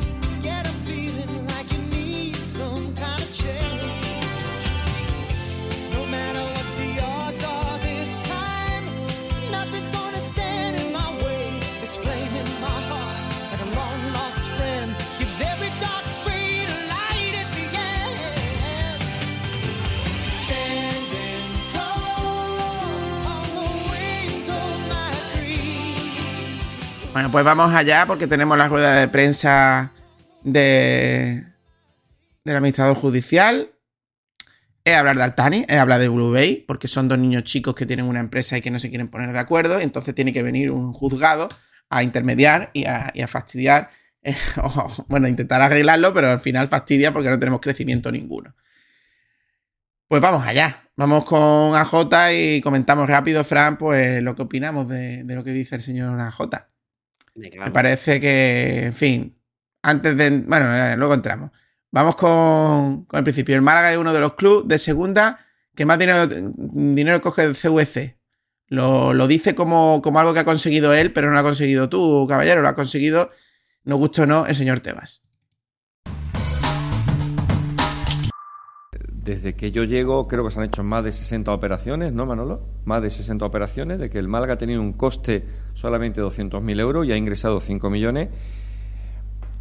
[27.16, 29.90] Bueno, pues vamos allá porque tenemos la rueda de prensa
[30.42, 31.46] de,
[32.44, 33.72] del administrador judicial.
[34.84, 37.86] Es hablar de Altani, es hablar de Blue Bay, porque son dos niños chicos que
[37.86, 39.80] tienen una empresa y que no se quieren poner de acuerdo.
[39.80, 41.48] Entonces tiene que venir un juzgado
[41.88, 43.88] a intermediar y a, y a fastidiar.
[44.22, 48.54] eh, o, bueno, intentar arreglarlo, pero al final fastidia porque no tenemos crecimiento ninguno.
[50.06, 50.90] Pues vamos allá.
[50.96, 55.52] Vamos con AJ y comentamos rápido, Fran, pues lo que opinamos de, de lo que
[55.52, 56.75] dice el señor AJ.
[57.36, 59.38] Me parece que, en fin,
[59.82, 60.30] antes de...
[60.40, 61.50] Bueno, eh, luego entramos.
[61.90, 63.54] Vamos con, con el principio.
[63.54, 65.38] El Málaga es uno de los clubes de segunda
[65.74, 68.18] que más dinero, dinero coge del CVC.
[68.68, 71.88] Lo, lo dice como, como algo que ha conseguido él, pero no lo ha conseguido
[71.88, 72.62] tú, caballero.
[72.62, 73.30] Lo ha conseguido,
[73.84, 75.22] no gusto o no, el señor Tebas.
[79.26, 82.60] Desde que yo llego, creo que se han hecho más de 60 operaciones, ¿no, Manolo?
[82.84, 85.44] Más de 60 operaciones, de que el Málaga ha tenido un coste
[85.74, 88.28] solamente de 200.000 euros y ha ingresado 5 millones.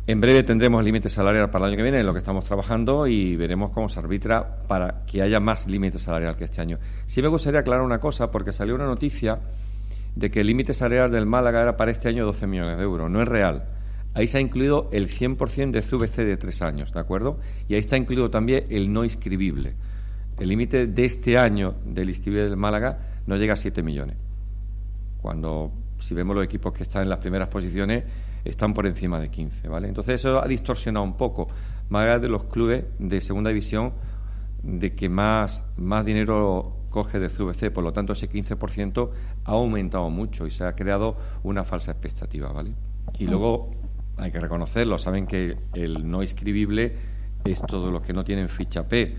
[0.06, 3.08] En breve tendremos límite salarial para el año que viene, en lo que estamos trabajando,
[3.08, 6.78] y veremos cómo se arbitra para que haya más límite salarial que este año.
[7.08, 9.40] Sí me gustaría aclarar una cosa, porque salió una noticia
[10.16, 13.10] de que el límite salarial del Málaga era para este año 12 millones de euros.
[13.10, 13.64] No es real.
[14.16, 17.38] Ahí se ha incluido el 100% de CVC de tres años, ¿de acuerdo?
[17.68, 19.74] Y ahí está incluido también el no inscribible.
[20.40, 22.98] El límite de este año del inscribible del Málaga
[23.28, 24.16] no llega a 7 millones.
[25.22, 28.06] Cuando, si vemos los equipos que están en las primeras posiciones,
[28.46, 29.90] están por encima de 15, ¿vale?
[29.90, 31.48] Entonces eso ha distorsionado un poco.
[31.90, 33.92] Málaga es de los clubes de segunda división
[34.64, 39.10] de que más, más dinero coge de CVC, por lo tanto ese 15%
[39.44, 42.74] ha aumentado mucho y se ha creado una falsa expectativa, ¿vale?
[43.20, 43.72] Y luego
[44.18, 46.96] hay que reconocerlo, saben que el no inscribible
[47.44, 49.16] es todo lo que no tienen ficha P.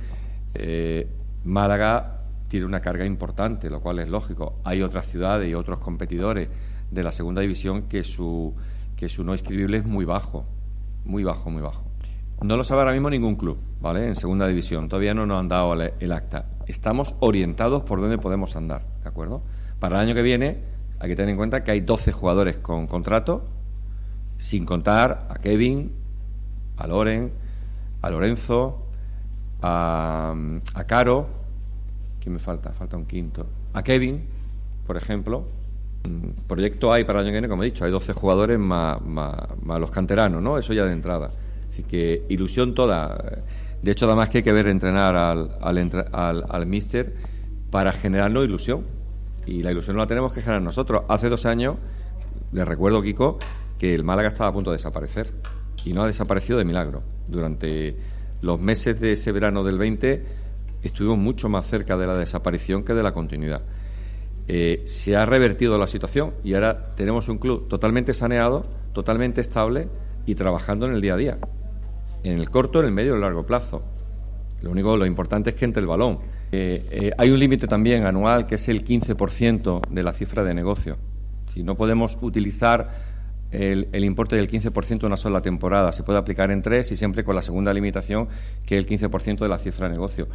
[0.55, 1.09] Eh,
[1.45, 4.61] Málaga tiene una carga importante, lo cual es lógico.
[4.65, 6.49] Hay otras ciudades y otros competidores
[6.91, 8.55] de la segunda división que su,
[8.97, 10.47] que su no inscribible es muy bajo,
[11.05, 11.85] muy bajo, muy bajo.
[12.43, 14.07] No lo sabe ahora mismo ningún club, ¿vale?
[14.07, 14.89] En segunda división.
[14.89, 16.47] Todavía no nos han dado el, acta.
[16.67, 19.43] Estamos orientados por dónde podemos andar, ¿de acuerdo?
[19.79, 20.59] Para el año que viene
[20.99, 23.49] hay que tener en cuenta que hay 12 jugadores con contrato,
[24.37, 25.93] sin contar a Kevin,
[26.77, 27.33] a Loren,
[28.03, 28.87] a Lorenzo,
[29.63, 30.35] a,
[30.87, 31.27] Caro,
[32.21, 32.73] ¿quién me falta?
[32.73, 33.47] Falta un quinto.
[33.73, 34.25] A Kevin,
[34.87, 35.47] por ejemplo.
[36.05, 39.01] Mm, Proyecto hay para el año que viene, como he dicho, hay 12 jugadores más,
[39.03, 40.59] más, más los canteranos, ¿no?
[40.59, 41.31] Eso ya de entrada.
[41.71, 43.43] Así que ilusión toda.
[43.83, 47.15] De hecho, además que hay que ver entrenar al, al, al, al míster
[47.71, 48.85] para generarnos ilusión.
[49.47, 51.03] Y la ilusión no la tenemos que generar nosotros.
[51.09, 51.77] Hace dos años,
[52.53, 53.39] les recuerdo, Kiko,
[53.79, 55.33] que el Málaga estaba a punto de desaparecer.
[55.85, 57.03] Y no ha desaparecido de milagro.
[57.29, 57.97] Durante
[58.41, 60.25] los meses de ese verano del 20
[60.83, 63.63] estuvimos mucho más cerca de la desaparición que de la continuidad.
[64.49, 69.89] Eh, se ha revertido la situación y ahora tenemos un club totalmente saneado, totalmente estable
[70.25, 71.39] y trabajando en el día a día,
[72.23, 73.83] en el corto, en el medio y en el largo plazo.
[74.63, 76.19] Lo único, lo importante es que entre el balón.
[76.53, 80.55] Eh, eh, hay un límite también anual que es el 15% de la cifra de
[80.55, 80.97] negocio.
[81.53, 83.16] Si no podemos utilizar
[83.57, 87.25] el, importe del 15% en una sola temporada, se puede aplicar en tres y siempre
[87.25, 88.29] con la segunda limitación
[88.65, 90.29] que es el 15% de la cifra de negocio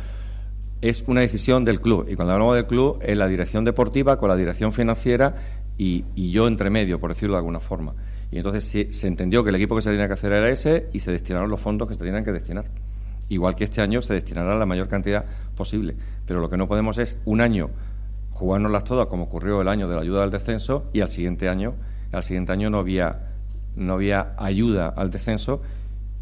[0.82, 2.08] es una decisión del club.
[2.10, 5.36] Y cuando hablamos del club, es la dirección deportiva con la dirección financiera
[5.78, 7.94] y, yo entre medio, por decirlo de alguna forma.
[8.32, 10.88] Y entonces se, se entendió que el equipo que se tenía que hacer era ese
[10.92, 12.66] y se destinaron los fondos que se tenían que destinar.
[13.30, 15.24] Igual que este año se destinará la mayor cantidad
[15.56, 15.96] posible.
[16.26, 17.70] Pero lo que no podemos es un año
[18.32, 21.76] jugárnoslas todas, como ocurrió el año de la ayuda al descenso, y al siguiente año,
[22.12, 23.32] al siguiente año no había,
[23.76, 25.62] no había ayuda al descenso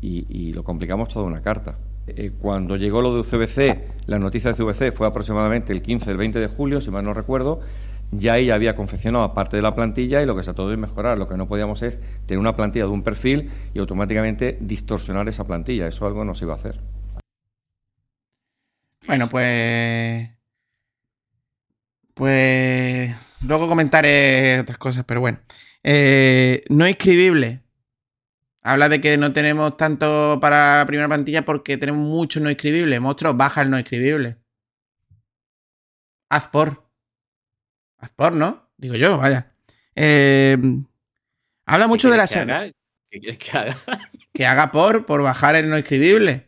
[0.02, 1.78] y, lo complicamos toda una carta.
[2.07, 6.18] Eh, cuando llegó lo de CVC, la noticia de CVC fue aproximadamente el 15, el
[6.18, 7.60] 20 de julio, si mal no recuerdo,
[8.11, 11.18] ya ella había confeccionado parte de la plantilla y lo que se trató de mejorar.
[11.18, 15.45] Lo que no podíamos es tener una plantilla de un perfil y automáticamente distorsionar esa
[15.45, 15.88] plantilla.
[15.88, 16.80] Eso algo no se iba a hacer.
[19.06, 20.30] Bueno, pues.
[22.16, 23.16] Pues.
[23.41, 25.40] Luego comentaré otras cosas, pero bueno.
[25.84, 27.64] Eh, no inscribible.
[28.61, 32.99] Habla de que no tenemos tanto para la primera plantilla porque tenemos mucho no inscribible.
[32.99, 34.38] Monstruos, baja el no inscribible.
[36.30, 36.85] Haz por.
[37.97, 38.69] Haz por, ¿no?
[38.77, 39.47] Digo yo, vaya.
[39.95, 40.57] Eh,
[41.65, 42.27] habla mucho de la.
[42.27, 42.72] ¿Qué haga?
[43.10, 43.77] ¿Qué quieres que haga?
[44.34, 46.47] Que haga por, por bajar el no inscribible.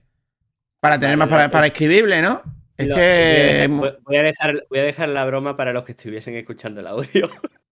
[0.79, 2.41] Para tener más para, para inscribible, ¿no?
[2.77, 3.67] Es Lo- que.
[3.69, 6.35] voy, a dejar, voy a dejar- voy a dejar la broma para los que estuviesen
[6.35, 7.29] escuchando el audio.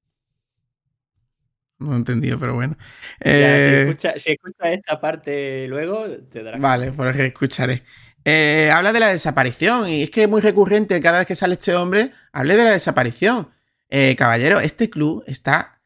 [1.79, 2.77] No he entendido, pero bueno.
[3.23, 7.83] Ya, Eh, si, escucha, si escuchas esta parte luego, te darás Vale, pues que escucharé.
[8.25, 11.53] Eh, habla de la desaparición y es que es muy recurrente cada vez que sale
[11.53, 13.49] este hombre, hable de la desaparición.
[13.89, 15.81] Eh, caballero, este club está,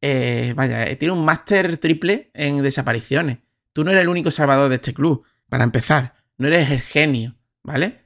[0.00, 3.38] eh, vaya, eh, tiene un máster triple en desapariciones.
[3.72, 6.14] Tú no eres el único salvador de este club, para empezar.
[6.36, 8.04] No eres el genio, ¿vale?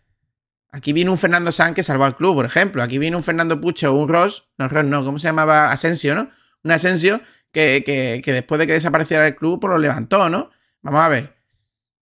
[0.71, 2.83] Aquí vino un Fernando Sanz que salvó al club, por ejemplo.
[2.83, 5.73] Aquí vino un Fernando Puche o un Ross, no, Ross no, ¿cómo se llamaba?
[5.73, 6.29] Asensio, ¿no?
[6.65, 7.21] Un Asensio
[7.53, 10.51] que, que- que después de que desapareciera el club, pues lo levantó, ¿no?
[10.83, 11.35] Vamos a ver.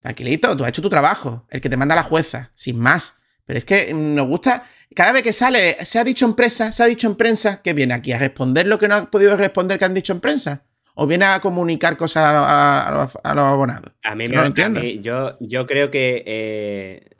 [0.01, 3.15] Tranquilito, tú has hecho tu trabajo, el que te manda la jueza, sin más.
[3.47, 6.73] Pero es que mm, nos gusta, cada vez que sale, se ha dicho en prensa,
[6.73, 9.37] se ha dicho en prensa, que viene aquí a responder lo que no ha podido
[9.37, 10.65] responder que han dicho en prensa.
[10.97, 13.93] O viene a comunicar cosas a, los, a los abonados.
[14.05, 14.81] A mí me no lo entiendo.
[14.81, 17.11] mí- yo, yo creo que eh,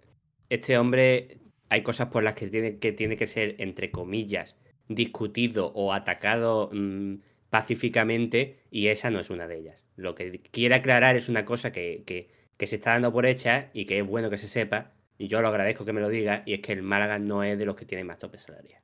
[0.49, 1.41] este hombre
[1.71, 4.55] hay cosas por las que tiene que, tiene que ser, entre comillas,
[4.89, 7.15] discutido o atacado mm,
[7.51, 9.83] pacíficamente y esa no es una de ellas.
[9.97, 13.71] Lo que quiere aclarar es una cosa que, que- que se está dando por hecha
[13.73, 16.43] y que es bueno que se sepa, y yo lo agradezco que me lo diga,
[16.47, 18.81] y es que el Málaga no es de los que tienen más tope salarial.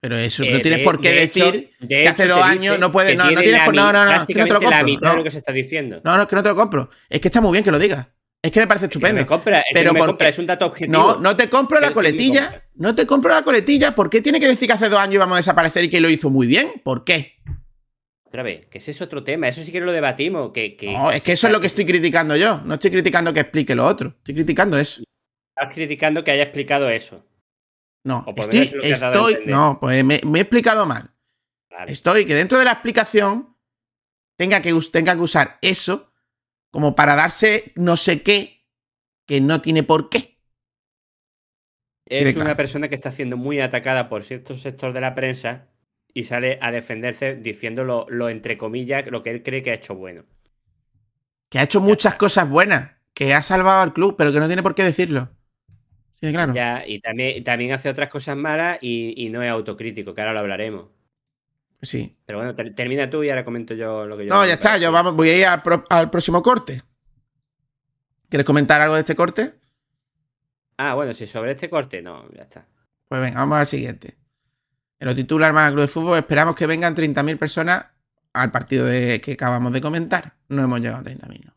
[0.00, 2.40] Pero eso Eh, no tienes de- por qué de hecho- decir de que hace dos
[2.42, 3.10] años no puedes.
[3.12, 3.74] que No, no tiene tienes por.
[3.74, 4.10] No, no, no.
[4.12, 5.10] Es que no te lo la compro.
[5.10, 6.00] de lo que se está diciendo.
[6.04, 6.90] No, no, es que no te lo compro.
[7.08, 8.06] Es que está muy bien que lo digas.
[8.42, 9.22] Es que me parece que no estupendo.
[9.22, 10.92] me compra, es que pero no me porque- compra, es un dato objetivo.
[10.96, 12.62] No, no te compro la coletilla.
[12.76, 13.94] No te compro la coletilla.
[13.94, 16.10] ¿Por qué tiene que decir que hace dos años íbamos a desaparecer y que lo
[16.10, 16.80] hizo muy bien?
[16.84, 17.34] ¿Por qué?
[18.24, 20.52] Otra vez, que ese es otro tema, eso sí que lo debatimos.
[20.52, 22.60] Que, que No, es que eso es lo que estoy criticando yo.
[22.64, 24.14] No estoy criticando que explique lo otro.
[24.18, 25.02] Estoy criticando eso.
[25.56, 27.24] Estás criticando que haya explicado eso.
[28.04, 31.10] No, estoy, no, pues me, me he explicado mal.
[31.70, 31.90] Vale.
[31.90, 33.56] Estoy que dentro de la explicación
[34.36, 36.12] tenga que, tenga que usar eso
[36.70, 38.64] como para darse no sé qué
[39.26, 40.35] que no tiene por qué.
[42.06, 42.56] Es una claro.
[42.56, 45.66] persona que está siendo muy atacada por cierto sector de la prensa
[46.14, 49.74] y sale a defenderse diciendo lo, lo entre comillas, lo que él cree que ha
[49.74, 50.24] hecho bueno.
[51.48, 54.62] Que ha hecho muchas cosas buenas, que ha salvado al club, pero que no tiene
[54.62, 55.30] por qué decirlo.
[56.12, 56.54] Sí, claro.
[56.54, 60.32] Ya, y también, también hace otras cosas malas y, y no es autocrítico, que ahora
[60.32, 60.86] lo hablaremos.
[61.82, 62.16] Sí.
[62.24, 64.34] Pero bueno, ter- termina tú y ahora comento yo lo que yo.
[64.34, 66.82] No, ya está, yo vamos, voy a ir al, al próximo corte.
[68.30, 69.54] ¿Quieres comentar algo de este corte?
[70.78, 72.66] Ah, bueno, si sobre este corte, no, ya está.
[73.08, 74.14] Pues venga, vamos al siguiente.
[74.98, 77.86] En lo titular más Club de Fútbol esperamos que vengan 30.000 personas
[78.32, 80.34] al partido de, que acabamos de comentar.
[80.48, 81.44] No hemos llegado a 30.000.
[81.44, 81.52] ¿no?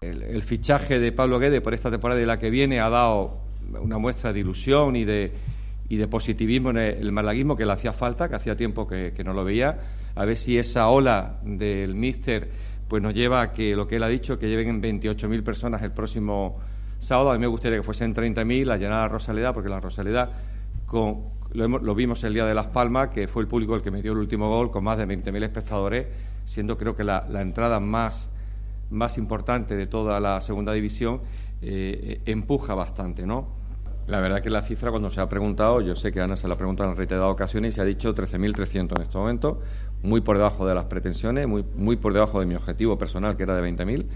[0.00, 3.40] El, el fichaje de Pablo Guede por esta temporada y la que viene ha dado
[3.80, 5.32] una muestra de ilusión y de,
[5.88, 9.12] y de positivismo en el, el malaguismo que le hacía falta, que hacía tiempo que,
[9.16, 9.78] que no lo veía.
[10.14, 14.02] A ver si esa ola del míster pues nos lleva a que lo que él
[14.02, 16.58] ha dicho, que lleven 28.000 personas el próximo
[16.98, 17.30] sábado.
[17.30, 20.30] A mí me gustaría que fuesen 30.000, la llenada Rosaleda, porque la Rosaleda
[20.86, 23.82] con, lo, hemos- lo vimos el día de Las Palmas, que fue el público el
[23.82, 26.06] que metió el último gol con más de 20.000 espectadores,
[26.44, 28.30] siendo creo que la, la entrada más,
[28.90, 31.20] más importante de toda la segunda división,
[31.60, 33.58] eh, eh, empuja bastante, ¿no?
[34.06, 36.54] La verdad que la cifra cuando se ha preguntado, yo sé que Ana se la
[36.54, 39.60] ha preguntado en reiteradas ocasiones y se ha dicho 13.300 en este momento,
[40.02, 43.42] muy por debajo de las pretensiones, muy, muy por debajo de mi objetivo personal que
[43.44, 44.06] era de 20.000.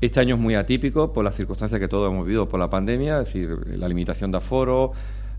[0.00, 3.20] Este año es muy atípico por las circunstancias que todos hemos vivido por la pandemia,
[3.20, 4.92] es decir, la limitación de aforo,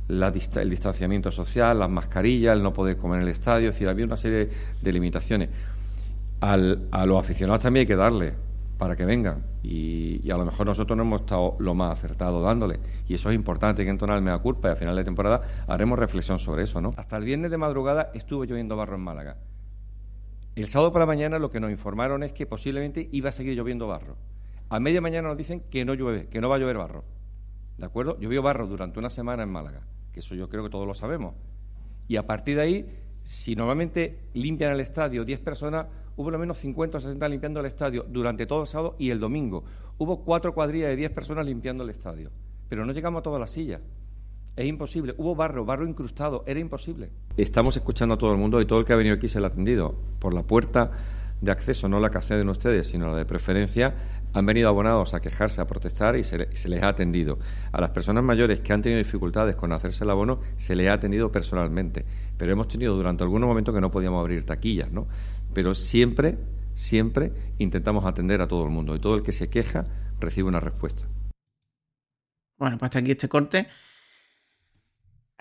[0.07, 3.76] la dista- el distanciamiento social, las mascarillas, el no poder comer en el estadio, es
[3.76, 4.49] decir, había una serie
[4.81, 5.49] de limitaciones.
[6.39, 8.34] Al- a los aficionados también hay que darle
[8.77, 12.80] para que vengan y, a lo mejor nosotros no hemos estado lo más acertado dándole
[13.07, 15.41] y eso es importante, hay que entonar el mea culpa y a final de temporada
[15.68, 16.93] haremos reflexión sobre eso, ¿no?
[16.97, 19.38] Hasta el viernes de madrugada estuvo lloviendo barro en Málaga.
[20.56, 23.56] El sábado por la mañana lo que nos informaron es que posiblemente iba a seguir
[23.56, 24.18] lloviendo barro.
[24.70, 27.04] A media mañana nos dicen que no llueve, que no va a llover barro.
[27.80, 28.20] ¿De acuerdo?
[28.20, 29.82] Llovió barro durante una semana en Málaga,
[30.12, 31.34] que eso yo creo que todos lo sabemos.
[32.08, 32.86] Y a partir de ahí,
[33.24, 37.66] si normalmente limpian el estadio 10 personas, hubo lo menos 50 o 60 limpiando el
[37.66, 39.64] estadio durante todo el sábado y el domingo.
[39.98, 42.30] Hubo cuatro cuadrillas de 10 personas limpiando el estadio.
[42.70, 43.82] Pero no llegamos a todas las sillas.
[44.56, 45.16] Es imposible.
[45.18, 46.44] Hubo barro, barro incrustado.
[46.46, 47.10] Era imposible.
[47.38, 49.46] Estamos escuchando a todo el mundo y todo el que ha venido aquí se le
[49.48, 49.96] ha atendido.
[50.20, 50.92] Por la puerta
[51.42, 53.96] de acceso, no la que acceden ustedes, sino la de preferencia,
[54.32, 57.40] han venido abonados a quejarse, a protestar y se, le- se les ha atendido.
[57.72, 60.94] A las personas mayores que han tenido dificultades con hacerse el abono, se les ha
[60.94, 62.06] atendido personalmente.
[62.38, 65.08] Pero hemos tenido durante algunos momentos que no podíamos abrir taquillas, ¿no?
[65.54, 66.38] Pero siempre,
[66.74, 69.86] siempre intentamos atender a todo el mundo y todo el que se queja
[70.20, 71.08] recibe una respuesta.
[72.58, 73.68] Bueno, pues hasta aquí este corte.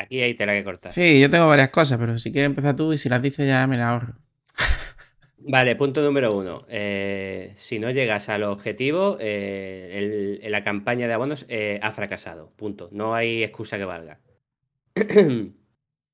[0.03, 0.93] Aquí hay tela que cortar.
[0.93, 3.67] Sí, yo tengo varias cosas, pero si quieres empezar tú y si las dices ya
[3.67, 4.15] me las ahorro.
[5.39, 6.63] Vale, punto número uno.
[6.69, 12.53] Eh, si no llegas al objetivo, eh, el- la campaña de abonos eh, ha fracasado.
[12.57, 12.89] Punto.
[12.93, 14.21] No hay excusa que valga.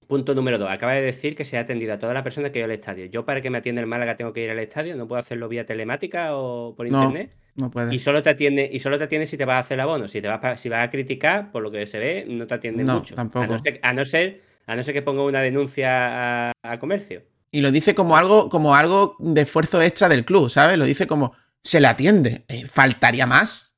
[0.08, 0.68] punto número dos.
[0.68, 3.06] Acaba de decir que se ha atendido a todas las personas que yo al estadio.
[3.06, 4.96] Yo para que me atienda el Málaga tengo que ir al estadio.
[4.96, 7.36] No puedo hacerlo vía telemática o por No, internet.
[7.54, 7.92] no puedes.
[7.92, 10.08] Y solo te atiende, y solo te atiende si te vas a hacer el abono.
[10.08, 12.54] Si te vas, pa- si vas a criticar, por lo que se ve, no te
[12.54, 13.14] atienden No, mucho.
[13.14, 13.44] tampoco.
[13.44, 16.78] A no ser, a no ser, a no ser que ponga una denuncia a, a
[16.80, 17.22] comercio.
[17.50, 20.76] Y lo dice como algo, como algo de esfuerzo extra del club, ¿sabes?
[20.78, 21.32] Lo dice como
[21.62, 22.44] se le atiende.
[22.48, 23.76] Eh, faltaría más.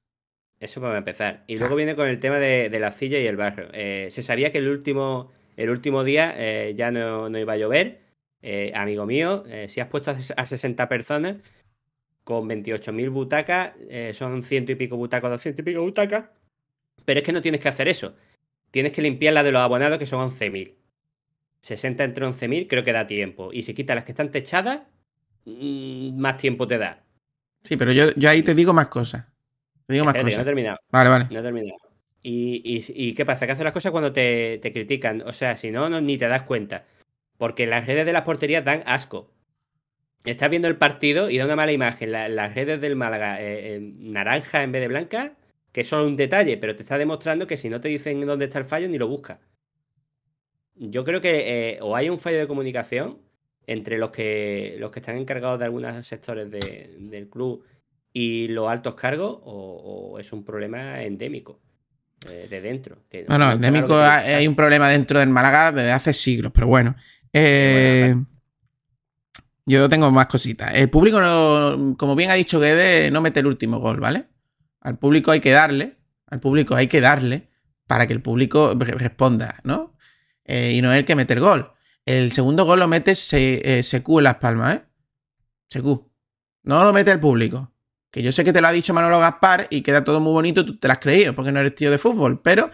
[0.58, 1.44] Eso para empezar.
[1.46, 3.68] Y luego viene con el tema de, de la silla y el barrio.
[3.72, 7.56] Eh, se sabía que el último, el último día eh, ya no, no iba a
[7.56, 8.00] llover.
[8.42, 11.36] Eh, amigo mío, eh, si has puesto a ses- a 60 personas
[12.24, 13.72] con 28.000 butacas,
[14.12, 16.26] son ciento y pico butacas, 200 y pico butacas.
[17.04, 18.14] Pero es que no tienes que hacer eso.
[18.70, 20.76] Tienes que limpiar la de los abonados, que son 11.000.
[21.60, 23.52] 60 entre 11.000, creo que da tiempo.
[23.52, 24.82] Y si quitas las que están techadas,
[25.44, 27.02] mm, más tiempo te da.
[27.62, 29.26] Sí, pero yo, yo ahí te digo más cosas.
[29.86, 30.38] Te digo más Espérate, cosas.
[30.38, 30.78] no he terminado.
[30.90, 31.26] Vale, vale.
[31.30, 31.78] No he terminado.
[32.22, 33.46] Y, y- y qué pasa?
[33.46, 35.22] Que haces las cosas cuando te, critican.
[35.22, 36.84] O sea, si no, ni te das cuenta.
[37.38, 39.30] Porque las redes de las porterías dan asco.
[40.24, 42.12] Estás viendo el partido y da una mala imagen.
[42.12, 45.32] La- las redes del Málaga eh, eh, naranja en vez de blanca,
[45.72, 48.58] que solo un detalle, pero te está demostrando que si no te dicen dónde está
[48.58, 49.38] el fallo, ni lo buscas.
[50.74, 53.18] Yo creo que eh, o hay un fallo de comunicación
[53.66, 57.64] entre los que, los que están encargados de algunos sectores de- del club
[58.12, 61.60] y los altos cargos, o es un problema endémico
[62.28, 62.98] eh, de dentro.
[63.08, 66.66] que No, no, que- hay hay un problema dentro del Málaga desde hace siglos, pero
[66.66, 66.96] bueno.
[67.32, 68.14] Eh,
[69.66, 70.72] yo tengo más cositas.
[70.74, 74.26] El público, no- como bien ha dicho Guede, no mete el último gol, ¿vale?
[74.80, 77.48] Al público hay que darle, al público hay que darle
[77.86, 79.96] para que el público re- responda, ¿no?
[80.44, 81.72] Eh, y no es el que mete el gol.
[82.04, 84.82] El segundo gol lo mete Se- eh, Secu en Las Palmas, ¿eh?
[85.68, 86.10] Secu.
[86.64, 87.69] No lo mete el público.
[88.10, 90.64] Que yo sé que te lo ha dicho Manolo Gaspar y queda todo muy bonito,
[90.66, 92.70] tú te lo has creído porque no eres tío de fútbol, pero.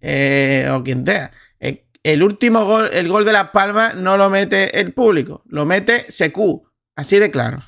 [0.00, 1.30] eh, o quien sea.
[1.60, 5.64] Eh, El último gol, el gol de Las Palmas, no lo mete el público, lo
[5.64, 6.66] mete Secu.
[6.96, 7.64] Así de claro.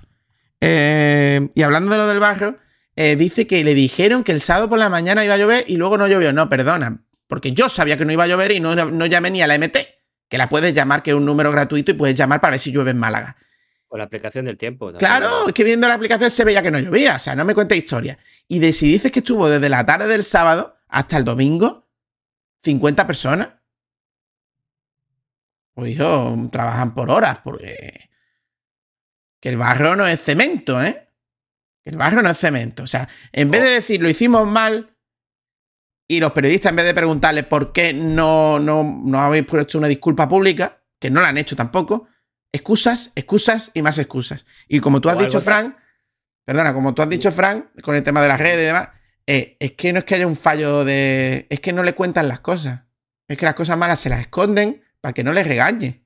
[0.60, 2.58] Eh, y hablando de lo del barrio,
[2.96, 5.98] dice que le dijeron que el sábado por la mañana iba a llover y luego
[5.98, 6.32] no llovió.
[6.32, 9.42] No, perdona, porque yo sabía que no iba a llover y no, no llamé ni
[9.42, 9.76] a la MT,
[10.28, 12.72] que la puedes llamar, que es un número gratuito y puedes llamar para ver si
[12.72, 13.36] llueve en Málaga.
[13.96, 14.92] Con la aplicación del tiempo.
[14.92, 14.98] también.
[14.98, 17.54] Claro, es que viendo la aplicación se veía que no llovía, o sea, no me
[17.54, 18.18] cuentes historia.
[18.46, 21.88] Y de si dices que estuvo desde la tarde del sábado hasta el domingo,
[22.62, 23.48] 50 personas.
[25.72, 28.10] Pues hijo, trabajan por horas, porque.
[29.40, 31.08] Que el barro no es cemento, ¿eh?
[31.82, 32.82] Que el barro no es cemento.
[32.82, 34.94] O sea, en vez de decir lo hicimos mal,
[36.06, 39.88] y los periodistas, en vez de preguntarles por qué no, no, no habéis puesto una
[39.88, 42.08] disculpa pública, que no la han hecho tampoco,
[42.56, 44.44] excusas, excusas y más excusas.
[44.68, 45.76] Y como tú has O dicho, Frank,
[46.44, 48.88] perdona, como tú has dicho, Frank, con el tema de las redes y demás,
[49.26, 51.46] eh, es que no es que haya un fallo de.
[51.50, 52.82] Es que no le cuentan las cosas.
[53.28, 56.04] Es que las cosas malas se las esconden para que no les regañe.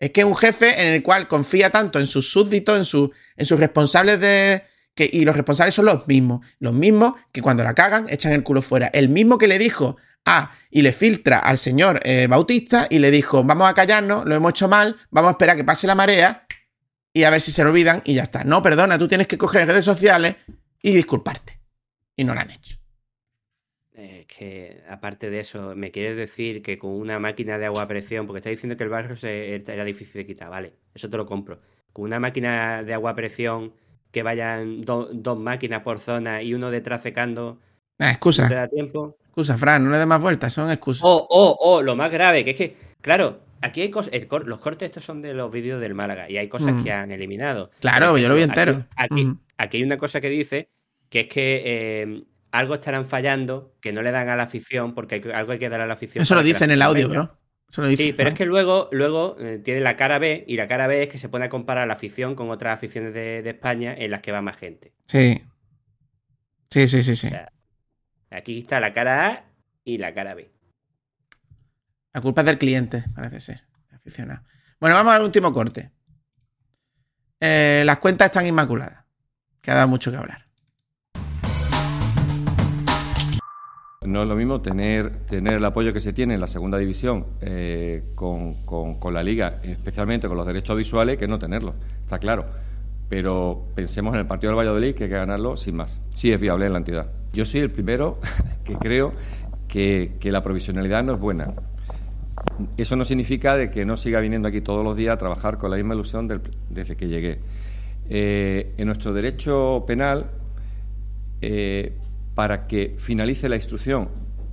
[0.00, 3.12] Es que es un jefe en el cual confía tanto en sus súbditos, en, su-
[3.36, 4.62] en sus responsables de.
[4.94, 6.46] Que, y los responsables son los mismos.
[6.58, 8.88] Los mismos que cuando la cagan echan el culo fuera.
[8.88, 9.96] El mismo que le dijo
[10.26, 14.34] a y le filtra al señor eh, Bautista y le dijo: Vamos a callarnos, lo
[14.34, 16.46] hemos hecho mal, vamos a esperar que pase la marea
[17.12, 18.44] y a ver si se lo olvidan y ya está.
[18.44, 20.36] No, perdona, tú tienes que coger redes sociales
[20.82, 21.60] y disculparte.
[22.16, 22.76] Y no lo han hecho.
[23.92, 27.88] Es que, aparte de eso, me quieres decir que con una máquina de agua a
[27.88, 31.16] presión, porque estás diciendo que el barrio se- era difícil de quitar, vale, eso te
[31.16, 31.60] lo compro.
[31.92, 33.72] Con una máquina de agua a presión
[34.10, 37.60] que vayan do- dos máquinas por zona y uno detrás secando,
[37.98, 39.18] Ah, ¿no te da tiempo?
[39.34, 41.02] Excusa, Fran, no le des más vueltas, son excusas.
[41.04, 44.60] Oh, oh, oh, lo más grave, que es que, claro, aquí hay cosas, cor- los
[44.60, 46.84] cortes estos son de los vídeos del Málaga y hay cosas Mm.
[46.84, 47.72] que han eliminado.
[47.80, 48.84] Claro, yo lo vi entero.
[48.96, 49.38] Aquí, aquí, Mm.
[49.58, 50.68] aquí hay una cosa que dice
[51.08, 55.16] que es que eh, algo estarán fallando, que no le dan a la afición, porque
[55.16, 56.22] hay algo hay que dar a la afición.
[56.22, 57.36] Eso lo dice en el audio, bro.
[57.68, 58.04] Eso lo dice.
[58.04, 61.02] Sí, pero es que luego, luego eh, tiene la cara B, y la cara B
[61.02, 64.12] es que se pone a comparar la afición con otras aficiones de, de España en
[64.12, 64.92] las que va más gente.
[65.06, 65.42] Sí.
[66.70, 67.26] Sí, sí, sí, sí.
[67.26, 67.48] O sea,
[68.34, 69.44] aquí está la cara A
[69.84, 70.50] y la cara B.
[72.12, 73.62] La culpa es del cliente, parece ser.
[73.92, 74.42] Aficionado.
[74.80, 75.90] Bueno, vamos al último corte.
[77.40, 79.04] Eh, las cuentas están inmaculadas.
[79.60, 80.44] Que ha dado mucho que hablar.
[84.02, 87.26] No es lo mismo tener, tener el apoyo que se tiene en la segunda división
[87.40, 92.18] eh, con, con- con la liga, especialmente con los derechos visuales, que no tenerlo, está
[92.18, 92.44] claro.
[93.08, 96.00] Pero pensemos en el partido del Valladolid, que hay que ganarlo sin más.
[96.10, 97.10] Sí es viable en la entidad.
[97.32, 98.18] Yo soy el primero
[98.64, 99.12] que creo
[99.68, 101.52] que, la provisionalidad no es buena.
[102.76, 105.70] Eso no significa de que no siga viniendo aquí todos los días a trabajar con
[105.70, 106.40] la misma ilusión del-
[106.70, 107.40] desde que llegué.
[108.08, 110.30] Eh, en nuestro derecho penal,
[111.40, 111.92] eh,
[112.34, 114.08] para que finalice la instrucción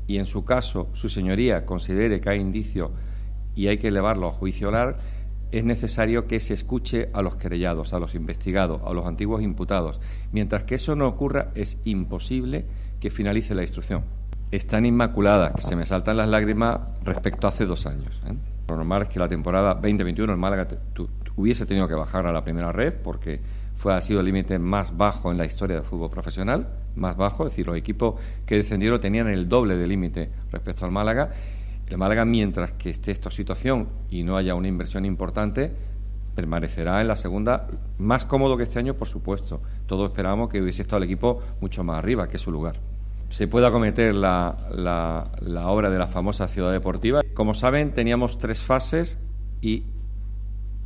[0.07, 2.91] y en su caso su señoría considere que hay indicio
[3.55, 4.95] y hay que elevarlo a juicio oral,
[5.51, 9.99] es necesario que se escuche a los querellados, a los investigados, a los antiguos imputados.
[10.31, 12.65] Mientras que eso no ocurra, es imposible
[12.99, 14.03] que finalice la instrucción.
[14.51, 18.21] Están inmaculadas, que se me saltan las lágrimas respecto a hace dos años.
[18.27, 18.33] ¿eh?
[18.67, 20.67] Lo normal es que la temporada 2021 el Málaga
[21.35, 23.39] hubiese tenido que bajar a la primera red porque
[23.75, 27.45] fue, ha sido el límite más bajo en la historia del fútbol profesional, más bajo,
[27.45, 28.15] es decir, los equipos
[28.45, 31.31] que descendieron tenían el doble de límite respecto al Málaga.
[31.91, 35.69] El Málaga, mientras que esté esta situación y no haya una inversión importante,
[36.33, 39.61] permanecerá en la segunda, más cómodo que este año, por supuesto.
[39.87, 42.77] Todos esperábamos que hubiese estado el equipo mucho más arriba que su lugar.
[43.27, 47.21] Se puede acometer la, la- la obra de la famosa ciudad deportiva.
[47.33, 49.17] Como saben, teníamos tres fases
[49.59, 49.83] y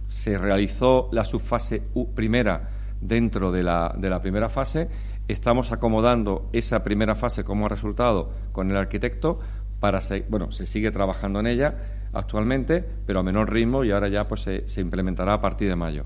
[0.08, 2.70] se realizó la subfase U primera
[3.00, 4.90] dentro de la, de la primera fase.
[5.28, 9.40] Estamos acomodando esa primera fase como resultado con el arquitecto
[9.80, 11.76] para se- bueno, se sigue trabajando en ella
[12.14, 16.06] actualmente, pero a menor ritmo y ahora ya pues se, implementará a partir de mayo.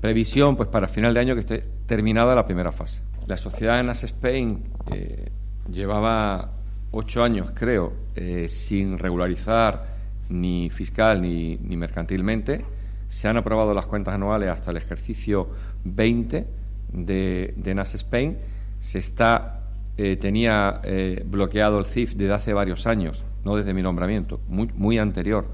[0.00, 3.00] Previsión pues para final de año que esté terminada la primera fase.
[3.26, 5.30] La sociedad en Spain eh,
[5.70, 6.52] llevaba
[6.90, 9.96] ocho años, creo, eh, sin regularizar
[10.28, 12.64] ni fiscal ni, ni mercantilmente.
[13.08, 15.48] Se han aprobado las cuentas anuales hasta el ejercicio
[15.84, 16.46] 20
[16.92, 18.36] de, de NAS Spain.
[18.80, 19.55] Se está,
[19.96, 24.68] eh, tenía eh, bloqueado el CIF desde hace varios años, no desde mi nombramiento, muy,
[24.74, 25.46] muy anterior.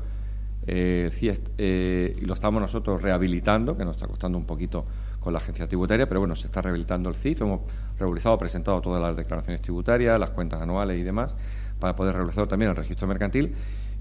[0.66, 1.10] Eh,
[1.58, 4.86] eh, y lo estamos nosotros rehabilitando, que nos está costando un poquito
[5.20, 7.42] con la agencia tributaria, pero bueno, se está rehabilitando el CIF.
[7.42, 7.60] Hemos
[7.98, 11.36] regularizado, presentado todas las declaraciones tributarias, las cuentas anuales y demás,
[11.78, 13.54] para poder regularizar también el registro mercantil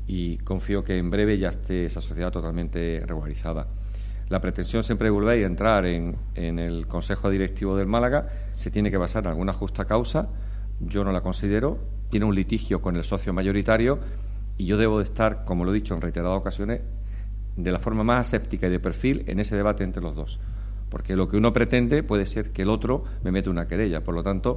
[0.07, 3.67] y confío que en breve ya esté esa sociedad totalmente regularizada.
[4.31, 8.89] La pretensión siempre de volver a entrar en, el Consejo Directivo del Málaga se tiene
[8.89, 10.29] que basar en alguna justa causa.
[10.79, 11.79] Yo no la considero.
[12.09, 13.99] Tiene un litigio con el socio mayoritario
[14.57, 16.79] y yo debo de estar, como lo he dicho en reiteradas ocasiones,
[17.57, 20.39] de la forma más aséptica y de perfil en ese debate entre los dos.
[20.87, 24.01] Porque lo que uno pretende puede ser que el otro me mete una querella.
[24.01, 24.55] Por lo tanto,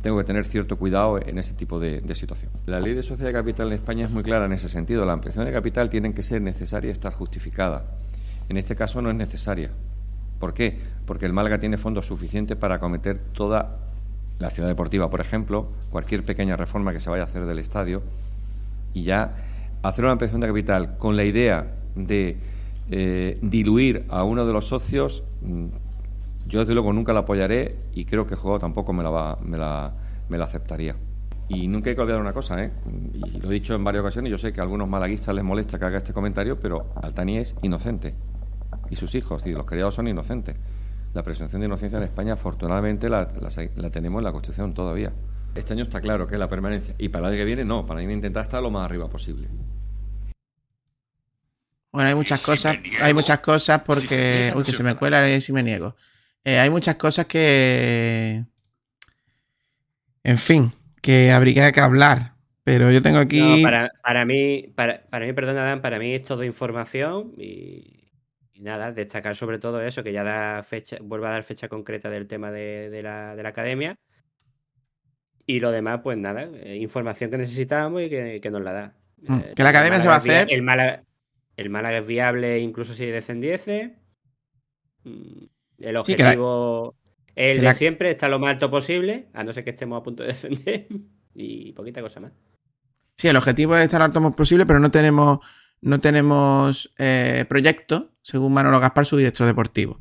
[0.00, 2.52] tengo que tener cierto cuidado en ese tipo de, de situación.
[2.64, 5.04] La ley de sociedad de capital en España es muy clara en ese sentido.
[5.04, 7.84] La ampliación de capital tiene que ser necesaria y estar justificada.
[8.50, 9.70] En este caso no es necesaria.
[10.40, 10.76] ¿Por qué?
[11.06, 13.78] Porque el Málaga tiene fondos suficientes para acometer toda
[14.40, 18.02] la ciudad deportiva, por ejemplo, cualquier pequeña reforma que se vaya a hacer del estadio
[18.92, 19.36] y ya
[19.82, 22.38] hacer una ampliación de capital con la idea de
[22.90, 25.66] eh, diluir a uno de los socios, mm,
[26.48, 29.38] yo desde luego nunca la apoyaré y creo que el juego tampoco me la, va-
[29.44, 29.92] me la,
[30.28, 30.96] me la aceptaría.
[31.48, 32.72] Y nunca hay que olvidar una cosa, ¿eh?
[33.14, 35.78] y lo he dicho en varias ocasiones, yo sé que a algunos malaguistas les molesta
[35.78, 38.14] que haga este comentario, pero Altani es inocente
[38.90, 40.56] y sus hijos y los criados son inocentes.
[41.14, 45.12] La presunción de inocencia en España, afortunadamente, la, la- la tenemos en la Constitución todavía.
[45.54, 46.94] Este año está claro que es la permanencia.
[46.98, 47.84] Y para el año que viene, no.
[47.86, 49.48] Para el año que viene intentar estar lo más arriba posible.
[51.92, 54.52] Bueno, hay muchas cosas, hay muchas cosas porque.
[54.54, 55.96] Uy, que se me cuela eh, si me niego.
[56.44, 58.44] Eh, hay muchas cosas que.
[60.22, 60.70] En fin,
[61.02, 62.34] que habría que hablar.
[62.62, 63.40] Pero yo tengo aquí.
[63.40, 67.99] No, para, para mí, para, para mí, perdona, Dan, para mí es todo información y,
[68.60, 72.10] y nada, destacar sobre todo eso, que ya da fecha, vuelve a dar fecha concreta
[72.10, 73.96] del tema de, de la, de la academia.
[75.46, 78.94] Y lo demás, pues nada, eh, información que necesitábamos y que, que nos la da.
[79.22, 80.46] Mm, Eh, que la academia se va a hacer.
[80.50, 81.02] El Málaga,
[81.56, 83.96] el Málaga es viable incluso si descendiese.
[85.04, 85.44] Mm,
[85.78, 86.94] El Sí, que la- objetivo
[87.34, 89.98] es el de la- siempre, está lo más alto posible, a no ser que estemos
[89.98, 90.86] a punto de defender.
[91.34, 92.32] y poquita cosa más.
[93.16, 95.38] Sí, el objetivo es estar lo alto posible, pero no tenemos,
[95.80, 100.00] no tenemos eh, proyecto, según Manolo Gaspar, su director deportivo.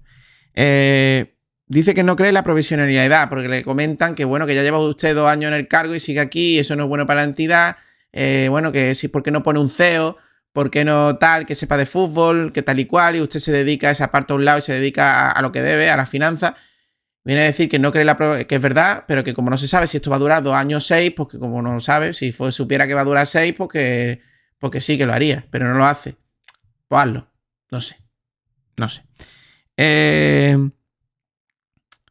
[0.54, 1.36] Eh,
[1.68, 4.80] dice que no cree en la provisionalidad, porque le comentan que bueno, que ya lleva
[4.80, 7.22] usted dos años en el cargo y sigue aquí, y eso no es bueno para
[7.22, 7.78] la entidad.
[8.12, 10.18] Eh, bueno, que si, ¿por qué no pone un CEO?
[10.54, 13.52] ¿por qué no tal, que sepa de fútbol, que tal y cual, y usted se
[13.52, 15.98] dedica a esa parte a un lado y se dedica a, lo que debe, a
[15.98, 16.56] la finanza?
[17.24, 19.68] Viene a decir que no cree la que es verdad, pero que como no se
[19.68, 22.14] sabe si esto va a durar dos años seis, pues que como no lo sabe,
[22.14, 24.22] si fue- supiera que va a durar seis, pues que,
[24.58, 26.16] pues sí que lo haría, pero no lo hace.
[26.88, 27.28] Pues hazlo.
[27.72, 27.98] No sé.
[28.80, 29.04] No sé.
[29.78, 30.58] Eh,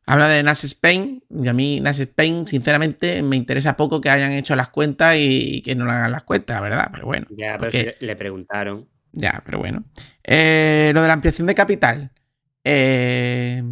[0.06, 1.22] habla de Nas Spain.
[1.30, 5.56] Y a mí, Nas Spain, sinceramente, me interesa poco que hayan hecho las cuentas y,
[5.56, 6.88] y que no le hagan las cuentas, la verdad.
[6.92, 7.26] Pero bueno.
[7.30, 8.88] Ya, pero porque- si le, preguntaron.
[9.12, 9.84] ya, pero bueno.
[10.24, 12.12] Eh, lo de la ampliación de capital.
[12.64, 13.62] Eh,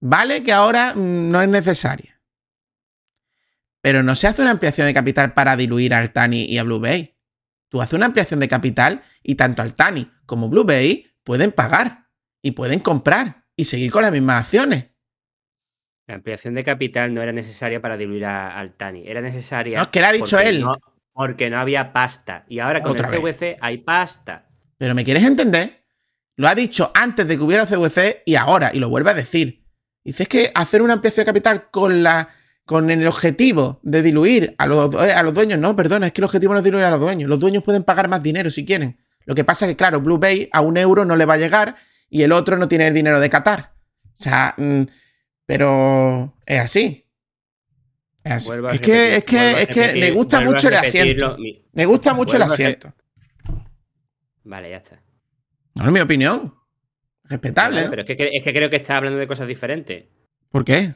[0.00, 2.20] vale que ahora mm, no es necesaria.
[3.82, 6.80] Pero no se hace una ampliación de capital para diluir a Altani y a Blue
[6.80, 7.14] Bay.
[7.68, 12.05] Tú haces una ampliación de capital y tanto Altani como Blue Bay pueden pagar
[12.42, 14.86] y pueden comprar y seguir con las mismas acciones.
[16.06, 19.02] La ampliación de capital no era necesaria para diluir a Altani.
[19.06, 19.78] Era necesaria.
[19.78, 20.60] No, es que lo ha dicho él.
[20.60, 20.78] no-
[21.12, 22.44] porque no había pasta.
[22.46, 24.50] Y ahora con Otra el CVC hay pasta.
[24.76, 25.82] Pero ¿me quieres entender?
[26.36, 29.64] Lo ha dicho antes de que hubiera CVC y ahora, y lo vuelve a decir.
[30.04, 32.28] Dice que hacer una ampliación de capital con la
[32.66, 35.58] con el objetivo de diluir a los, a los dueños.
[35.58, 37.30] No, perdona, es que el objetivo no es diluir a los dueños.
[37.30, 38.98] Los dueños pueden pagar más dinero si quieren.
[39.24, 41.38] Lo que pasa es que, claro, Blue Bay a un euro no le va a
[41.38, 41.76] llegar
[42.08, 43.72] y el otro no tiene el dinero de Qatar.
[44.04, 44.82] O sea, mm,
[45.44, 47.06] pero es así.
[48.24, 48.50] Es así.
[48.72, 51.36] Es que, es que, es que me gusta mucho el asiento.
[51.72, 52.92] Me gusta mucho el asiento.
[54.44, 55.02] Vale, ya está.
[55.74, 56.54] No es mi opinión.
[57.24, 57.90] Respetable, Vale.
[57.90, 60.04] Pero es que, es que creo que está hablando de cosas diferentes.
[60.50, 60.94] ¿Por qué?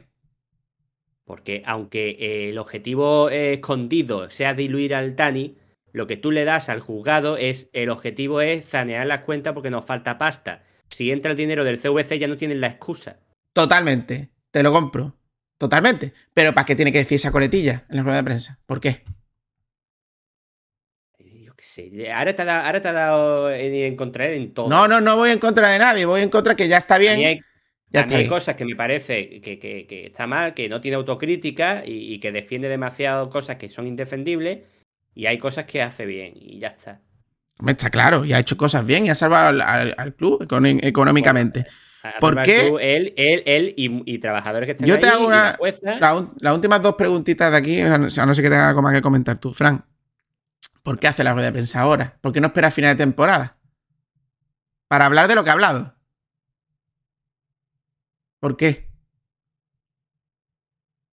[1.25, 5.57] Porque aunque eh, el objetivo eh, escondido sea diluir al Tani,
[5.93, 9.69] lo que tú le das al juzgado es el objetivo es sanear las cuentas porque
[9.69, 10.63] nos falta pasta.
[10.91, 13.17] Si entra el dinero del CVC ya no tienen la excusa.
[13.53, 14.29] Totalmente.
[14.51, 15.15] Te lo compro.
[15.57, 16.13] Totalmente.
[16.33, 18.59] Pero ¿para qué tiene que decir esa coletilla en la rueda de prensa?
[18.65, 19.03] ¿Por qué?
[21.19, 22.11] Yo qué sé.
[22.11, 24.69] Ahora te ha dado, ahora te ha dado en, en contra de en todo.
[24.69, 26.05] No, no, no voy en contra de nadie.
[26.05, 27.19] Voy en contra que ya está bien.
[27.25, 27.39] hay,
[27.89, 28.29] Ya a mí está hay bien.
[28.29, 32.19] cosas que me parece que, que- que está mal, que no tiene autocrítica y, y
[32.19, 34.59] que defiende demasiado cosas que son indefendibles.
[35.13, 37.01] Y hay cosas que hace bien y ya está.
[37.67, 38.25] Está claro.
[38.25, 40.41] Y ha hecho cosas bien y ha salvado al, al- al club
[40.81, 41.65] económicamente.
[42.19, 42.67] ¿Por qué?
[42.81, 45.51] él, él, él y, y trabajadores que están Yo ahí, te hago una.
[45.51, 48.49] la jueza, la un- las últimas dos preguntitas de aquí, o sea, no sé que
[48.49, 49.85] tenga algo más que comentar tú, Fran.
[50.81, 52.17] ¿Por qué hace la rueda de prensa ahora?
[52.21, 53.57] ¿Por qué no espera a final de temporada?
[54.87, 55.95] Para hablar de lo que ha hablado.
[58.39, 58.89] ¿Por qué?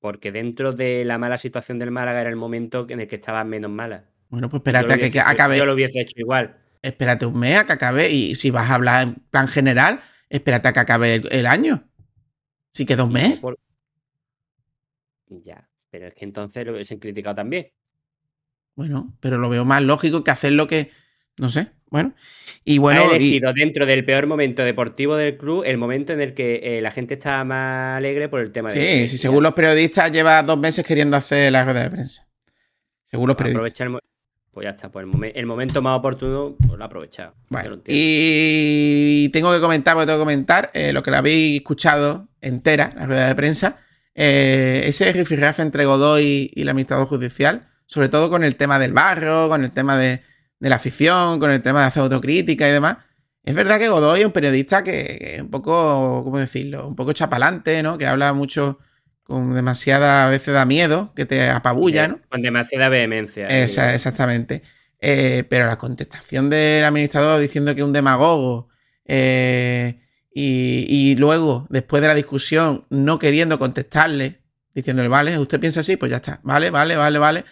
[0.01, 3.45] Porque dentro de la mala situación del Málaga era el momento en el que estaba
[3.45, 4.05] menos mala.
[4.29, 5.57] Bueno, pues espérate a que, que acabe.
[5.59, 6.57] Yo lo hubiese hecho igual.
[6.83, 8.11] Espérate un mes a que acabe.
[8.11, 11.85] Y si vas a hablar en plan general, espérate a que acabe el, el año.
[12.73, 13.39] Si queda un mes.
[13.39, 13.59] Por-
[15.27, 17.69] Ya, pero es que entonces lo hubiesen criticado también.
[18.75, 20.91] Bueno, pero lo veo más lógico que hacer lo que.
[21.39, 21.73] No sé.
[21.91, 22.15] Bueno.
[22.65, 23.01] Y bueno.
[23.01, 26.61] ha y- elegido dentro del peor momento deportivo del club el momento en el que
[26.63, 28.77] eh, la gente estaba más alegre por el tema de
[29.07, 32.29] sí, sí, según los periodistas, lleva dos meses queriendo hacer la rueda de prensa.
[33.05, 33.61] Según los periodistas.
[33.61, 33.93] aprovechar el
[34.59, 37.33] Pues ya está, pues el, momen- el momento más oportuno pues lo ha aprovechado.
[37.87, 42.93] Y tengo que comentar, porque tengo que comentar, eh, lo que la habéis escuchado entera,
[42.97, 43.77] la rueda de prensa,
[44.17, 48.93] eh, ese rifirrafe entre Godoy y el administrador judicial, sobre todo con el tema del
[48.93, 50.23] barrio, con el tema de,
[50.59, 52.97] de la afición, con el tema de hacer autocrítica y demás.
[53.45, 56.89] Es verdad que Godoy es un periodista que, que es un poco, ¿cómo decirlo?
[56.89, 57.97] Un poco chapalante, ¿no?
[57.97, 58.81] Que habla mucho
[59.29, 62.21] con demasiada, a veces da miedo, que te apabulla, ¿no?
[62.31, 63.47] Con demasiada vehemencia.
[63.47, 64.63] Esa- exactamente.
[65.01, 68.69] Eh, pero la contestación del administrador diciendo que es un demagogo
[69.05, 70.01] eh,
[70.35, 74.41] y, y luego, después de la discusión, no queriendo contestarle,
[74.75, 75.99] diciéndole, vale, ¿usted piensa así?
[75.99, 76.41] Pues ya está.
[76.43, 77.45] Vale, vale, vale, vale.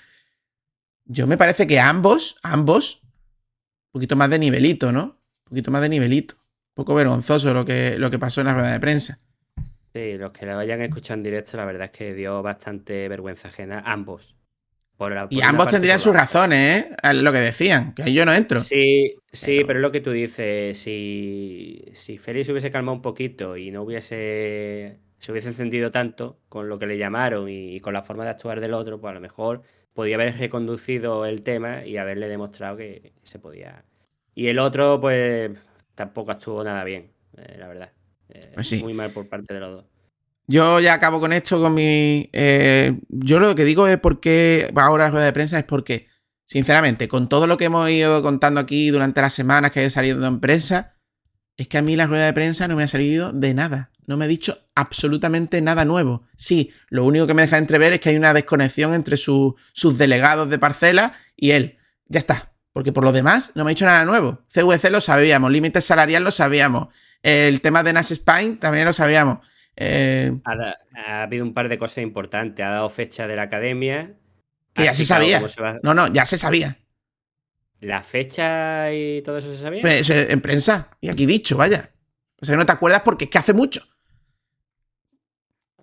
[1.05, 5.03] Yo me parece que ambos, ambos, un poquito más de nivelito, ¿no?
[5.45, 6.37] Un poquito más de nivelito.
[6.37, 9.19] Un poco vergonzoso lo que, lo que pasó en la rueda de prensa.
[9.97, 13.49] Sí, los que lo hayan escuchado en directo, la verdad es que dio bastante vergüenza
[13.49, 13.83] ajena.
[13.87, 14.37] Ambos.
[14.99, 17.15] Por la- Y por ambos tendrían sus razones, ¿eh?
[17.15, 18.61] Lo que decían, que ahí yo no entro.
[18.61, 20.77] Sí, sí, pero es lo que tú dices.
[20.77, 24.99] Si, si Félix hubiese calmado un poquito y no hubiese.
[25.19, 28.61] se hubiese encendido tanto con lo que le llamaron y, con la forma de actuar
[28.61, 29.63] del otro, pues a lo mejor
[29.95, 33.83] podía haber reconducido el tema y haberle demostrado que, se podía.
[34.35, 35.53] Y el otro, pues,
[35.95, 37.93] tampoco actuó nada bien, eh, la verdad.
[38.29, 38.83] Eh, Pues sí.
[38.83, 39.85] Muy mal por parte de los dos.
[40.49, 42.31] Yo ya acabo con esto, con mi...
[42.33, 46.07] eh, yo lo que digo es porque ahora la rueda de prensa es porque,
[46.45, 50.25] sinceramente, con todo lo que hemos ido contando aquí durante las semanas que he salido
[50.25, 50.95] en prensa,
[51.57, 53.91] es que a mí la rueda de prensa no me ha servido de nada.
[54.07, 56.23] No me ha dicho absolutamente nada nuevo.
[56.37, 59.99] Sí, lo único que me deja entrever es que hay una desconexión entre su- sus
[59.99, 61.79] delegados de parcela y él.
[62.07, 62.53] Ya está.
[62.73, 64.45] Porque por lo demás no me ha dicho nada nuevo.
[64.47, 66.89] CVC lo sabíamos, límite salarial lo sabíamos.
[67.23, 69.39] El tema de Nash Spine también lo sabíamos.
[69.77, 72.65] Eh, Ha, da- ha habido un par de cosas importantes.
[72.65, 74.15] Ha dado fecha de la academia.
[74.73, 75.39] que ya se sabía.
[75.39, 76.79] cómo se va- No, no, ya se sabía.
[77.81, 79.81] ¿La fecha y todo eso se sabía?
[79.83, 80.91] Pues, eh, en prensa.
[81.01, 81.91] Y aquí dicho, vaya.
[82.41, 83.83] O sea, que no te acuerdas porque es que hace mucho.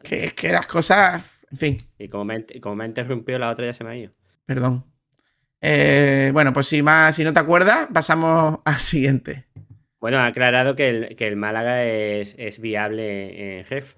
[0.03, 1.39] Que es que las cosas.
[1.51, 3.91] En fin, Y como me, ha- como me ha interrumpido, la otra ya se me
[3.91, 4.11] ha ido.
[4.45, 4.85] perdón.
[5.61, 9.45] Eh, bueno, pues si más, si no te acuerdas, pasamos al siguiente.
[10.03, 13.95] Bueno, ha aclarado que el, que el Málaga es, es viable en jefe.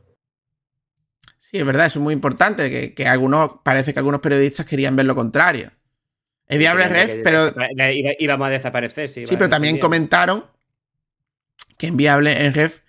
[1.40, 2.69] Sí, es verdad, eso es muy importante.
[2.69, 5.72] Que, que algunos, parece que algunos periodistas querían ver lo contrario.
[6.48, 7.56] Es viable ref, pero
[8.19, 9.26] Íbamos a desaparecer, sí.
[9.26, 10.45] Sí, pero también comentaron
[11.76, 12.82] que es viable en ref,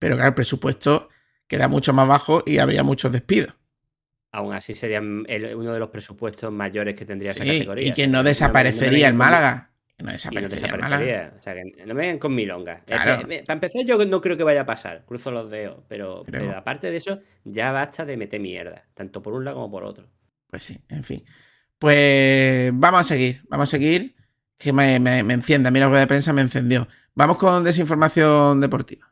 [0.00, 1.10] pero claro, el presupuesto
[1.46, 3.54] queda mucho más bajo y habría muchos despidos.
[4.32, 7.86] Aún así sería el- uno de los presupuestos mayores que tendría esa Sí, categoría.
[7.86, 9.67] y que no desaparecería el Málaga.
[9.98, 11.32] No desaparecería desaparecería.
[11.38, 12.82] O sea, que no me vengan con milonga.
[12.86, 13.22] Claro.
[13.22, 15.04] para empezar, yo no creo que vaya a pasar.
[15.04, 15.82] Cruzo los dedos.
[15.88, 16.24] Pero,
[16.56, 18.84] aparte de eso, ya basta de meter mierda.
[18.94, 20.08] Tanto por un lado como por otro.
[20.48, 21.22] Pues sí, en fin.
[21.78, 24.14] Pues vamos a seguir, vamos a seguir.
[24.56, 26.88] Que me, me, me enciende, a mí la rueda de prensa me encendió.
[27.14, 29.07] Vamos con desinformación deportiva.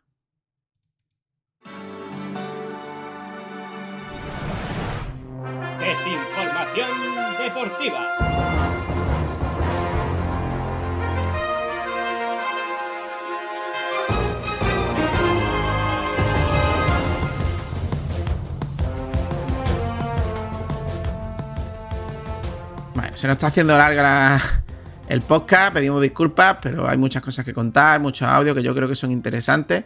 [23.17, 24.63] Se nos está haciendo larga la-
[25.09, 28.89] el podcast, pedimos disculpas, pero hay muchas cosas que contar, muchos audios que yo creo
[28.89, 29.85] que son interesantes.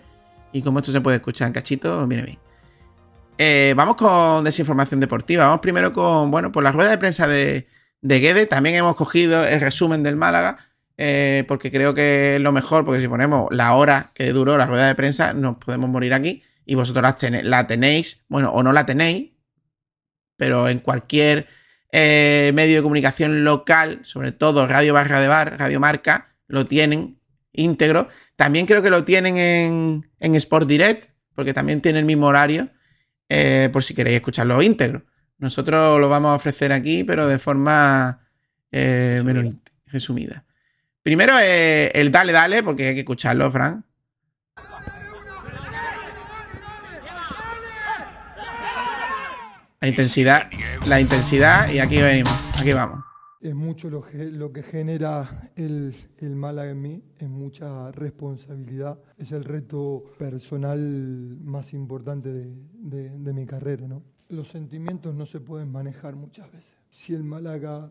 [0.53, 2.39] Y como esto se puede escuchar en cachito, viene bien.
[3.39, 5.45] Eh, vamos con desinformación deportiva.
[5.45, 7.69] Vamos primero con, bueno, por la rueda de prensa de,
[8.01, 8.47] de Guede.
[8.47, 10.57] También hemos cogido el resumen del Málaga,
[10.97, 14.67] eh, porque creo que es lo mejor, porque si ponemos la hora que duró la
[14.67, 16.43] rueda de prensa, nos podemos morir aquí.
[16.67, 19.31] Y vosotros la tenéis, bueno, o no la tenéis,
[20.37, 21.47] pero en cualquier
[21.93, 27.19] eh, medio de comunicación local, sobre todo Radio Barra de Bar, Radio Marca, lo tienen
[27.53, 28.09] íntegro.
[28.37, 32.69] También creo que lo tienen en, en Sport Direct, porque también tiene el mismo horario,
[33.29, 35.05] eh, por si queréis escucharlo íntegro.
[35.39, 38.27] Nosotros lo vamos a ofrecer aquí, pero de forma
[38.73, 39.55] eh, menos
[39.87, 40.45] resumida.
[41.03, 43.85] Primero eh, el dale, dale, porque hay que escucharlo, Fran.
[49.83, 50.51] La intensidad,
[50.89, 53.01] la intensidad, y aquí venimos, aquí vamos.
[53.41, 58.99] Es mucho lo que, lo que genera el, el Málaga en mí, es mucha responsabilidad,
[59.17, 60.79] es el reto personal
[61.43, 63.89] más importante de, de- de mi carrera.
[63.89, 64.03] ¿no?
[64.29, 66.75] Los sentimientos no se pueden manejar muchas veces.
[66.91, 67.91] Si el Málaga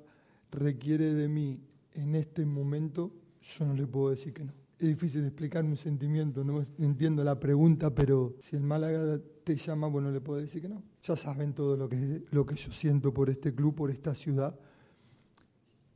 [0.51, 1.59] requiere de mí
[1.95, 3.11] en este momento,
[3.41, 4.53] yo no le puedo decir que no.
[4.79, 9.87] Es difícil explicar un sentimiento, no entiendo la pregunta, pero si el Málaga te llama,
[9.87, 10.81] bueno, le puedo decir que no.
[11.03, 14.57] Ya saben todo lo que, lo que yo siento por este club, por esta ciudad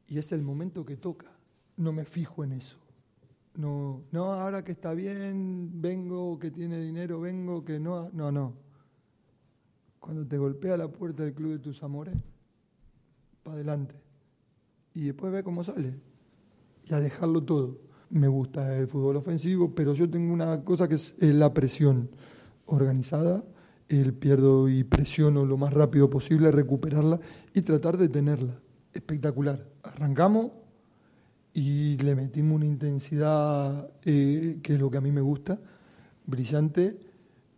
[0.07, 1.31] y es el momento que toca.
[1.77, 2.77] No me fijo en eso.
[3.55, 8.53] No, no, ahora que está bien, vengo, que tiene dinero, vengo, que no, no, no.
[9.99, 12.15] Cuando te golpea la puerta del club de tus amores,
[13.43, 13.95] para adelante.
[14.93, 15.99] Y después ve cómo sale.
[16.85, 17.79] Y a dejarlo todo.
[18.13, 22.11] Me gusta el fútbol ofensivo, pero yo tengo una cosa que es, la presión
[22.67, 23.43] organizada.
[23.89, 27.19] El pierdo y presiono lo más rápido posible, recuperarla
[27.55, 28.59] y tratar de tenerla
[28.93, 29.65] espectacular.
[29.81, 30.51] Arrancamos
[31.55, 35.59] y le metimos una intensidad eh, que es lo que a mí me gusta,
[36.27, 36.95] brillante.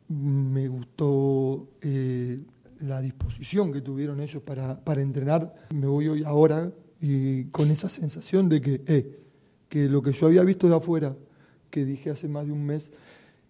[0.08, 2.40] Me gustó eh,
[2.80, 5.54] la disposición que tuvieron ellos para, para entrenar.
[5.74, 6.72] Me voy hoy ahora
[7.02, 9.25] y con esa sensación de que, eh,
[9.70, 11.16] que lo que yo había visto de afuera,
[11.70, 12.92] que dije hace más de un mes,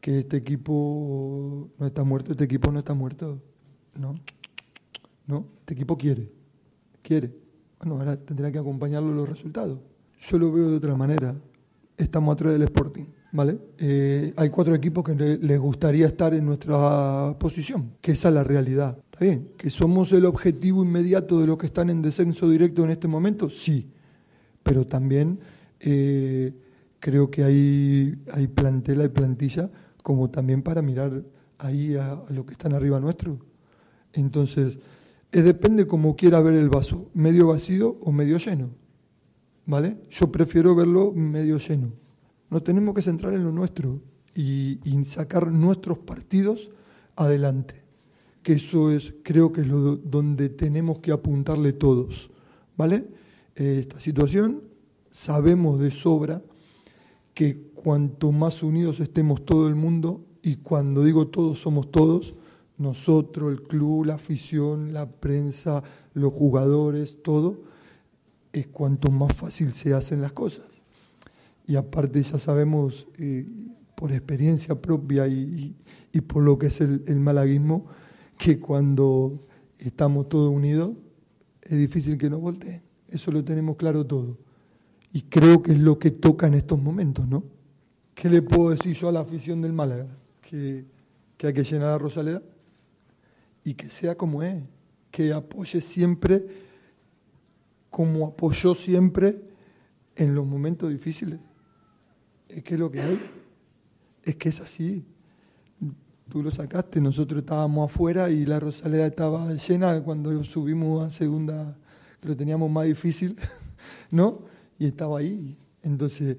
[0.02, 3.40] que este equipo no está muerto, este equipo no está muerto.
[4.00, 4.16] No,
[5.28, 6.30] no, este equipo quiere,
[7.02, 7.32] quiere.
[7.80, 9.80] Bueno, ahora tendrá que acompañarlo los resultados.
[10.20, 11.36] Yo lo veo de otra manera.
[11.98, 13.58] Estamos atrás del Sporting, ¿vale?
[13.78, 18.34] Eh, hay cuatro equipos que le- les gustaría estar en nuestra posición, que esa es
[18.36, 18.98] la realidad.
[19.12, 19.50] ¿Está bien?
[19.58, 23.50] ¿Que somos el objetivo inmediato de los que están en descenso directo en este momento?
[23.50, 23.88] Sí.
[24.62, 25.40] Pero también
[25.80, 26.53] eh,
[26.99, 29.69] creo que hay, hay plantela y plantilla
[30.03, 31.23] como también para mirar
[31.57, 33.39] ahí a, a los que están arriba nuestro.
[34.14, 34.77] Entonces,
[35.31, 38.69] eh, depende como quiera ver el vaso, medio vacío o medio lleno.
[39.68, 39.97] ¿Vale?
[40.11, 41.91] Yo prefiero verlo medio lleno.
[42.52, 43.99] Nos tenemos que centrar en lo nuestro
[44.35, 46.69] y, sacar nuestros partidos
[47.15, 47.81] adelante.
[48.43, 52.30] Que eso es, creo que es lo do- donde tenemos que apuntarle todos.
[52.77, 53.06] ¿Vale?
[53.56, 54.61] Eh, esta situación,
[55.16, 56.42] sabemos de sobra
[57.34, 62.34] que cuanto más unidos estemos todo el mundo, y cuando digo todos somos todos,
[62.78, 65.82] nosotros, el club, la afición, la prensa,
[66.14, 67.62] los jugadores, todo,
[68.52, 70.66] es cuanto más fácil se hacen las cosas.
[71.66, 73.48] Y aparte ya sabemos eh,
[73.96, 75.78] por experiencia propia y,
[76.12, 77.86] y por lo que es el, el malaguismo,
[78.38, 79.48] que cuando
[79.80, 80.92] estamos todos unidos
[81.62, 82.82] es difícil que nos volteen.
[83.08, 84.45] Eso lo tenemos claro todo.
[85.16, 87.42] Y creo que es lo que toca en estos momentos, ¿no?
[88.14, 90.08] ¿Qué le puedo decir yo a la afición del Málaga?
[90.42, 90.84] Que,
[91.38, 92.42] que hay que llenar a Rosaleda
[93.64, 94.62] y que sea como es,
[95.12, 96.46] que apoye siempre
[97.90, 99.40] como apoyó siempre
[100.18, 101.40] en los momentos difíciles.
[102.50, 103.18] Es que es lo que hay,
[104.22, 105.06] es que es así.
[106.28, 111.78] Tú lo sacaste, nosotros estábamos afuera y la Rosaleda estaba llena cuando subimos a segunda,
[112.20, 113.38] que lo teníamos más difícil,
[114.12, 114.54] ¿no?
[114.77, 115.57] Y estaba ahí.
[115.84, 116.38] Entonces,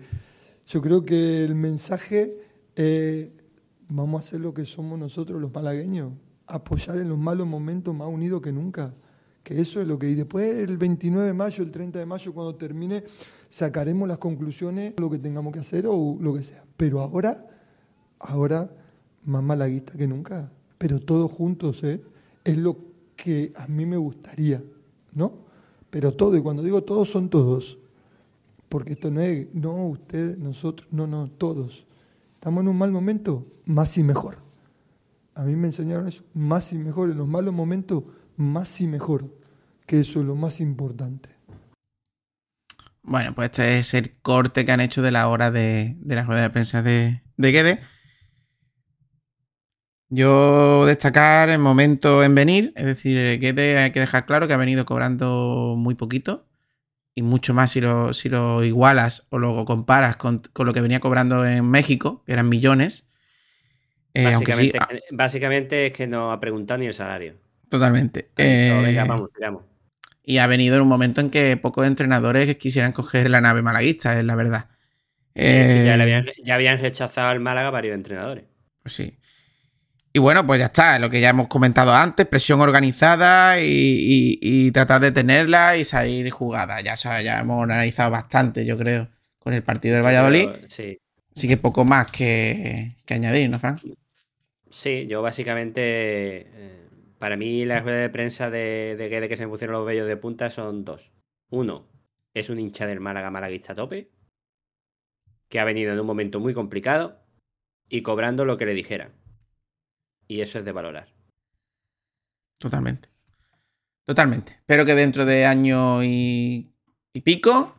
[0.66, 2.38] yo creo que el mensaje
[2.74, 3.28] es,
[3.88, 6.12] vamos a hacer lo que somos nosotros los malagueños,
[6.46, 8.94] apoyar en los malos momentos más unidos que nunca.
[9.42, 10.10] Que eso es lo que...
[10.10, 13.04] Y después el 29 de mayo, el 30 de mayo, cuando termine,
[13.48, 16.64] sacaremos las conclusiones, lo que tengamos que hacer o lo que sea.
[16.76, 17.46] Pero ahora,
[18.18, 18.68] ahora,
[19.24, 20.50] más malaguista que nunca.
[20.78, 22.02] Pero todos juntos, ¿eh?
[22.44, 22.76] Es lo
[23.14, 24.62] que a mí me gustaría,
[25.12, 25.32] ¿no?
[25.90, 27.78] Pero todo, y cuando digo todos, son todos.
[28.68, 31.86] Porque esto no es, no, ustedes, nosotros, no, no, todos.
[32.34, 34.38] Estamos en un mal momento, más y mejor.
[35.34, 37.10] A mí me enseñaron eso, más y mejor.
[37.10, 38.04] En los malos momentos,
[38.36, 39.36] más y mejor.
[39.86, 41.28] Que eso es lo más importante.
[43.02, 46.24] Bueno, pues este es el corte que han hecho de la hora de, de la
[46.24, 47.80] rueda de prensa de, de Guede.
[50.08, 54.56] Yo destacar el momento en venir, es decir, Guede hay que dejar claro que ha
[54.56, 56.45] venido cobrando muy poquito
[57.16, 60.82] y mucho más si lo, si lo igualas o lo comparas con, con lo que
[60.82, 63.10] venía cobrando en México, que eran millones.
[64.14, 67.34] Eh, aunque sí, Básicamente, básicamente es que no ha preguntado ni el salario.
[67.68, 68.32] totalmente.
[68.36, 69.64] Eh, venga, vamos, tiramos.
[70.22, 74.18] y ha venido en un momento en que pocos entrenadores quisieran coger la nave malaguista,
[74.18, 74.70] es la verdad.
[75.82, 78.44] Ya, Eh, le habían, ya habían rechazado al Málaga varios entrenadores.
[78.82, 79.18] Pues sí.
[80.16, 84.38] Y bueno, pues ya está, lo que ya hemos comentado antes, presión organizada y, y-
[84.40, 86.80] y tratar de tenerla y salir jugada.
[86.80, 90.48] Ya, ya hemos analizado bastante, yo creo, con el partido del Valladolid.
[90.68, 90.96] Sí,
[91.36, 93.76] Así que poco más que, que añadir, ¿no, Fran?
[94.70, 96.88] sí, yo básicamente, eh,
[97.18, 100.08] para mí la rueda de prensa de, de Guede que se me pusieron los vellos
[100.08, 101.12] de punta son dos.
[101.50, 101.86] Uno,
[102.34, 104.10] es un hincha del Málaga malaguista a tope,
[105.48, 107.20] que ha venido en un momento muy complicado
[107.88, 109.12] y cobrando lo que le dijeran.
[110.28, 111.08] Y eso es de valorar.
[112.58, 113.08] Totalmente.
[114.04, 114.52] Totalmente.
[114.52, 116.72] Espero que dentro de año y,
[117.12, 117.76] y pico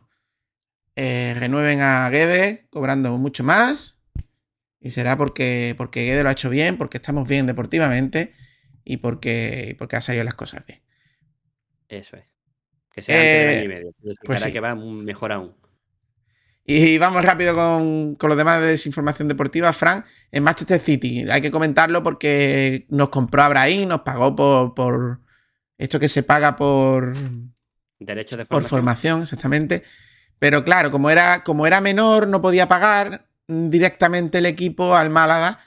[0.96, 4.00] eh, renueven a Guede cobrando mucho más.
[4.80, 8.32] Y será porque, porque Guede lo ha hecho bien, porque estamos bien deportivamente
[8.84, 10.82] y porque, porque ha salido las cosas bien.
[11.88, 12.24] Eso es.
[12.92, 13.92] Que sea antes Eh, año y medio.
[14.02, 14.52] pues Pues sí.
[14.52, 15.56] que va mejor aún.
[16.70, 19.72] Y vamos rápido con, con los demás de desinformación deportiva.
[19.72, 25.20] Fran, en Manchester City, hay que comentarlo porque nos compró Abraham, nos pagó por, por
[25.78, 27.14] esto que se paga por,
[27.98, 28.68] Derechos de por formación.
[28.68, 29.82] formación, exactamente.
[30.38, 35.60] Pero claro, como era, como era menor, no podía pagar directamente el equipo al Málaga.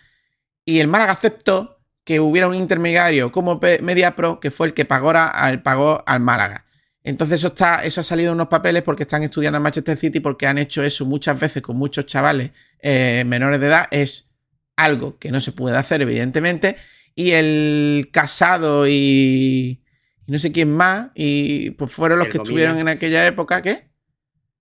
[0.65, 4.85] Y el Málaga aceptó que hubiera un intermediario como Pe- MediaPro, que fue el que
[4.85, 6.65] pagó, al, pagó al Málaga.
[7.03, 10.19] Entonces eso, está, eso ha salido en unos papeles porque están estudiando en Manchester City
[10.19, 13.87] porque han hecho eso muchas veces con muchos chavales eh, menores de edad.
[13.91, 14.29] Es
[14.75, 16.75] algo que no se puede hacer, evidentemente.
[17.15, 19.83] Y el casado y,
[20.25, 22.49] y no sé quién más, y pues fueron los El que Gomina.
[22.49, 23.89] estuvieron en aquella época, ¿qué?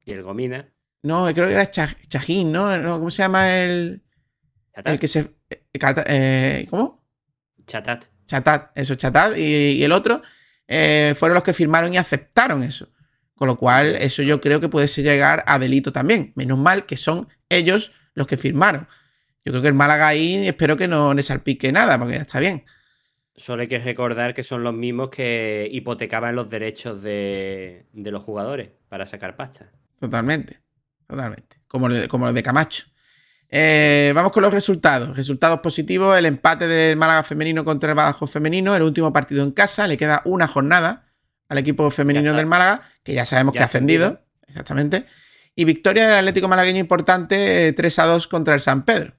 [0.04, 0.72] Y el Gomina.
[1.02, 2.76] No, creo que era Cha- Chajín, ¿no?
[2.78, 4.02] No, ¿Cómo se llama el.
[4.84, 5.20] El que se.
[5.50, 5.62] eh,
[6.06, 7.04] eh, ¿Cómo?
[7.66, 8.04] Chatat.
[8.26, 10.22] Chatat, eso, Chatat y, y el otro
[10.70, 12.88] eh, fueron los que firmaron y aceptaron eso.
[13.34, 16.32] Con lo cual, eso yo creo que puede llegar a delito también.
[16.36, 18.86] Menos mal que son ellos los que firmaron.
[19.44, 22.38] Yo creo que el Málaga ahí espero que no le salpique nada, porque ya está
[22.40, 22.64] bien.
[23.34, 28.22] Solo hay que recordar que son los mismos que hipotecaban los derechos de, de los
[28.22, 29.70] jugadores para sacar pasta.
[29.98, 30.60] Totalmente.
[31.06, 31.56] Totalmente.
[31.66, 32.84] Como, el- como los de Camacho.
[33.50, 35.16] Eh, vamos con los resultados.
[35.16, 39.50] Resultados positivos: el empate del Málaga femenino contra el Badajoz femenino, el último partido en
[39.50, 39.88] casa.
[39.88, 41.08] Le queda una jornada
[41.48, 44.20] al equipo femenino del Málaga, que ya sabemos Ya que ha ascendido.
[44.46, 45.04] Exactamente.
[45.56, 49.14] Y victoria del Atlético Malagueño importante, eh, 3 a 2 contra el San Pedro.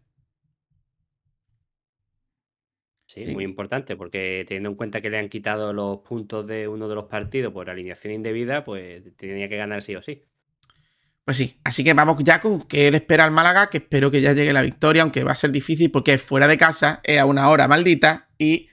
[3.05, 6.87] Sí, muy importante, porque teniendo en cuenta que le han quitado los puntos de uno
[6.87, 10.23] de los partidos por alineación indebida, pues tenía que ganar sí o sí.
[11.25, 14.21] Pues sí, así que vamos ya con que él espera al Málaga, que espero que
[14.21, 17.19] ya llegue la victoria, aunque va a ser difícil porque es fuera de casa, es
[17.19, 18.69] a una hora maldita y,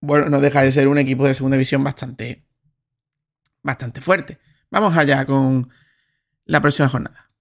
[0.00, 2.44] bueno, no deja de ser un equipo de segunda división bastante,
[3.62, 4.38] bastante fuerte.
[4.70, 5.70] Vamos allá con
[6.44, 7.31] la próxima jornada.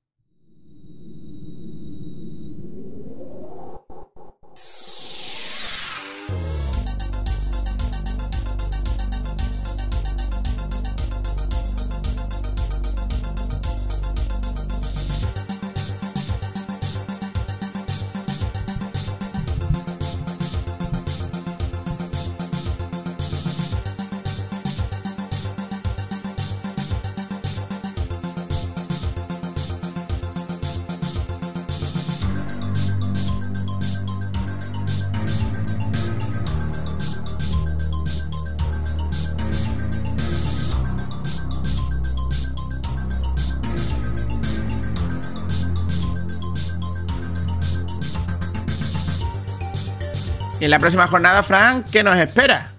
[50.71, 52.71] La próxima jornada, Fran, ¿qué nos espera?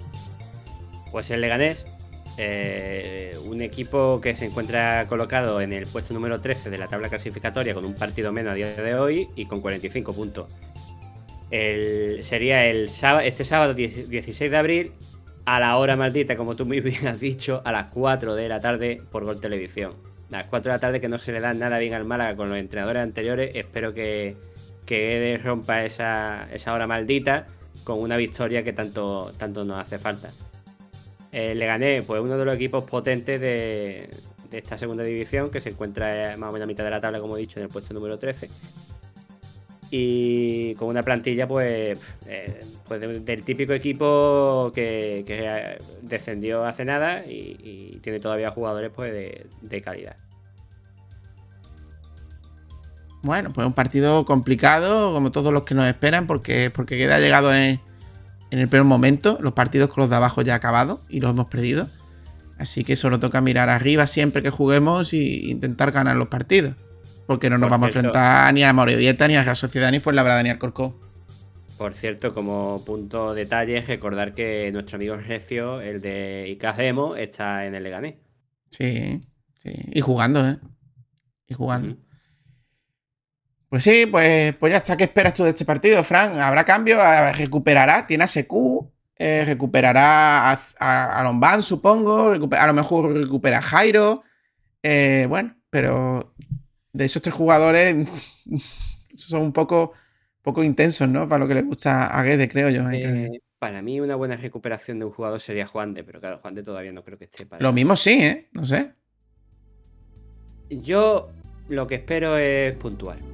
[1.11, 1.85] Pues el Leganés,
[2.39, 7.11] eh, un equipo que se encuentra colocado en el puesto número 13 de la tabla
[7.11, 10.51] clasificatoria con un partido menos a día de hoy y con 45 puntos.
[11.51, 12.91] Sería el
[13.25, 14.93] este sábado 10 16 de abril
[15.45, 18.59] a la hora maldita, como tú muy bien has dicho, a las 4 de la
[18.59, 19.93] tarde por Gol Televisión.
[20.31, 22.37] A las 4 de la tarde que no se le da nada bien al Málaga
[22.37, 23.55] con los entrenadores anteriores.
[23.55, 24.35] Espero que,
[24.87, 27.49] que rompa esa, esa hora maldita
[27.85, 30.31] con una victoria que tanto, tanto nos hace falta.
[31.33, 34.11] Eh, le gané pues uno de los equipos potentes de,
[34.51, 37.01] de esta segunda división que se encuentra eh, más o menos a mitad de la
[37.01, 38.49] tabla, como he dicho, en el puesto número 13.
[39.91, 47.27] Y con una plantilla, pues, eh, pues de- del típico equipo que, descendió hace nada
[47.27, 50.17] y, y tiene todavía jugadores pues, de, de calidad.
[53.23, 57.55] Bueno, pues un partido complicado, como todos los que nos esperan, porque, porque queda llegado
[57.55, 57.81] en,
[58.51, 59.39] en el peor momento.
[59.41, 61.89] Los partidos con los de abajo ya acabados y los hemos perdido.
[62.59, 66.75] Así que solo toca mirar arriba siempre que juguemos e intentar ganar los partidos.
[67.27, 68.09] Porque no nos Por vamos cierto.
[68.09, 70.99] a enfrentar ni a Morevieta, ni a la Sociedad, ni Fuenlabrada, ni al Corcó.
[71.77, 77.75] Por cierto, como punto detalle, recordar que nuestro amigo Recio, el de Icasdemo, está en
[77.75, 78.17] el Leganés.
[78.71, 79.21] Sí,
[79.63, 79.73] sí.
[79.93, 80.59] Y jugando, ¿eh?
[81.49, 81.97] Y jugando.
[83.73, 84.99] Pues sí, pues, pues ya está.
[84.99, 86.39] ¿Qué esperas tú de este partido, Fran?
[86.39, 87.01] ¿Habrá cambio?
[87.01, 88.07] ¿A- ¿Recuperará?
[88.07, 88.53] ¿Tiene a SQ?
[89.19, 92.33] Eh, ¿Recuperará a, a, a Lombán, supongo?
[92.33, 94.25] A lo mejor recupera a Jairo.
[94.83, 96.35] Eh, bueno, pero
[96.93, 98.11] de esos tres jugadores
[99.11, 99.95] son un poco,
[100.43, 101.27] poco intensos, ¿no?
[101.27, 102.83] Para lo que le gusta a Guede, creo yo.
[102.91, 103.03] ¿eh?
[103.03, 103.15] Creo.
[103.15, 106.55] Eh, para mí, una buena recuperación de un jugador sería Juan de, pero claro, Juan
[106.55, 107.63] de todavía no creo que esté para.
[107.63, 108.51] Lo mismo sí, ¿eh?
[108.53, 108.93] No sé.
[110.69, 111.31] Yo
[111.71, 113.32] lo que espero es puntual.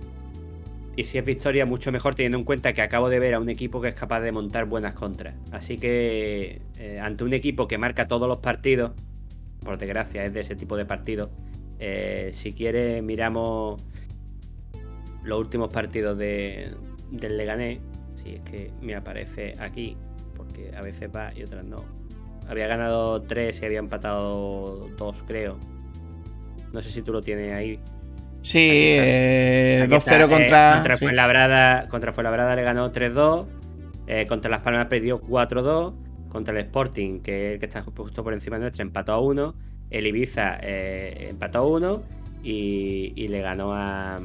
[0.99, 3.49] Y si es victoria, mucho mejor teniendo en cuenta que acabo de ver a un
[3.49, 5.37] equipo que es capaz de montar buenas contras.
[5.53, 8.91] Así que eh, ante un equipo que marca todos los partidos,
[9.65, 11.31] por desgracia es de ese tipo de partidos,
[11.79, 13.81] eh, si quiere miramos
[15.23, 16.75] los últimos partidos de,
[17.13, 17.79] del Leganés.
[18.17, 19.97] Si es que me aparece aquí,
[20.35, 21.85] porque a veces va y otras no.
[22.49, 25.59] Había ganado 3 y había empatado 2, creo.
[26.73, 27.79] No sé si tú lo tienes ahí.
[28.41, 30.73] Sí, eh, Aquí 2-0 está, eh, contra.
[30.77, 31.05] contra, sí.
[31.05, 33.47] Fuenlabrada, contra Fuenlabrada le ganó 3-2.
[34.07, 35.95] eh, contra Las Palmas perdió 4-2.
[36.29, 39.55] Contra el Sporting, que es el que está justo por encima nuestra, empató a 1.
[39.91, 42.03] El Ibiza eh, empató a 1.
[42.43, 44.21] Y, y le ganó a-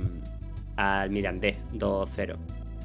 [0.76, 2.36] al Mirandés 2-0.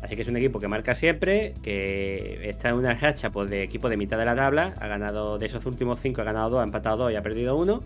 [0.02, 3.62] Así que es un equipo que marca siempre, que está en una racha pues, de
[3.64, 4.72] equipo de mitad de la tabla.
[4.80, 7.56] Ha ganado, de esos últimos 5, ha ganado 2, ha empatado 2 y ha perdido
[7.56, 7.82] 1.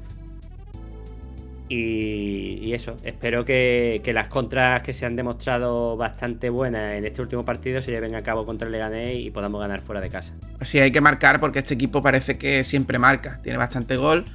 [1.74, 7.44] Y, eso, espero que, las contras que se han demostrado bastante buenas en este último
[7.44, 10.34] partido se lleven a cabo contra el Leganés y podamos ganar fuera de casa.
[10.60, 13.40] Sí, hay que marcar porque este equipo parece que siempre marca.
[13.42, 14.26] Tiene bastante gol.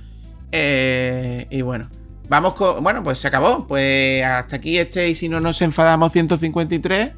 [0.51, 1.89] Eh, y bueno,
[2.27, 2.83] vamos con.
[2.83, 3.67] Bueno, pues se acabó.
[3.67, 5.09] Pues hasta aquí este.
[5.09, 7.13] Y si no nos enfadamos, 153.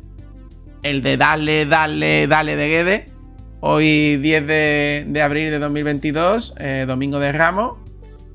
[0.83, 3.05] El de Dale, Dale, Dale de Guede.
[3.61, 7.88] Hoy, 10 de, de abril de 2022, eh, domingo de Ramos.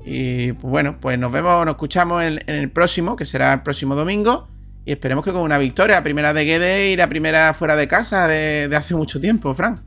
[0.05, 3.63] Y pues bueno, pues nos vemos, nos escuchamos en, en el próximo, que será el
[3.63, 4.47] próximo domingo.
[4.85, 7.87] Y esperemos que con una victoria, la primera de Guede y la primera fuera de
[7.87, 9.81] casa de, de hace mucho tiempo, Fran.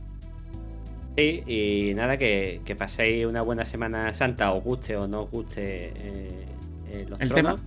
[1.16, 5.31] Sí, y nada, que, que paséis una buena Semana Santa, os guste o no os
[5.31, 6.47] guste eh,
[6.90, 7.61] eh, los El tronos.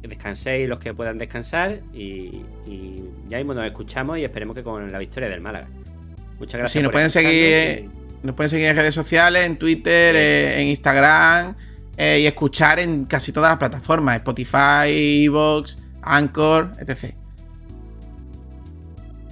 [0.00, 4.62] Que Descanséis los que puedan descansar y, y ya mismo nos escuchamos y esperemos que
[4.62, 5.66] con la victoria del Málaga.
[6.38, 6.72] Muchas gracias.
[6.72, 7.88] Sí, nos por pueden seguir,
[8.24, 11.54] nos pueden seguir en redes sociales, en Twitter, eh, en Instagram,
[11.96, 17.14] eh, y escuchar en casi todas las plataformas: Spotify, Evox, Anchor, etc.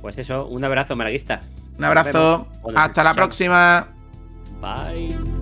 [0.01, 1.41] Pues eso, un abrazo, malaguista.
[1.79, 2.49] Un abrazo.
[2.75, 3.89] Hasta la próxima.
[4.61, 5.42] Bye.